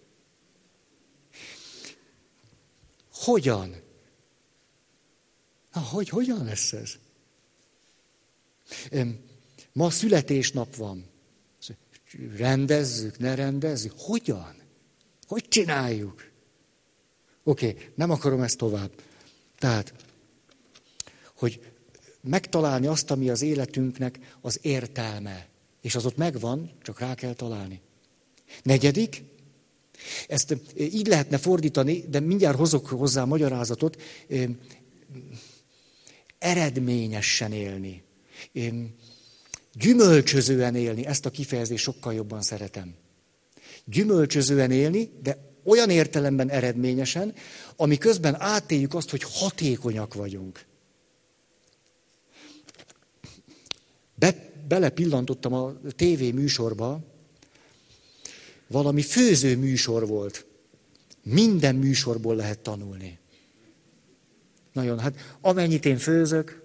Hogyan? 3.13 3.75
Na, 5.73 5.81
hogy, 5.81 6.09
hogyan 6.09 6.45
lesz 6.45 6.73
ez? 6.73 6.93
Ma 9.73 9.91
születésnap 9.91 10.77
van. 10.77 11.11
Rendezzük, 12.37 13.19
ne 13.19 13.35
rendezzük. 13.35 13.93
Hogyan? 13.97 14.57
Hogy 15.27 15.49
csináljuk? 15.49 16.31
Oké, 17.43 17.69
okay, 17.69 17.89
nem 17.95 18.11
akarom 18.11 18.43
ezt 18.43 18.59
tovább. 18.59 18.91
Tehát, 19.59 19.95
hogy 21.35 21.76
megtalálni 22.27 22.87
azt, 22.87 23.11
ami 23.11 23.31
az 23.31 23.43
életünknek 23.43 24.19
az 24.41 24.59
értelme. 24.63 25.47
És 25.83 25.95
az 25.95 26.07
ott 26.07 26.17
megvan, 26.17 26.71
csak 26.83 27.01
rá 27.01 27.15
kell 27.15 27.33
találni. 27.33 27.81
Negyedik, 28.63 29.23
ezt 30.29 30.57
így 30.79 31.07
lehetne 31.07 31.39
fordítani, 31.39 32.05
de 32.09 32.21
mindjárt 32.21 32.57
hozok 32.57 32.87
hozzá 32.87 33.23
a 33.23 33.27
magyarázatot, 33.27 34.03
eredményesen 36.39 37.53
élni. 37.53 38.03
Gyümölcsözően 39.73 40.75
élni, 40.75 41.07
ezt 41.07 41.27
a 41.27 41.31
kifejezést 41.31 41.83
sokkal 41.83 42.15
jobban 42.15 42.43
szeretem. 42.43 42.95
Gyümölcsözően 43.85 44.71
élni, 44.71 45.11
de 45.23 45.39
olyan 45.65 45.91
értelemben 45.91 46.51
eredményesen, 46.51 47.35
ami 47.77 47.99
közben 47.99 48.41
átéljük 48.41 48.95
azt, 48.95 49.11
hogy 49.11 49.23
hatékonyak 49.23 50.15
vagyunk. 50.15 50.65
Be, 54.19 54.53
belepillantottam 54.69 55.53
a 55.53 55.75
tévé 55.97 56.31
műsorba, 56.31 57.01
valami 58.67 59.03
főző 59.03 59.57
műsor 59.57 60.07
volt. 60.07 60.47
Minden 61.23 61.75
műsorból 61.75 62.37
lehet 62.37 62.59
tanulni. 62.59 63.19
Nagyon, 64.73 64.99
hát 64.99 65.37
amennyit 65.41 65.85
én 65.85 65.99
főzök, 65.99 66.63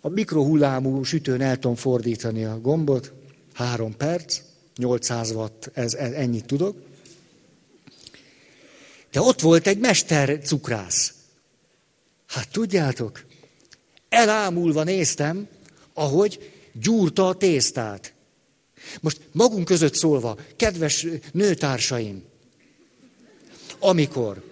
a 0.00 0.08
mikrohullámú 0.08 1.02
sütőn 1.02 1.40
el 1.40 1.58
tudom 1.58 1.76
fordítani 1.76 2.44
a 2.44 2.60
gombot, 2.60 3.12
három 3.52 3.96
perc, 3.96 4.40
800 4.76 5.30
watt, 5.30 5.70
ez, 5.72 5.94
ez, 5.94 6.12
ennyit 6.12 6.44
tudok. 6.44 6.76
De 9.10 9.20
ott 9.20 9.40
volt 9.40 9.66
egy 9.66 9.78
mester 9.78 10.38
cukrász. 10.42 11.14
Hát 12.26 12.48
tudjátok, 12.48 13.24
elámulva 14.08 14.82
néztem, 14.82 15.48
ahogy 15.98 16.52
gyúrta 16.72 17.28
a 17.28 17.34
tésztát. 17.34 18.14
Most 19.00 19.20
magunk 19.32 19.64
között 19.64 19.94
szólva, 19.94 20.38
kedves 20.56 21.06
nőtársaim, 21.32 22.24
amikor 23.78 24.42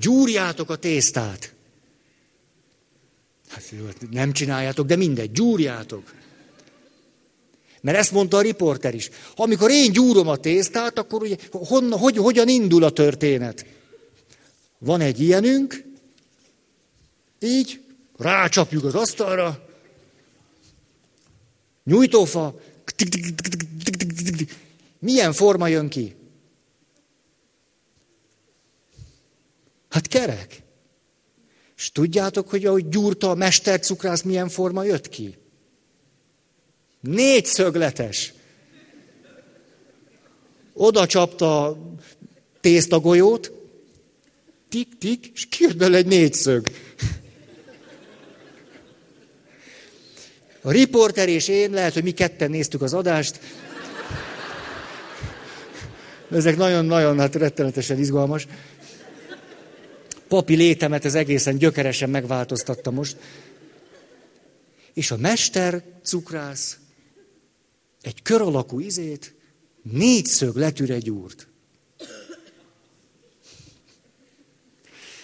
gyúrjátok 0.00 0.70
a 0.70 0.76
tésztát, 0.76 1.54
hát 3.48 3.62
jó, 3.70 3.84
nem 4.10 4.32
csináljátok, 4.32 4.86
de 4.86 4.96
mindegy, 4.96 5.32
gyúrjátok. 5.32 6.14
Mert 7.80 7.98
ezt 7.98 8.12
mondta 8.12 8.36
a 8.36 8.40
riporter 8.40 8.94
is. 8.94 9.10
Amikor 9.36 9.70
én 9.70 9.92
gyúrom 9.92 10.28
a 10.28 10.36
tésztát, 10.36 10.98
akkor 10.98 11.22
ugye, 11.22 11.36
hon, 11.50 11.92
hogy, 11.92 12.16
hogyan 12.16 12.48
indul 12.48 12.84
a 12.84 12.90
történet? 12.90 13.66
Van 14.78 15.00
egy 15.00 15.20
ilyenünk, 15.20 15.84
így, 17.40 17.80
rácsapjuk 18.16 18.84
az 18.84 18.94
asztalra, 18.94 19.71
nyújtófa, 21.84 22.54
milyen 24.98 25.32
forma 25.32 25.68
jön 25.68 25.88
ki? 25.88 26.14
Hát 29.88 30.06
kerek. 30.06 30.62
És 31.76 31.90
tudjátok, 31.90 32.48
hogy 32.50 32.66
ahogy 32.66 32.88
gyúrta 32.88 33.30
a 33.30 33.34
mestercukrász, 33.34 34.22
milyen 34.22 34.48
forma 34.48 34.84
jött 34.84 35.08
ki? 35.08 35.36
Négyszögletes. 37.00 38.32
Oda 40.72 41.06
csapta 41.06 41.78
tésztagolyót, 42.60 43.52
tik-tik, 44.68 45.30
és 45.34 45.46
kijött 45.46 45.76
bele 45.76 45.96
egy 45.96 46.06
négyszög. 46.06 46.68
A 50.62 50.70
riporter 50.70 51.28
és 51.28 51.48
én, 51.48 51.70
lehet, 51.70 51.92
hogy 51.92 52.02
mi 52.02 52.10
ketten 52.10 52.50
néztük 52.50 52.82
az 52.82 52.94
adást. 52.94 53.40
Ezek 56.30 56.56
nagyon-nagyon, 56.56 57.18
hát 57.18 57.34
rettenetesen 57.34 57.98
izgalmas. 57.98 58.46
Papi 60.28 60.54
létemet 60.54 61.04
ez 61.04 61.14
egészen 61.14 61.56
gyökeresen 61.56 62.10
megváltoztatta 62.10 62.90
most. 62.90 63.16
És 64.94 65.10
a 65.10 65.16
mester 65.16 65.82
cukrász 66.02 66.78
egy 68.02 68.22
kör 68.22 68.40
alakú 68.40 68.80
izét, 68.80 69.34
négyszög 69.82 70.56
letűre 70.56 70.98
gyúrt. 70.98 71.46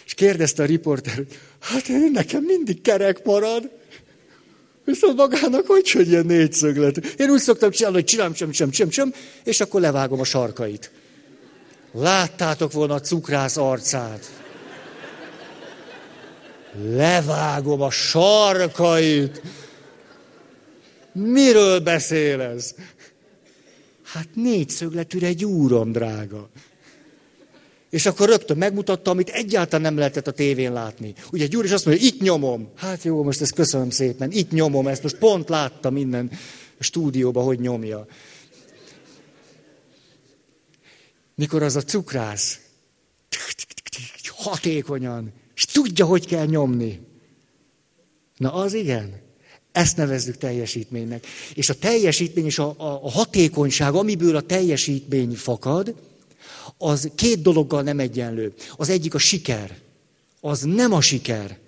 És 0.04 0.14
kérdezte 0.14 0.62
a 0.62 0.66
riporter, 0.66 1.26
hát 1.60 1.88
én 1.88 2.10
nekem 2.12 2.42
mindig 2.42 2.80
kerek 2.80 3.24
marad. 3.24 3.70
Viszont 4.88 5.16
magának 5.16 5.66
hogy, 5.66 5.90
hogy 5.90 6.08
ilyen 6.08 6.26
négyszöglet. 6.26 6.96
Én 6.96 7.30
úgy 7.30 7.40
szoktam 7.40 7.70
csinálni, 7.70 7.96
hogy 7.96 8.04
csinálom, 8.04 8.34
sem, 8.34 8.52
sem, 8.52 8.72
sem, 8.72 8.90
sem, 8.90 9.14
és 9.44 9.60
akkor 9.60 9.80
levágom 9.80 10.20
a 10.20 10.24
sarkait. 10.24 10.90
Láttátok 11.92 12.72
volna 12.72 12.94
a 12.94 13.00
cukrász 13.00 13.56
arcát. 13.56 14.30
Levágom 16.90 17.80
a 17.80 17.90
sarkait. 17.90 19.42
Miről 21.12 21.80
beszél 21.80 22.40
ez? 22.40 22.74
Hát 24.02 24.28
négyszögletűre 24.34 25.32
gyúrom, 25.32 25.92
drága. 25.92 26.48
És 27.90 28.06
akkor 28.06 28.28
rögtön 28.28 28.56
megmutatta, 28.56 29.10
amit 29.10 29.28
egyáltalán 29.28 29.82
nem 29.82 29.96
lehetett 29.96 30.26
a 30.26 30.32
tévén 30.32 30.72
látni. 30.72 31.14
Ugye 31.32 31.46
Gyuri 31.46 31.66
is 31.66 31.72
azt 31.72 31.86
mondja, 31.86 32.06
itt 32.06 32.20
nyomom. 32.20 32.68
Hát 32.76 33.02
jó, 33.02 33.22
most 33.22 33.40
ezt 33.40 33.54
köszönöm 33.54 33.90
szépen, 33.90 34.30
itt 34.30 34.50
nyomom 34.50 34.86
ezt, 34.86 35.02
most 35.02 35.18
pont 35.18 35.48
láttam 35.48 35.92
minden 35.92 36.30
stúdióba, 36.78 37.40
hogy 37.40 37.60
nyomja. 37.60 38.06
Mikor 41.34 41.62
az 41.62 41.76
a 41.76 41.82
cukrász 41.82 42.60
hatékonyan, 44.38 45.32
és 45.54 45.64
tudja, 45.64 46.06
hogy 46.06 46.26
kell 46.26 46.46
nyomni. 46.46 47.00
Na 48.36 48.52
az 48.52 48.74
igen. 48.74 49.20
Ezt 49.72 49.96
nevezzük 49.96 50.36
teljesítménynek. 50.36 51.26
És 51.54 51.68
a 51.68 51.74
teljesítmény 51.74 52.44
és 52.44 52.58
a, 52.58 52.74
a, 52.76 53.04
a 53.04 53.10
hatékonyság, 53.10 53.94
amiből 53.94 54.36
a 54.36 54.40
teljesítmény 54.40 55.34
fakad, 55.34 55.94
az 56.76 57.10
két 57.14 57.42
dologgal 57.42 57.82
nem 57.82 57.98
egyenlő. 57.98 58.54
Az 58.76 58.88
egyik 58.88 59.14
a 59.14 59.18
siker. 59.18 59.78
Az 60.40 60.60
nem 60.62 60.92
a 60.92 61.00
siker. 61.00 61.58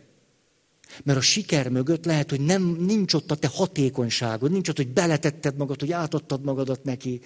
Mert 1.02 1.18
a 1.18 1.22
siker 1.22 1.68
mögött 1.68 2.04
lehet, 2.04 2.30
hogy 2.30 2.40
nem, 2.40 2.62
nincs 2.62 3.14
ott 3.14 3.30
a 3.30 3.34
te 3.34 3.48
hatékonyságod, 3.48 4.50
nincs 4.50 4.68
ott, 4.68 4.76
hogy 4.76 4.88
beletetted 4.88 5.56
magad, 5.56 5.80
hogy 5.80 5.92
átadtad 5.92 6.44
magadat 6.44 6.84
neki. 6.84 7.20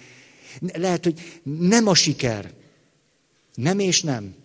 Lehet, 0.73 1.03
hogy 1.03 1.41
nem 1.43 1.87
a 1.87 1.93
siker. 1.93 2.53
Nem 3.53 3.79
és 3.79 4.01
nem. 4.01 4.35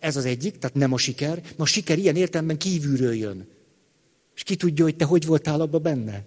Ez 0.00 0.16
az 0.16 0.24
egyik, 0.24 0.58
tehát 0.58 0.76
nem 0.76 0.92
a 0.92 0.98
siker. 0.98 1.42
Ma 1.56 1.62
a 1.62 1.66
siker 1.66 1.98
ilyen 1.98 2.16
értelemben 2.16 2.58
kívülről 2.58 3.14
jön. 3.14 3.48
És 4.34 4.42
ki 4.42 4.56
tudja, 4.56 4.84
hogy 4.84 4.96
te 4.96 5.04
hogy 5.04 5.26
voltál 5.26 5.60
abba 5.60 5.78
benne. 5.78 6.24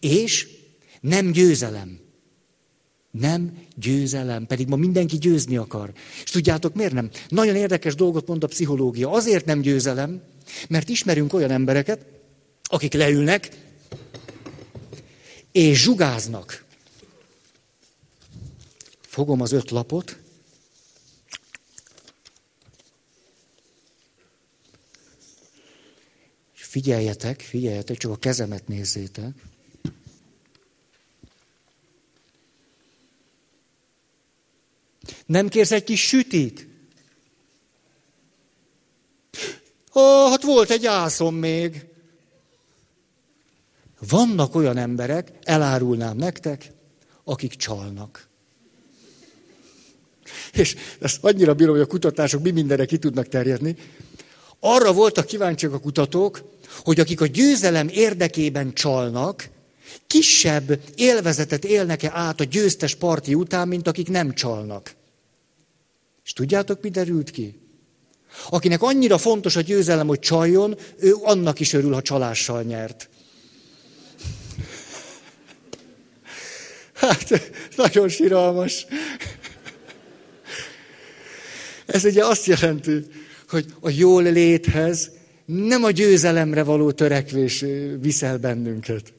És 0.00 0.48
nem 1.00 1.30
győzelem. 1.30 1.98
Nem 3.10 3.66
győzelem, 3.76 4.46
pedig 4.46 4.68
ma 4.68 4.76
mindenki 4.76 5.18
győzni 5.18 5.56
akar. 5.56 5.92
És 6.24 6.30
tudjátok, 6.30 6.74
miért 6.74 6.92
nem? 6.92 7.10
Nagyon 7.28 7.56
érdekes 7.56 7.94
dolgot 7.94 8.26
mond 8.26 8.44
a 8.44 8.46
pszichológia. 8.46 9.10
Azért 9.10 9.44
nem 9.44 9.60
győzelem, 9.60 10.22
mert 10.68 10.88
ismerünk 10.88 11.32
olyan 11.32 11.50
embereket, 11.50 12.06
akik 12.62 12.92
leülnek, 12.92 13.48
és 15.52 15.82
zsugáznak. 15.82 16.64
Fogom 19.00 19.40
az 19.40 19.52
öt 19.52 19.70
lapot, 19.70 20.18
és 26.56 26.62
figyeljetek, 26.62 27.40
figyeljetek, 27.40 27.96
csak 27.96 28.10
a 28.10 28.16
kezemet 28.16 28.68
nézzétek. 28.68 29.49
Nem 35.30 35.48
kérsz 35.48 35.72
egy 35.72 35.84
kis 35.84 36.06
sütit? 36.06 36.66
Ó, 39.94 40.28
hát 40.28 40.42
volt 40.42 40.70
egy 40.70 40.86
ászom 40.86 41.34
még. 41.34 41.84
Vannak 44.08 44.54
olyan 44.54 44.76
emberek, 44.76 45.32
elárulnám 45.42 46.16
nektek, 46.16 46.72
akik 47.24 47.54
csalnak. 47.54 48.28
És 50.52 50.76
ezt 51.00 51.24
annyira 51.24 51.54
bírom, 51.54 51.74
hogy 51.74 51.84
a 51.84 51.86
kutatások 51.86 52.42
mi 52.42 52.50
mindenre 52.50 52.84
ki 52.84 52.98
tudnak 52.98 53.28
terjedni. 53.28 53.76
Arra 54.60 54.92
voltak 54.92 55.26
kíváncsiak 55.26 55.72
a 55.72 55.80
kutatók, 55.80 56.42
hogy 56.78 57.00
akik 57.00 57.20
a 57.20 57.26
győzelem 57.26 57.88
érdekében 57.88 58.72
csalnak, 58.72 59.48
kisebb 60.06 60.80
élvezetet 60.94 61.64
élnek-e 61.64 62.10
át 62.14 62.40
a 62.40 62.44
győztes 62.44 62.94
parti 62.94 63.34
után, 63.34 63.68
mint 63.68 63.88
akik 63.88 64.08
nem 64.08 64.34
csalnak. 64.34 64.98
És 66.30 66.36
tudjátok, 66.36 66.82
mi 66.82 66.88
derült 66.88 67.30
ki? 67.30 67.60
Akinek 68.48 68.82
annyira 68.82 69.18
fontos 69.18 69.56
a 69.56 69.60
győzelem, 69.60 70.06
hogy 70.06 70.18
csaljon, 70.18 70.76
ő 70.98 71.14
annak 71.22 71.60
is 71.60 71.72
örül, 71.72 71.92
ha 71.92 72.02
csalással 72.02 72.62
nyert. 72.62 73.08
Hát, 76.94 77.50
nagyon 77.76 78.08
siralmas. 78.08 78.86
Ez 81.86 82.04
ugye 82.04 82.24
azt 82.24 82.46
jelenti, 82.46 83.06
hogy 83.48 83.74
a 83.80 83.90
jól 83.90 84.22
léthez 84.22 85.10
nem 85.44 85.84
a 85.84 85.90
győzelemre 85.90 86.62
való 86.62 86.92
törekvés 86.92 87.64
viszel 88.00 88.38
bennünket. 88.38 89.12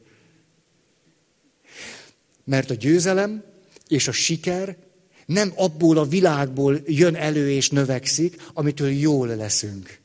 Mert 2.43 2.69
a 2.69 2.73
győzelem 2.73 3.43
és 3.87 4.07
a 4.07 4.11
siker 4.11 4.89
nem 5.33 5.53
abból 5.55 5.97
a 5.97 6.05
világból 6.05 6.79
jön 6.85 7.15
elő 7.15 7.51
és 7.51 7.69
növekszik, 7.69 8.35
amitől 8.53 8.89
jól 8.89 9.27
leszünk. 9.27 9.99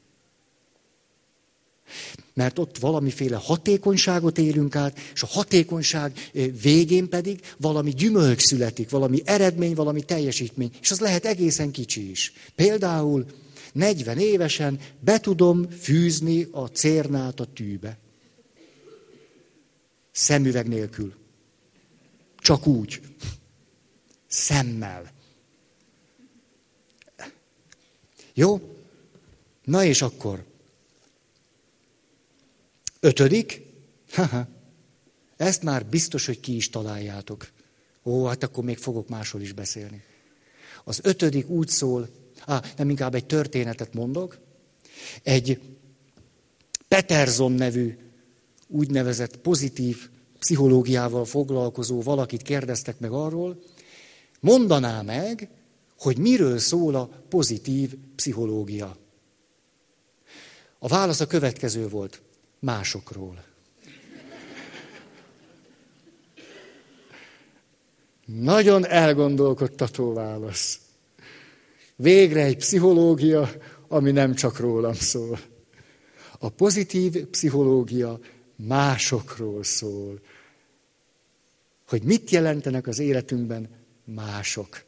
Mert 2.35 2.59
ott 2.59 2.79
valamiféle 2.79 3.37
hatékonyságot 3.37 4.39
élünk 4.39 4.77
át, 4.77 4.99
és 5.15 5.23
a 5.23 5.27
hatékonyság 5.27 6.31
végén 6.63 7.09
pedig 7.09 7.41
valami 7.57 7.91
gyümölcs 7.91 8.43
születik, 8.43 8.91
valami 8.91 9.23
eredmény, 9.25 9.75
valami 9.75 10.03
teljesítmény, 10.03 10.71
és 10.81 10.91
az 10.91 11.01
lehet 11.01 11.25
egészen 11.25 11.71
kicsi 11.71 12.11
is. 12.11 12.33
Például 12.55 13.27
40 13.73 14.19
évesen 14.19 14.81
be 15.01 15.21
tudom 15.21 15.71
fűzni 15.71 16.49
a 16.51 16.67
cérnát 16.67 17.41
a 17.41 17.45
tűbe. 17.55 17.99
Szemüveg 20.13 20.69
nélkül. 20.69 21.15
Csak 22.39 22.67
úgy. 22.67 23.01
Szemmel. 24.27 25.15
Jó? 28.39 28.61
Na 29.65 29.85
és 29.85 30.03
akkor? 30.03 30.45
Ötödik? 33.01 33.63
Haha. 34.11 34.47
Ezt 35.37 35.63
már 35.63 35.87
biztos, 35.87 36.27
hogy 36.27 36.41
ki 36.41 36.57
is 36.57 36.71
találjátok. 36.71 37.49
Ó, 38.05 38.25
hát 38.25 38.43
akkor 38.43 38.65
még 38.65 38.79
fogok 38.79 39.09
máshol 39.09 39.41
is 39.41 39.53
beszélni. 39.53 40.03
Az 40.85 41.01
ötödik 41.03 41.49
úgy 41.49 41.69
szól, 41.69 42.09
á, 42.45 42.63
nem 42.77 42.91
inkább 42.91 43.15
egy 43.15 43.27
történetet 43.27 43.95
mondok. 43.95 44.39
Egy 45.23 45.61
Peterson 46.89 47.53
nevű 47.53 47.99
úgynevezett 48.69 49.37
pozitív 49.37 50.09
pszichológiával 50.39 51.25
foglalkozó 51.25 52.03
valakit 52.03 52.43
kérdeztek 52.43 52.99
meg 52.99 53.13
arról, 53.13 53.63
mondaná 54.41 55.03
meg, 55.03 55.49
hogy 55.99 56.19
miről 56.19 56.59
szól 56.59 56.95
a 56.95 57.11
pozitív 57.29 57.95
pszichológia. 58.17 58.97
A 60.79 60.89
válasz 60.89 61.21
a 61.21 61.27
következő 61.27 61.89
volt. 61.89 62.23
Másokról. 62.59 63.45
Nagyon 68.27 68.87
elgondolkodtató 68.87 70.13
válasz. 70.13 70.81
Végre 71.97 72.43
egy 72.43 72.57
pszichológia, 72.57 73.51
ami 73.89 74.11
nem 74.11 74.35
csak 74.35 74.59
rólam 74.59 74.95
szól. 74.95 75.39
A 76.39 76.49
pozitív 76.49 77.25
pszichológia 77.25 78.19
másokról 78.57 79.63
szól. 79.65 80.21
Hogy 81.89 82.03
mit 82.03 82.31
jelentenek 82.31 82.87
az 82.87 82.99
életünkben 82.99 83.69
mások. 84.05 84.86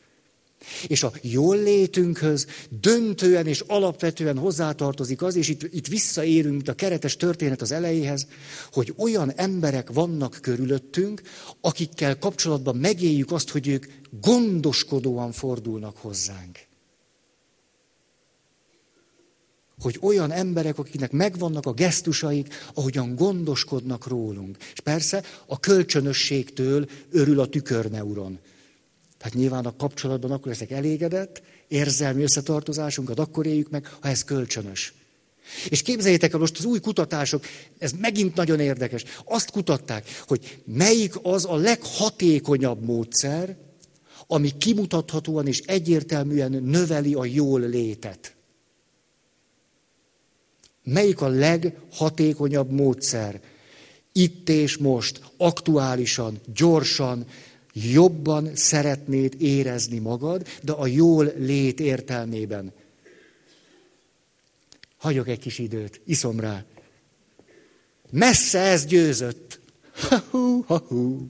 És 0.86 1.02
a 1.02 1.12
jól 1.22 1.56
létünkhöz 1.56 2.46
döntően 2.80 3.46
és 3.46 3.64
alapvetően 3.66 4.38
hozzátartozik 4.38 5.22
az, 5.22 5.36
és 5.36 5.48
itt, 5.48 5.62
itt 5.62 5.86
visszaérünk, 5.86 6.54
mint 6.54 6.68
a 6.68 6.74
keretes 6.74 7.16
történet 7.16 7.62
az 7.62 7.72
elejéhez, 7.72 8.26
hogy 8.72 8.94
olyan 8.96 9.32
emberek 9.36 9.92
vannak 9.92 10.38
körülöttünk, 10.40 11.22
akikkel 11.60 12.18
kapcsolatban 12.18 12.76
megéljük 12.76 13.32
azt, 13.32 13.50
hogy 13.50 13.68
ők 13.68 13.86
gondoskodóan 14.20 15.32
fordulnak 15.32 15.96
hozzánk. 15.96 16.58
Hogy 19.80 19.98
olyan 20.00 20.30
emberek, 20.30 20.78
akiknek 20.78 21.12
megvannak 21.12 21.66
a 21.66 21.72
gesztusaik, 21.72 22.54
ahogyan 22.74 23.14
gondoskodnak 23.14 24.06
rólunk. 24.06 24.56
És 24.72 24.80
persze 24.80 25.22
a 25.46 25.60
kölcsönösségtől 25.60 26.88
örül 27.10 27.40
a 27.40 27.46
tükörneuron. 27.46 28.38
Tehát 29.18 29.34
nyilván 29.34 29.66
a 29.66 29.76
kapcsolatban 29.76 30.30
akkor 30.30 30.46
leszek 30.46 30.70
elégedett, 30.70 31.42
érzelmi 31.68 32.22
összetartozásunkat 32.22 33.18
akkor 33.18 33.46
éljük 33.46 33.70
meg, 33.70 33.86
ha 34.00 34.08
ez 34.08 34.24
kölcsönös. 34.24 34.92
És 35.68 35.82
képzeljétek 35.82 36.32
el 36.32 36.38
most 36.38 36.58
az 36.58 36.64
új 36.64 36.80
kutatások, 36.80 37.44
ez 37.78 37.92
megint 37.92 38.34
nagyon 38.34 38.60
érdekes. 38.60 39.04
Azt 39.24 39.50
kutatták, 39.50 40.22
hogy 40.26 40.62
melyik 40.64 41.14
az 41.22 41.44
a 41.44 41.56
leghatékonyabb 41.56 42.84
módszer, 42.84 43.56
ami 44.26 44.56
kimutathatóan 44.58 45.46
és 45.46 45.60
egyértelműen 45.60 46.50
növeli 46.50 47.14
a 47.14 47.24
jól 47.24 47.60
létet. 47.60 48.34
Melyik 50.84 51.20
a 51.20 51.28
leghatékonyabb 51.28 52.70
módszer? 52.70 53.40
Itt 54.12 54.48
és 54.48 54.76
most, 54.76 55.20
aktuálisan, 55.36 56.40
gyorsan, 56.54 57.26
jobban 57.92 58.56
szeretnéd 58.56 59.42
érezni 59.42 59.98
magad, 59.98 60.46
de 60.62 60.72
a 60.72 60.86
jól 60.86 61.32
lét 61.36 61.80
értelmében. 61.80 62.72
Hagyok 64.96 65.28
egy 65.28 65.38
kis 65.38 65.58
időt, 65.58 66.00
iszom 66.04 66.40
rá. 66.40 66.64
Messze 68.10 68.58
ez 68.58 68.86
győzött. 68.86 69.60
Ha-hú, 70.08 70.62
ha-hú. 70.62 71.26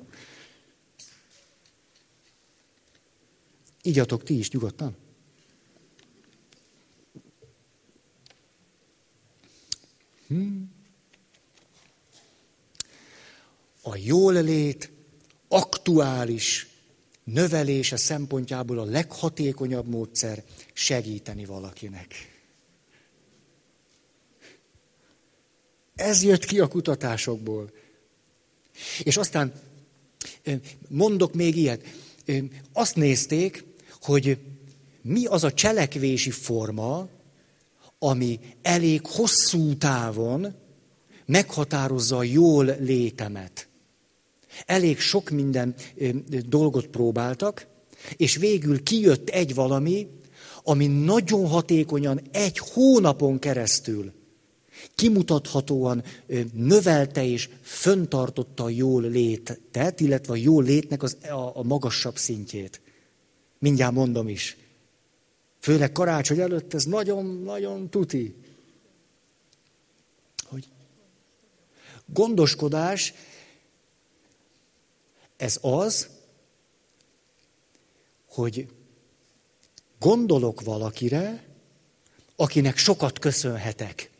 Igyatok 3.82 4.22
ti 4.22 4.38
is 4.38 4.50
nyugodtan. 4.50 4.96
Hmm. 10.26 10.70
A 13.82 13.96
jól 13.96 14.42
lét 14.42 14.90
aktuális 15.48 16.66
növelése 17.24 17.96
szempontjából 17.96 18.78
a 18.78 18.84
leghatékonyabb 18.84 19.88
módszer 19.88 20.42
segíteni 20.72 21.44
valakinek. 21.44 22.14
Ez 25.94 26.22
jött 26.22 26.44
ki 26.44 26.60
a 26.60 26.68
kutatásokból. 26.68 27.70
És 29.02 29.16
aztán 29.16 29.52
mondok 30.88 31.34
még 31.34 31.56
ilyet. 31.56 31.84
Azt 32.72 32.96
nézték, 32.96 33.64
hogy 34.00 34.38
mi 35.02 35.26
az 35.26 35.44
a 35.44 35.52
cselekvési 35.52 36.30
forma, 36.30 37.08
ami 37.98 38.40
elég 38.62 39.06
hosszú 39.06 39.76
távon 39.76 40.54
meghatározza 41.26 42.16
a 42.16 42.22
jól 42.22 42.64
létemet. 42.64 43.67
Elég 44.66 44.98
sok 44.98 45.30
minden 45.30 45.74
dolgot 46.48 46.86
próbáltak, 46.86 47.66
és 48.16 48.36
végül 48.36 48.82
kijött 48.82 49.28
egy 49.28 49.54
valami, 49.54 50.08
ami 50.62 50.86
nagyon 50.86 51.46
hatékonyan 51.46 52.20
egy 52.32 52.58
hónapon 52.58 53.38
keresztül 53.38 54.12
kimutathatóan 54.94 56.04
növelte 56.52 57.24
és 57.24 57.48
föntartotta 57.62 58.64
a 58.64 58.68
jól 58.68 59.02
létet, 59.02 60.00
illetve 60.00 60.32
a 60.32 60.36
jól 60.36 60.64
létnek 60.64 61.02
az, 61.02 61.16
a, 61.22 61.56
a 61.56 61.62
magasabb 61.62 62.16
szintjét. 62.16 62.80
Mindjárt 63.58 63.94
mondom 63.94 64.28
is. 64.28 64.56
Főleg 65.60 65.92
karácsony 65.92 66.40
előtt 66.40 66.74
ez 66.74 66.84
nagyon-nagyon 66.84 67.88
tuti. 67.90 68.34
Hogy 70.48 70.68
gondoskodás, 72.06 73.14
ez 75.38 75.58
az, 75.60 76.08
hogy 78.28 78.68
gondolok 79.98 80.60
valakire, 80.60 81.44
akinek 82.36 82.76
sokat 82.76 83.18
köszönhetek. 83.18 84.10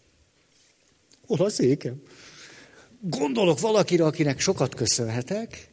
Hol 1.27 1.41
a 1.41 1.51
székem? 1.51 2.03
Gondolok 3.01 3.61
valakire, 3.61 4.05
akinek 4.05 4.41
sokat 4.41 4.75
köszönhetek, 4.75 5.71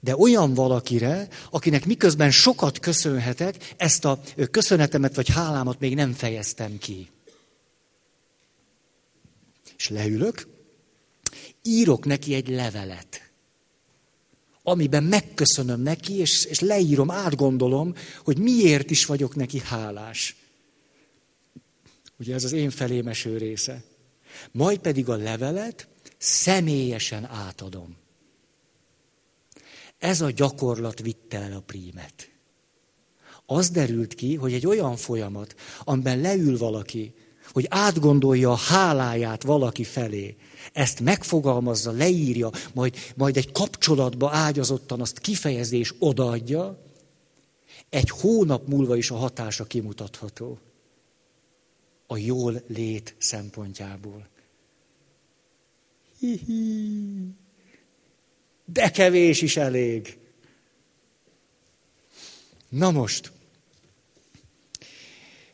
de 0.00 0.16
olyan 0.16 0.54
valakire, 0.54 1.28
akinek 1.50 1.86
miközben 1.86 2.30
sokat 2.30 2.78
köszönhetek, 2.78 3.74
ezt 3.76 4.04
a 4.04 4.20
köszönetemet 4.50 5.14
vagy 5.14 5.28
hálámat 5.28 5.80
még 5.80 5.94
nem 5.94 6.12
fejeztem 6.12 6.78
ki. 6.78 7.10
És 9.76 9.88
leülök, 9.88 10.46
írok 11.62 12.04
neki 12.04 12.34
egy 12.34 12.48
levelet, 12.48 13.30
amiben 14.62 15.04
megköszönöm 15.04 15.80
neki, 15.80 16.12
és, 16.12 16.44
és 16.44 16.60
leírom, 16.60 17.10
átgondolom, 17.10 17.94
hogy 18.24 18.38
miért 18.38 18.90
is 18.90 19.06
vagyok 19.06 19.34
neki 19.34 19.58
hálás. 19.58 20.36
Ugye 22.18 22.34
ez 22.34 22.44
az 22.44 22.52
én 22.52 22.70
felém 22.70 23.06
eső 23.06 23.36
része. 23.36 23.82
Majd 24.50 24.78
pedig 24.78 25.08
a 25.08 25.16
levelet 25.16 25.88
személyesen 26.18 27.24
átadom. 27.24 27.96
Ez 29.98 30.20
a 30.20 30.30
gyakorlat 30.30 31.00
vitte 31.00 31.38
el 31.38 31.52
a 31.52 31.60
prímet. 31.60 32.30
Az 33.46 33.70
derült 33.70 34.14
ki, 34.14 34.34
hogy 34.34 34.52
egy 34.52 34.66
olyan 34.66 34.96
folyamat, 34.96 35.54
amiben 35.84 36.20
leül 36.20 36.58
valaki, 36.58 37.14
hogy 37.52 37.66
átgondolja 37.68 38.50
a 38.50 38.56
háláját 38.56 39.42
valaki 39.42 39.84
felé, 39.84 40.36
ezt 40.72 41.00
megfogalmazza, 41.00 41.90
leírja, 41.90 42.50
majd, 42.74 42.94
majd 43.16 43.36
egy 43.36 43.52
kapcsolatba 43.52 44.30
ágyazottan 44.30 45.00
azt 45.00 45.18
kifejezés 45.18 45.94
odaadja, 45.98 46.78
egy 47.88 48.10
hónap 48.10 48.68
múlva 48.68 48.96
is 48.96 49.10
a 49.10 49.16
hatása 49.16 49.64
kimutatható. 49.64 50.58
A 52.06 52.16
jól 52.16 52.62
lét 52.66 53.14
szempontjából. 53.18 54.28
Hihi. 56.18 57.34
De 58.64 58.90
kevés 58.90 59.42
is 59.42 59.56
elég. 59.56 60.18
Na 62.68 62.90
most, 62.90 63.32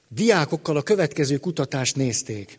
diákokkal 0.09 0.77
a 0.77 0.83
következő 0.83 1.39
kutatást 1.39 1.97
nézték. 1.97 2.59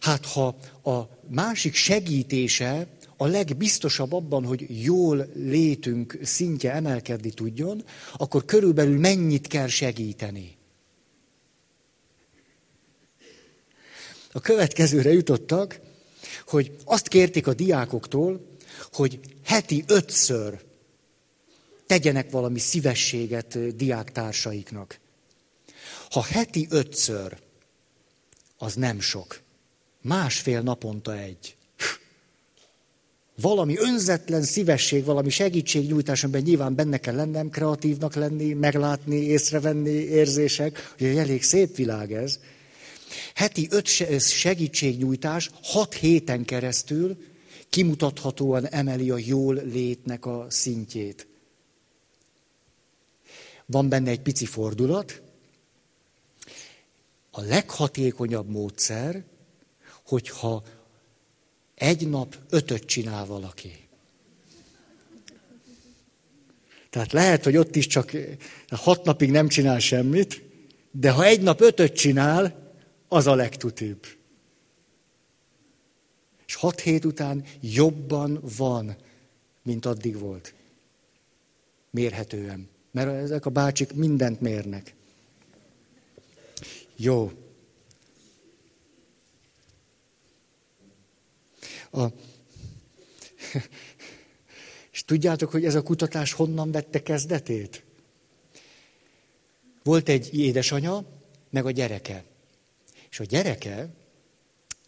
Hát 0.00 0.26
ha 0.26 0.56
a 0.90 1.08
másik 1.28 1.74
segítése 1.74 2.86
a 3.16 3.26
legbiztosabb 3.26 4.12
abban, 4.12 4.44
hogy 4.44 4.84
jól 4.84 5.28
létünk 5.34 6.18
szintje 6.22 6.72
emelkedni 6.72 7.30
tudjon, 7.30 7.84
akkor 8.16 8.44
körülbelül 8.44 8.98
mennyit 8.98 9.46
kell 9.46 9.66
segíteni. 9.66 10.56
A 14.32 14.40
következőre 14.40 15.12
jutottak, 15.12 15.80
hogy 16.46 16.76
azt 16.84 17.08
kérték 17.08 17.46
a 17.46 17.54
diákoktól, 17.54 18.46
hogy 18.92 19.20
heti 19.44 19.84
ötször 19.86 20.60
tegyenek 21.86 22.30
valami 22.30 22.58
szívességet 22.58 23.76
diáktársaiknak. 23.76 24.99
Ha 26.10 26.22
heti 26.22 26.66
ötször, 26.70 27.38
az 28.58 28.74
nem 28.74 29.00
sok. 29.00 29.40
Másfél 30.02 30.60
naponta 30.60 31.18
egy. 31.18 31.56
Valami 33.40 33.76
önzetlen 33.78 34.42
szívesség, 34.42 35.04
valami 35.04 35.30
segítségnyújtás, 35.30 36.24
amiben 36.24 36.42
nyilván 36.42 36.74
benne 36.74 36.98
kell 36.98 37.14
lennem, 37.14 37.50
kreatívnak 37.50 38.14
lenni, 38.14 38.52
meglátni, 38.52 39.16
észrevenni 39.16 39.90
érzések. 39.90 40.94
Ugye 41.00 41.20
elég 41.20 41.42
szép 41.42 41.76
világ 41.76 42.12
ez. 42.12 42.38
Heti 43.34 43.68
öt 43.70 43.86
segítségnyújtás 44.20 45.50
hat 45.62 45.94
héten 45.94 46.44
keresztül 46.44 47.16
kimutathatóan 47.70 48.68
emeli 48.68 49.10
a 49.10 49.18
jól 49.18 49.54
létnek 49.54 50.26
a 50.26 50.46
szintjét. 50.48 51.26
Van 53.66 53.88
benne 53.88 54.10
egy 54.10 54.20
pici 54.20 54.46
fordulat. 54.46 55.22
A 57.30 57.40
leghatékonyabb 57.40 58.50
módszer, 58.50 59.24
hogyha 60.06 60.62
egy 61.74 62.08
nap 62.08 62.36
ötöt 62.50 62.84
csinál 62.84 63.26
valaki. 63.26 63.88
Tehát 66.90 67.12
lehet, 67.12 67.44
hogy 67.44 67.56
ott 67.56 67.76
is 67.76 67.86
csak 67.86 68.12
hat 68.68 69.04
napig 69.04 69.30
nem 69.30 69.48
csinál 69.48 69.78
semmit, 69.78 70.42
de 70.90 71.10
ha 71.10 71.24
egy 71.24 71.42
nap 71.42 71.60
ötöt 71.60 71.92
csinál, 71.92 72.68
az 73.08 73.26
a 73.26 73.34
legtutibb. 73.34 74.06
És 76.46 76.54
hat 76.54 76.80
hét 76.80 77.04
után 77.04 77.44
jobban 77.60 78.40
van, 78.56 78.96
mint 79.62 79.86
addig 79.86 80.18
volt. 80.18 80.54
Mérhetően. 81.90 82.68
Mert 82.90 83.08
ezek 83.08 83.46
a 83.46 83.50
bácsik 83.50 83.92
mindent 83.92 84.40
mérnek. 84.40 84.94
Jó. 87.02 87.32
A... 91.90 92.04
És 94.92 95.04
tudjátok, 95.04 95.50
hogy 95.50 95.64
ez 95.64 95.74
a 95.74 95.82
kutatás 95.82 96.32
honnan 96.32 96.70
vette 96.70 97.02
kezdetét? 97.02 97.84
Volt 99.82 100.08
egy 100.08 100.38
édesanya, 100.38 101.04
meg 101.50 101.66
a 101.66 101.70
gyereke. 101.70 102.24
És 103.10 103.20
a 103.20 103.24
gyereke 103.24 103.88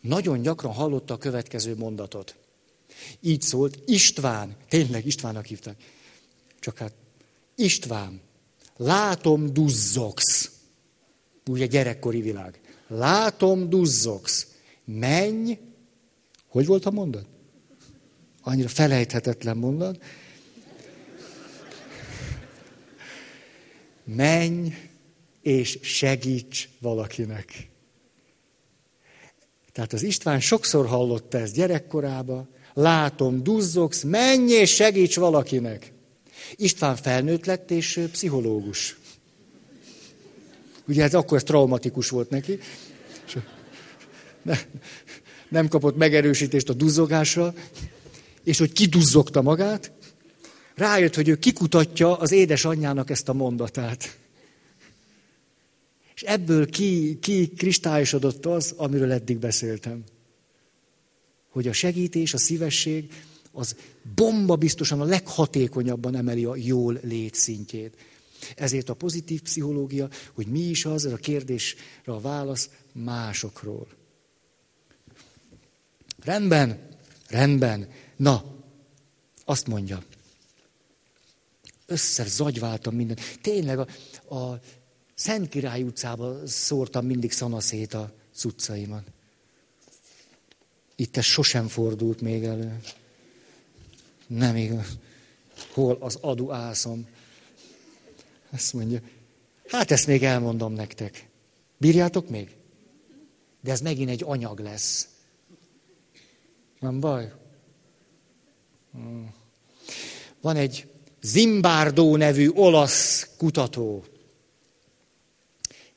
nagyon 0.00 0.42
gyakran 0.42 0.72
hallotta 0.72 1.14
a 1.14 1.18
következő 1.18 1.76
mondatot. 1.76 2.36
Így 3.20 3.42
szólt, 3.42 3.78
István, 3.86 4.56
tényleg 4.68 5.06
Istvánnak 5.06 5.46
hívták. 5.46 5.82
Csak 6.60 6.78
hát, 6.78 6.94
István, 7.54 8.20
látom 8.76 9.52
duzzogsz. 9.52 10.51
Ugye 11.48 11.66
gyerekkori 11.66 12.20
világ. 12.20 12.60
Látom 12.86 13.68
duzzogsz. 13.68 14.46
Menj, 14.84 15.58
hogy 16.46 16.66
volt 16.66 16.86
a 16.86 16.90
mondat? 16.90 17.26
Annyira 18.42 18.68
felejthetetlen 18.68 19.56
mondat. 19.56 20.02
Menj 24.04 24.74
és 25.42 25.78
segíts 25.82 26.68
valakinek. 26.80 27.70
Tehát 29.72 29.92
az 29.92 30.02
István 30.02 30.40
sokszor 30.40 30.86
hallotta 30.86 31.38
ezt 31.38 31.54
gyerekkorába, 31.54 32.48
látom, 32.74 33.42
duzzogsz, 33.42 34.02
menj 34.02 34.52
és 34.52 34.74
segíts 34.74 35.16
valakinek. 35.16 35.92
István 36.56 36.96
felnőtt 36.96 37.44
lett 37.44 37.70
és 37.70 38.00
pszichológus. 38.12 38.96
Ugye 40.92 41.02
ez 41.02 41.14
akkor 41.14 41.36
ez 41.36 41.42
traumatikus 41.42 42.08
volt 42.08 42.30
neki. 42.30 42.58
Nem 45.48 45.68
kapott 45.68 45.96
megerősítést 45.96 46.68
a 46.68 46.72
duzzogásra, 46.72 47.54
és 48.44 48.58
hogy 48.58 48.72
kiduzzogta 48.72 49.42
magát, 49.42 49.92
rájött, 50.74 51.14
hogy 51.14 51.28
ő 51.28 51.36
kikutatja 51.36 52.16
az 52.16 52.32
édesanyjának 52.32 53.10
ezt 53.10 53.28
a 53.28 53.32
mondatát. 53.32 54.18
És 56.14 56.22
ebből 56.22 56.66
ki, 56.66 57.18
ki 57.20 57.48
kristályosodott 57.48 58.46
az, 58.46 58.74
amiről 58.76 59.12
eddig 59.12 59.38
beszéltem. 59.38 60.04
Hogy 61.48 61.68
a 61.68 61.72
segítés, 61.72 62.34
a 62.34 62.38
szívesség, 62.38 63.12
az 63.52 63.76
bomba 64.14 64.56
biztosan 64.56 65.00
a 65.00 65.04
leghatékonyabban 65.04 66.16
emeli 66.16 66.44
a 66.44 66.56
jól 66.56 67.00
lét 67.02 67.34
szintjét. 67.34 67.96
Ezért 68.56 68.88
a 68.88 68.94
pozitív 68.94 69.42
pszichológia, 69.42 70.08
hogy 70.32 70.46
mi 70.46 70.60
is 70.60 70.84
az, 70.84 71.06
ez 71.06 71.12
a 71.12 71.16
kérdésre 71.16 71.80
a 72.04 72.20
válasz 72.20 72.70
másokról. 72.92 73.86
Rendben, 76.24 76.88
rendben. 77.28 77.88
Na, 78.16 78.44
azt 79.44 79.66
mondja. 79.66 80.02
Összezagyváltam 81.86 82.94
minden. 82.94 83.16
Tényleg 83.40 83.78
a, 83.78 83.86
a 84.34 84.60
Szent 85.14 85.48
Király 85.48 85.82
utcába 85.82 86.46
szórtam 86.46 87.06
mindig 87.06 87.32
szanaszét 87.32 87.94
a 87.94 88.12
cuccaimat. 88.34 89.04
Itt 90.96 91.16
ez 91.16 91.24
sosem 91.24 91.68
fordult 91.68 92.20
még 92.20 92.44
elő. 92.44 92.80
Nem 94.26 94.56
igaz. 94.56 94.98
Hol 95.72 95.96
az 96.00 96.18
adu 96.20 96.50
ászom? 96.50 97.06
Azt 98.52 98.72
mondja, 98.72 99.00
hát 99.66 99.90
ezt 99.90 100.06
még 100.06 100.22
elmondom 100.22 100.72
nektek. 100.72 101.28
Bírjátok 101.76 102.28
még? 102.28 102.56
De 103.60 103.70
ez 103.70 103.80
megint 103.80 104.10
egy 104.10 104.22
anyag 104.26 104.60
lesz. 104.60 105.08
Nem 106.80 107.00
baj? 107.00 107.32
Van 110.40 110.56
egy 110.56 110.86
Zimbardo 111.20 112.16
nevű 112.16 112.48
olasz 112.48 113.30
kutató. 113.36 114.04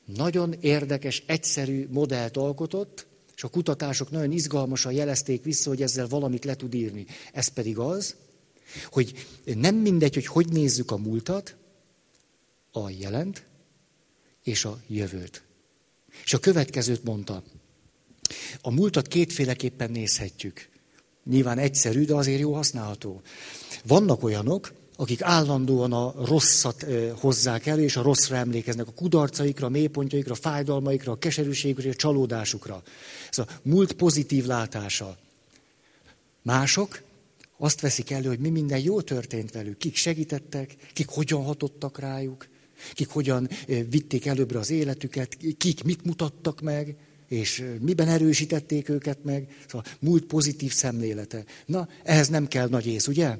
Nagyon 0.04 0.54
érdekes, 0.60 1.22
egyszerű 1.26 1.86
modellt 1.90 2.36
alkotott, 2.36 3.06
és 3.36 3.44
a 3.44 3.48
kutatások 3.48 4.10
nagyon 4.10 4.32
izgalmasan 4.32 4.92
jelezték 4.92 5.44
vissza, 5.44 5.68
hogy 5.68 5.82
ezzel 5.82 6.08
valamit 6.08 6.44
le 6.44 6.54
tud 6.54 6.74
írni. 6.74 7.06
Ez 7.32 7.48
pedig 7.48 7.78
az, 7.78 8.16
hogy 8.90 9.26
nem 9.44 9.74
mindegy, 9.74 10.14
hogy 10.14 10.26
hogy 10.26 10.48
nézzük 10.48 10.90
a 10.90 10.96
múltat, 10.96 11.56
a 12.76 12.90
jelent 12.90 13.44
és 14.42 14.64
a 14.64 14.78
jövőt. 14.86 15.42
És 16.24 16.34
a 16.34 16.38
következőt 16.38 17.04
mondta. 17.04 17.42
A 18.60 18.70
múltat 18.70 19.08
kétféleképpen 19.08 19.90
nézhetjük. 19.90 20.68
Nyilván 21.24 21.58
egyszerű, 21.58 22.04
de 22.04 22.14
azért 22.14 22.40
jó 22.40 22.54
használható. 22.54 23.22
Vannak 23.84 24.22
olyanok, 24.22 24.72
akik 24.96 25.22
állandóan 25.22 25.92
a 25.92 26.14
rosszat 26.24 26.86
hozzák 27.18 27.66
elő, 27.66 27.82
és 27.82 27.96
a 27.96 28.02
rosszra 28.02 28.36
emlékeznek, 28.36 28.86
a 28.86 28.92
kudarcaikra, 28.92 29.66
a 29.66 29.70
mélypontjaikra, 29.70 30.32
a 30.32 30.36
fájdalmaikra, 30.36 31.12
a 31.12 31.18
keserűségükre, 31.18 31.90
a 31.90 31.94
csalódásukra. 31.94 32.82
Ez 33.30 33.38
a 33.38 33.46
múlt 33.62 33.92
pozitív 33.92 34.44
látása. 34.44 35.18
Mások 36.42 37.02
azt 37.58 37.80
veszik 37.80 38.10
elő, 38.10 38.28
hogy 38.28 38.38
mi 38.38 38.48
minden 38.48 38.78
jó 38.78 39.00
történt 39.00 39.52
velük, 39.52 39.78
kik 39.78 39.96
segítettek, 39.96 40.76
kik 40.92 41.08
hogyan 41.08 41.44
hatottak 41.44 41.98
rájuk, 41.98 42.46
kik 42.92 43.08
hogyan 43.08 43.48
vitték 43.66 44.26
előbbre 44.26 44.58
az 44.58 44.70
életüket, 44.70 45.36
kik 45.58 45.82
mit 45.82 46.04
mutattak 46.04 46.60
meg, 46.60 46.96
és 47.28 47.64
miben 47.80 48.08
erősítették 48.08 48.88
őket 48.88 49.24
meg. 49.24 49.56
Szóval 49.68 49.92
múlt 49.98 50.24
pozitív 50.24 50.72
szemlélete. 50.72 51.44
Na, 51.66 51.88
ehhez 52.02 52.28
nem 52.28 52.48
kell 52.48 52.68
nagy 52.68 52.86
ész, 52.86 53.06
ugye? 53.06 53.38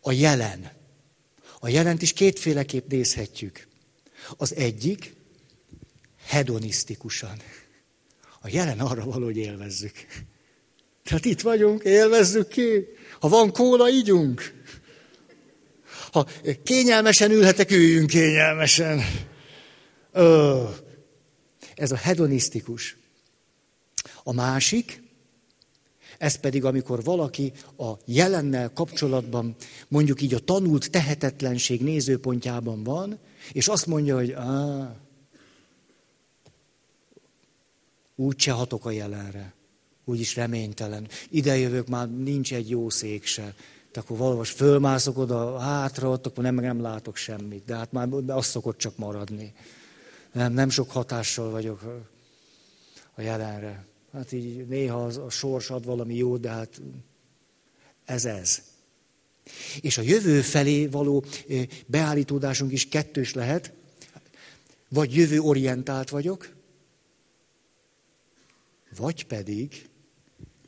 A 0.00 0.12
jelen. 0.12 0.72
A 1.60 1.68
jelent 1.68 2.02
is 2.02 2.12
kétféleképp 2.12 2.90
nézhetjük. 2.90 3.66
Az 4.36 4.54
egyik 4.54 5.14
hedonisztikusan. 6.24 7.42
A 8.40 8.48
jelen 8.48 8.80
arra 8.80 9.04
való, 9.04 9.24
hogy 9.24 9.36
élvezzük. 9.36 9.94
Tehát 11.04 11.24
itt 11.24 11.40
vagyunk, 11.40 11.82
élvezzük 11.82 12.48
ki. 12.48 12.86
Ha 13.20 13.28
van 13.28 13.52
kóla, 13.52 13.90
ígyunk. 13.90 14.55
Ha 16.16 16.26
kényelmesen 16.62 17.30
ülhetek, 17.30 17.70
üljünk 17.70 18.10
kényelmesen. 18.10 19.00
Ö, 20.12 20.62
ez 21.74 21.90
a 21.90 21.96
hedonisztikus. 21.96 22.96
A 24.22 24.32
másik, 24.32 25.02
ez 26.18 26.40
pedig, 26.40 26.64
amikor 26.64 27.04
valaki 27.04 27.52
a 27.78 27.92
jelennel 28.04 28.72
kapcsolatban, 28.72 29.56
mondjuk 29.88 30.22
így 30.22 30.34
a 30.34 30.38
tanult 30.38 30.90
tehetetlenség 30.90 31.82
nézőpontjában 31.82 32.84
van, 32.84 33.18
és 33.52 33.68
azt 33.68 33.86
mondja, 33.86 34.16
hogy 34.16 34.34
úgyse 38.14 38.52
hatok 38.52 38.86
a 38.86 38.90
jelenre, 38.90 39.54
úgyis 40.04 40.36
reménytelen. 40.36 41.08
Ide 41.30 41.56
jövök, 41.56 41.88
már 41.88 42.10
nincs 42.10 42.54
egy 42.54 42.70
jó 42.70 42.90
szék 42.90 43.24
se. 43.24 43.54
Akkor 43.96 44.16
valós 44.16 44.50
fölmászok 44.50 45.18
oda 45.18 45.58
hátra, 45.58 46.08
ott 46.08 46.26
akkor 46.26 46.44
nem, 46.44 46.54
nem 46.54 46.80
látok 46.80 47.16
semmit. 47.16 47.64
De 47.64 47.76
hát 47.76 47.92
már 47.92 48.08
az 48.26 48.46
szokott 48.46 48.78
csak 48.78 48.96
maradni. 48.96 49.54
Nem, 50.32 50.52
nem 50.52 50.68
sok 50.68 50.90
hatással 50.90 51.50
vagyok 51.50 52.04
a 53.14 53.20
jelenre. 53.20 53.86
Hát 54.12 54.32
így 54.32 54.66
néha 54.66 55.04
az, 55.04 55.16
a 55.16 55.30
sors 55.30 55.70
ad 55.70 55.84
valami 55.84 56.14
jó, 56.14 56.36
de 56.36 56.48
hát 56.48 56.80
ez 58.04 58.24
ez. 58.24 58.62
És 59.80 59.98
a 59.98 60.02
jövő 60.02 60.40
felé 60.40 60.86
való 60.86 61.24
beállítódásunk 61.86 62.72
is 62.72 62.88
kettős 62.88 63.34
lehet. 63.34 63.72
Vagy 64.88 65.14
jövő 65.14 65.40
orientált 65.40 66.08
vagyok, 66.08 66.54
vagy 68.96 69.26
pedig 69.26 69.88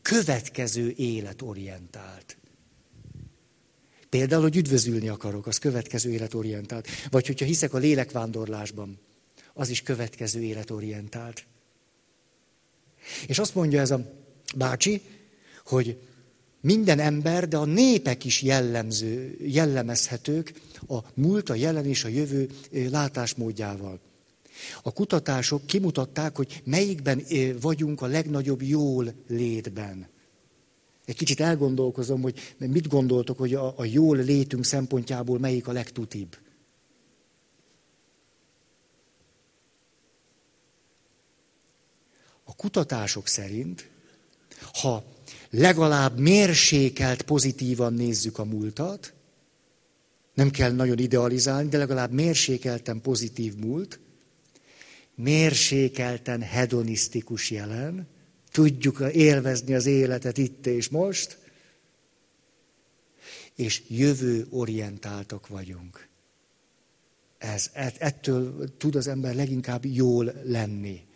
következő 0.03 0.93
életorientált. 0.97 2.37
Például, 4.09 4.43
hogy 4.43 4.57
üdvözülni 4.57 5.09
akarok, 5.09 5.47
az 5.47 5.59
következő 5.59 6.11
életorientált. 6.11 6.89
Vagy 7.11 7.27
hogyha 7.27 7.45
hiszek 7.45 7.75
a 7.75 7.79
lélekvándorlásban, 7.79 8.99
az 9.55 9.69
is 9.69 9.83
következő 9.83 10.43
életorientált. 10.43 11.45
És 13.27 13.39
azt 13.39 13.55
mondja 13.55 13.81
ez 13.81 13.91
a 13.91 14.13
bácsi, 14.57 15.03
hogy 15.65 15.99
minden 16.61 16.99
ember, 16.99 17.49
de 17.49 17.57
a 17.57 17.65
népek 17.65 18.25
is 18.25 18.43
jellemző, 18.43 19.37
jellemezhetők 19.41 20.53
a 20.89 20.99
múlt, 21.15 21.51
a 21.51 21.55
jelen 21.55 21.87
és 21.87 22.05
a 22.05 22.09
jövő 22.09 22.49
látásmódjával. 22.71 24.01
A 24.83 24.93
kutatások 24.93 25.67
kimutatták, 25.67 26.37
hogy 26.37 26.63
melyikben 26.65 27.23
vagyunk 27.61 28.03
a 28.03 28.07
legnagyobb 28.07 28.63
jól 28.63 29.15
létben. 29.29 30.09
Egy 31.09 31.17
kicsit 31.17 31.41
elgondolkozom, 31.41 32.23
hogy 32.23 32.55
mit 32.59 32.89
gondoltok, 32.89 33.39
hogy 33.39 33.55
a, 33.55 33.79
a 33.79 33.85
jól 33.85 34.17
létünk 34.17 34.65
szempontjából 34.65 35.39
melyik 35.39 35.69
a 35.69 35.73
legtutibb. 35.73 36.37
A 42.45 42.55
kutatások 42.55 43.27
szerint, 43.27 43.91
ha 44.81 45.05
legalább 45.51 46.19
mérsékelt 46.19 47.23
pozitívan 47.23 47.93
nézzük 47.93 48.39
a 48.39 48.45
múltat, 48.45 49.15
nem 50.35 50.51
kell 50.51 50.73
nagyon 50.73 50.99
idealizálni, 50.99 51.69
de 51.69 51.79
legalább 51.79 52.13
mérsékelten 52.13 53.01
pozitív 53.01 53.55
múlt, 53.55 54.01
mérsékelten 55.15 56.43
hedonisztikus 56.43 57.51
jelen, 57.51 58.09
tudjuk 58.59 59.03
élvezni 59.13 59.75
az 59.75 59.87
életet 59.87 60.39
itt 60.39 60.67
és 60.67 60.89
most, 60.89 61.39
és 63.55 63.83
jövő 63.89 64.47
orientáltak 64.51 65.49
vagyunk. 65.49 66.09
Ez, 67.39 67.71
ettől 67.99 68.77
tud 68.77 68.95
az 68.95 69.07
ember 69.07 69.35
leginkább 69.35 69.85
jól 69.85 70.33
lenni. 70.45 71.07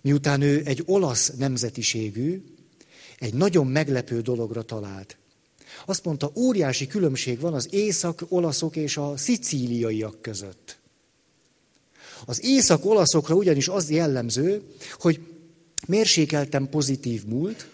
Miután 0.00 0.40
ő 0.40 0.62
egy 0.64 0.82
olasz 0.86 1.30
nemzetiségű, 1.30 2.42
egy 3.18 3.34
nagyon 3.34 3.66
meglepő 3.66 4.20
dologra 4.20 4.62
talált. 4.62 5.16
Azt 5.86 6.04
mondta, 6.04 6.32
óriási 6.34 6.86
különbség 6.86 7.40
van 7.40 7.54
az 7.54 7.68
észak-olaszok 7.70 8.76
és 8.76 8.96
a 8.96 9.16
szicíliaiak 9.16 10.22
között. 10.22 10.81
Az 12.24 12.44
észak-olaszokra 12.44 13.34
ugyanis 13.34 13.68
az 13.68 13.90
jellemző, 13.90 14.62
hogy 14.92 15.20
mérsékelten 15.86 16.68
pozitív 16.68 17.24
múlt, 17.24 17.68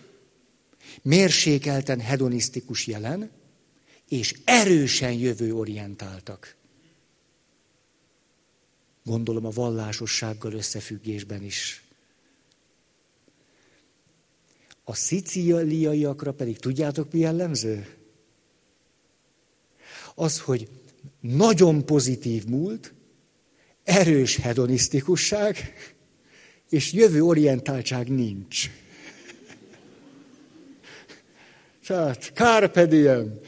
mérsékelten 1.02 2.00
hedonisztikus 2.00 2.86
jelen, 2.86 3.30
és 4.08 4.34
erősen 4.44 5.12
jövőorientáltak. 5.12 6.56
Gondolom 9.04 9.46
a 9.46 9.50
vallásossággal 9.50 10.52
összefüggésben 10.52 11.42
is. 11.42 11.82
A 14.84 14.94
szicíliaiakra 14.94 16.32
pedig 16.32 16.58
tudjátok 16.58 17.12
mi 17.12 17.18
jellemző? 17.18 17.96
Az, 20.14 20.40
hogy 20.40 20.68
nagyon 21.20 21.84
pozitív 21.84 22.44
múlt, 22.44 22.92
erős 23.88 24.36
hedonisztikusság, 24.36 25.72
és 26.70 26.92
jövő 26.92 27.22
orientáltság 27.22 28.08
nincs. 28.08 28.70
Tehát, 31.86 32.30
carpe 32.34 32.86
diem. 32.86 33.40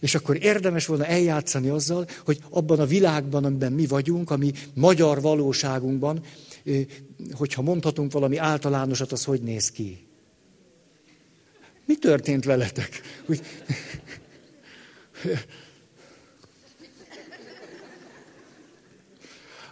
És 0.00 0.14
akkor 0.14 0.42
érdemes 0.42 0.86
volna 0.86 1.06
eljátszani 1.06 1.68
azzal, 1.68 2.06
hogy 2.24 2.38
abban 2.50 2.80
a 2.80 2.86
világban, 2.86 3.44
amiben 3.44 3.72
mi 3.72 3.86
vagyunk, 3.86 4.30
ami 4.30 4.52
magyar 4.74 5.20
valóságunkban, 5.20 6.24
hogyha 7.32 7.62
mondhatunk 7.62 8.12
valami 8.12 8.36
általánosat, 8.36 9.12
az 9.12 9.24
hogy 9.24 9.40
néz 9.40 9.70
ki? 9.70 10.06
Mi 11.84 11.96
történt 11.96 12.44
veletek? 12.44 13.00
Úgy... 13.26 13.40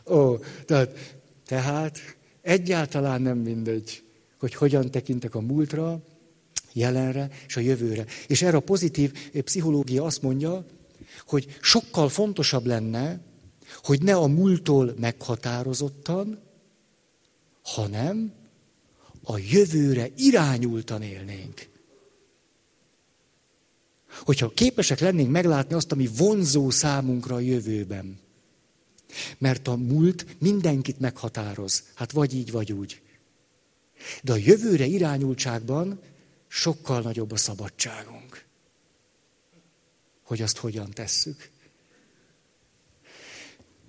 Ó, 0.06 0.36
tehát, 0.66 1.18
tehát 1.46 1.98
egyáltalán 2.42 3.22
nem 3.22 3.38
mindegy, 3.38 4.02
hogy 4.38 4.54
hogyan 4.54 4.90
tekintek 4.90 5.34
a 5.34 5.40
múltra, 5.40 6.02
jelenre 6.72 7.30
és 7.46 7.56
a 7.56 7.60
jövőre. 7.60 8.04
És 8.26 8.42
erre 8.42 8.56
a 8.56 8.60
pozitív 8.60 9.30
pszichológia 9.32 10.04
azt 10.04 10.22
mondja, 10.22 10.66
hogy 11.26 11.58
sokkal 11.60 12.08
fontosabb 12.08 12.66
lenne, 12.66 13.20
hogy 13.82 14.02
ne 14.02 14.14
a 14.14 14.26
múltól 14.26 14.94
meghatározottan, 14.98 16.42
hanem 17.62 18.32
a 19.22 19.38
jövőre 19.38 20.08
irányultan 20.16 21.02
élnénk. 21.02 21.68
Hogyha 24.20 24.48
képesek 24.48 25.00
lennénk 25.00 25.30
meglátni 25.30 25.74
azt, 25.74 25.92
ami 25.92 26.08
vonzó 26.16 26.70
számunkra 26.70 27.34
a 27.34 27.40
jövőben. 27.40 28.18
Mert 29.38 29.68
a 29.68 29.76
múlt 29.76 30.26
mindenkit 30.38 31.00
meghatároz. 31.00 31.82
Hát 31.94 32.12
vagy 32.12 32.34
így, 32.34 32.50
vagy 32.50 32.72
úgy. 32.72 33.02
De 34.22 34.32
a 34.32 34.36
jövőre 34.36 34.86
irányultságban 34.86 36.00
sokkal 36.48 37.00
nagyobb 37.00 37.32
a 37.32 37.36
szabadságunk. 37.36 38.44
Hogy 40.22 40.42
azt 40.42 40.56
hogyan 40.56 40.90
tesszük. 40.90 41.50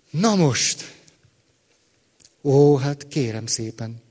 Na 0.10 0.36
most, 0.36 0.96
ó, 2.42 2.76
hát 2.76 3.08
kérem 3.08 3.46
szépen, 3.46 4.02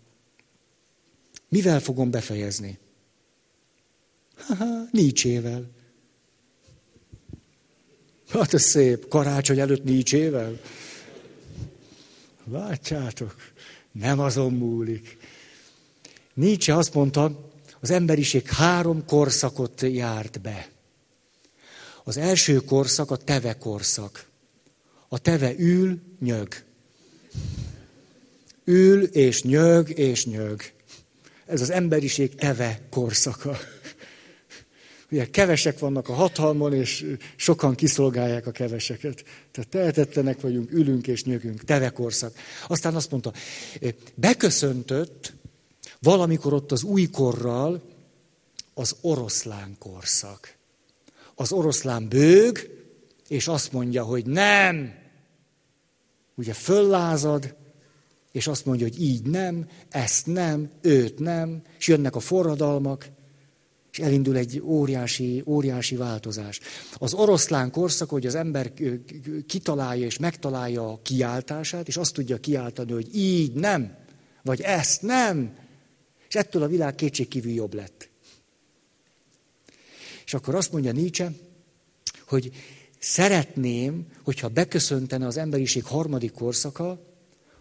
mivel 1.48 1.80
fogom 1.80 2.10
befejezni? 2.10 2.78
Haha, 4.36 4.88
Nietzsével. 4.90 5.70
Hát 8.28 8.54
ez 8.54 8.62
szép, 8.62 9.08
karácsony 9.08 9.58
előtt 9.58 9.84
Nietzsével. 9.84 10.60
Látjátok, 12.50 13.34
nem 13.92 14.20
azon 14.20 14.52
múlik. 14.52 15.16
Nietzsche 16.34 16.76
azt 16.76 16.94
mondta, 16.94 17.50
az 17.80 17.90
emberiség 17.90 18.48
három 18.48 19.04
korszakot 19.04 19.82
járt 19.82 20.40
be. 20.40 20.68
Az 22.04 22.16
első 22.16 22.56
korszak 22.56 23.10
a 23.10 23.16
teve 23.16 23.58
korszak. 23.58 24.26
A 25.08 25.18
teve 25.18 25.54
ül, 25.58 26.00
nyög. 26.20 26.48
Ül 28.64 29.02
és 29.02 29.42
nyög 29.42 29.98
és 29.98 30.26
nyög. 30.26 30.62
Ez 31.46 31.60
az 31.60 31.70
emberiség 31.70 32.34
teve 32.34 32.80
korszaka. 32.90 33.58
Ugye 35.10 35.30
kevesek 35.30 35.78
vannak 35.78 36.08
a 36.08 36.12
hatalmon, 36.12 36.72
és 36.72 37.16
sokan 37.36 37.74
kiszolgálják 37.74 38.46
a 38.46 38.50
keveseket. 38.50 39.24
Tehát 39.50 39.70
tehetetlenek 39.70 40.40
vagyunk, 40.40 40.72
ülünk 40.72 41.06
és 41.06 41.24
nyögünk. 41.24 41.64
Teve 41.64 41.90
korszak. 41.90 42.34
Aztán 42.66 42.94
azt 42.94 43.10
mondta, 43.10 43.32
beköszöntött 44.14 45.32
Valamikor 46.04 46.52
ott 46.52 46.72
az 46.72 46.82
újkorral 46.82 47.82
az 48.74 48.96
oroszlán 49.00 49.76
korszak. 49.78 50.56
Az 51.34 51.52
oroszlán 51.52 52.08
bőg, 52.08 52.70
és 53.28 53.48
azt 53.48 53.72
mondja, 53.72 54.04
hogy 54.04 54.26
nem. 54.26 54.94
Ugye 56.34 56.52
föllázad, 56.52 57.54
és 58.32 58.46
azt 58.46 58.64
mondja, 58.64 58.86
hogy 58.86 59.02
így 59.02 59.22
nem, 59.22 59.68
ezt 59.88 60.26
nem, 60.26 60.70
őt 60.80 61.18
nem, 61.18 61.62
és 61.78 61.88
jönnek 61.88 62.16
a 62.16 62.20
forradalmak, 62.20 63.08
és 63.94 64.00
elindul 64.00 64.36
egy 64.36 64.60
óriási, 64.64 65.42
óriási 65.46 65.96
változás. 65.96 66.60
Az 66.94 67.14
oroszlán 67.14 67.70
korszak, 67.70 68.10
hogy 68.10 68.26
az 68.26 68.34
ember 68.34 68.72
kitalálja 69.46 70.04
és 70.04 70.18
megtalálja 70.18 70.88
a 70.92 71.00
kiáltását, 71.02 71.88
és 71.88 71.96
azt 71.96 72.14
tudja 72.14 72.36
kiáltani, 72.36 72.92
hogy 72.92 73.16
így 73.16 73.52
nem, 73.52 73.96
vagy 74.42 74.60
ezt 74.60 75.02
nem, 75.02 75.56
és 76.28 76.34
ettől 76.34 76.62
a 76.62 76.68
világ 76.68 76.94
kétségkívül 76.94 77.52
jobb 77.52 77.74
lett. 77.74 78.08
És 80.24 80.34
akkor 80.34 80.54
azt 80.54 80.72
mondja 80.72 80.92
Nietzsche, 80.92 81.32
hogy 82.26 82.50
szeretném, 82.98 84.06
hogyha 84.22 84.48
beköszöntene 84.48 85.26
az 85.26 85.36
emberiség 85.36 85.84
harmadik 85.84 86.32
korszaka, 86.32 87.00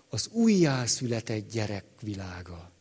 az 0.09 0.27
újjászületett 0.31 1.51
gyerek 1.51 1.85
világa. 2.01 2.71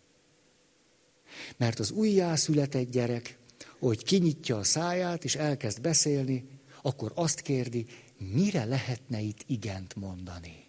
Mert 1.57 1.79
az 1.79 1.91
újjászületett 1.91 2.91
gyerek, 2.91 3.41
hogy 3.89 4.05
kinyitja 4.05 4.57
a 4.57 4.65
száját 4.65 5.25
és 5.25 5.35
elkezd 5.35 5.81
beszélni, 5.81 6.45
akkor 6.83 7.13
azt 7.15 7.41
kérdi, 7.41 7.87
mire 8.19 8.65
lehetne 8.65 9.21
itt 9.21 9.45
igent 9.47 9.95
mondani 9.97 10.63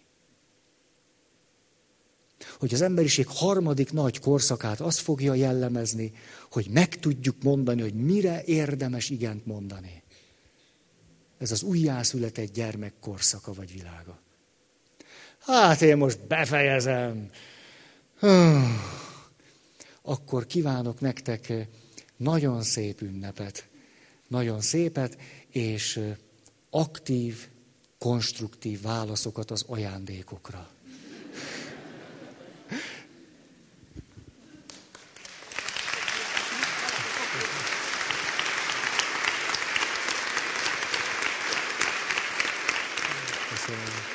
hogy 2.58 2.74
az 2.74 2.80
emberiség 2.80 3.26
harmadik 3.28 3.92
nagy 3.92 4.20
korszakát 4.20 4.80
azt 4.80 4.98
fogja 4.98 5.34
jellemezni, 5.34 6.12
hogy 6.50 6.66
meg 6.70 6.98
tudjuk 6.98 7.42
mondani, 7.42 7.80
hogy 7.80 7.94
mire 7.94 8.42
érdemes 8.44 9.10
igent 9.10 9.46
mondani. 9.46 10.02
Ez 11.38 11.50
az 11.50 11.62
újjászületett 11.62 12.52
gyermek 12.52 12.92
korszaka 13.00 13.52
vagy 13.52 13.72
világa. 13.72 14.18
Hát 15.38 15.82
én 15.82 15.96
most 15.96 16.26
befejezem. 16.26 17.30
Akkor 20.02 20.46
kívánok 20.46 21.00
nektek 21.00 21.52
nagyon 22.16 22.62
szép 22.62 23.00
ünnepet, 23.00 23.68
nagyon 24.28 24.60
szépet, 24.60 25.18
és 25.48 26.00
aktív, 26.70 27.48
konstruktív 27.98 28.82
válaszokat 28.82 29.50
az 29.50 29.64
ajándékokra. 29.68 30.68
Köszönöm. 43.48 44.13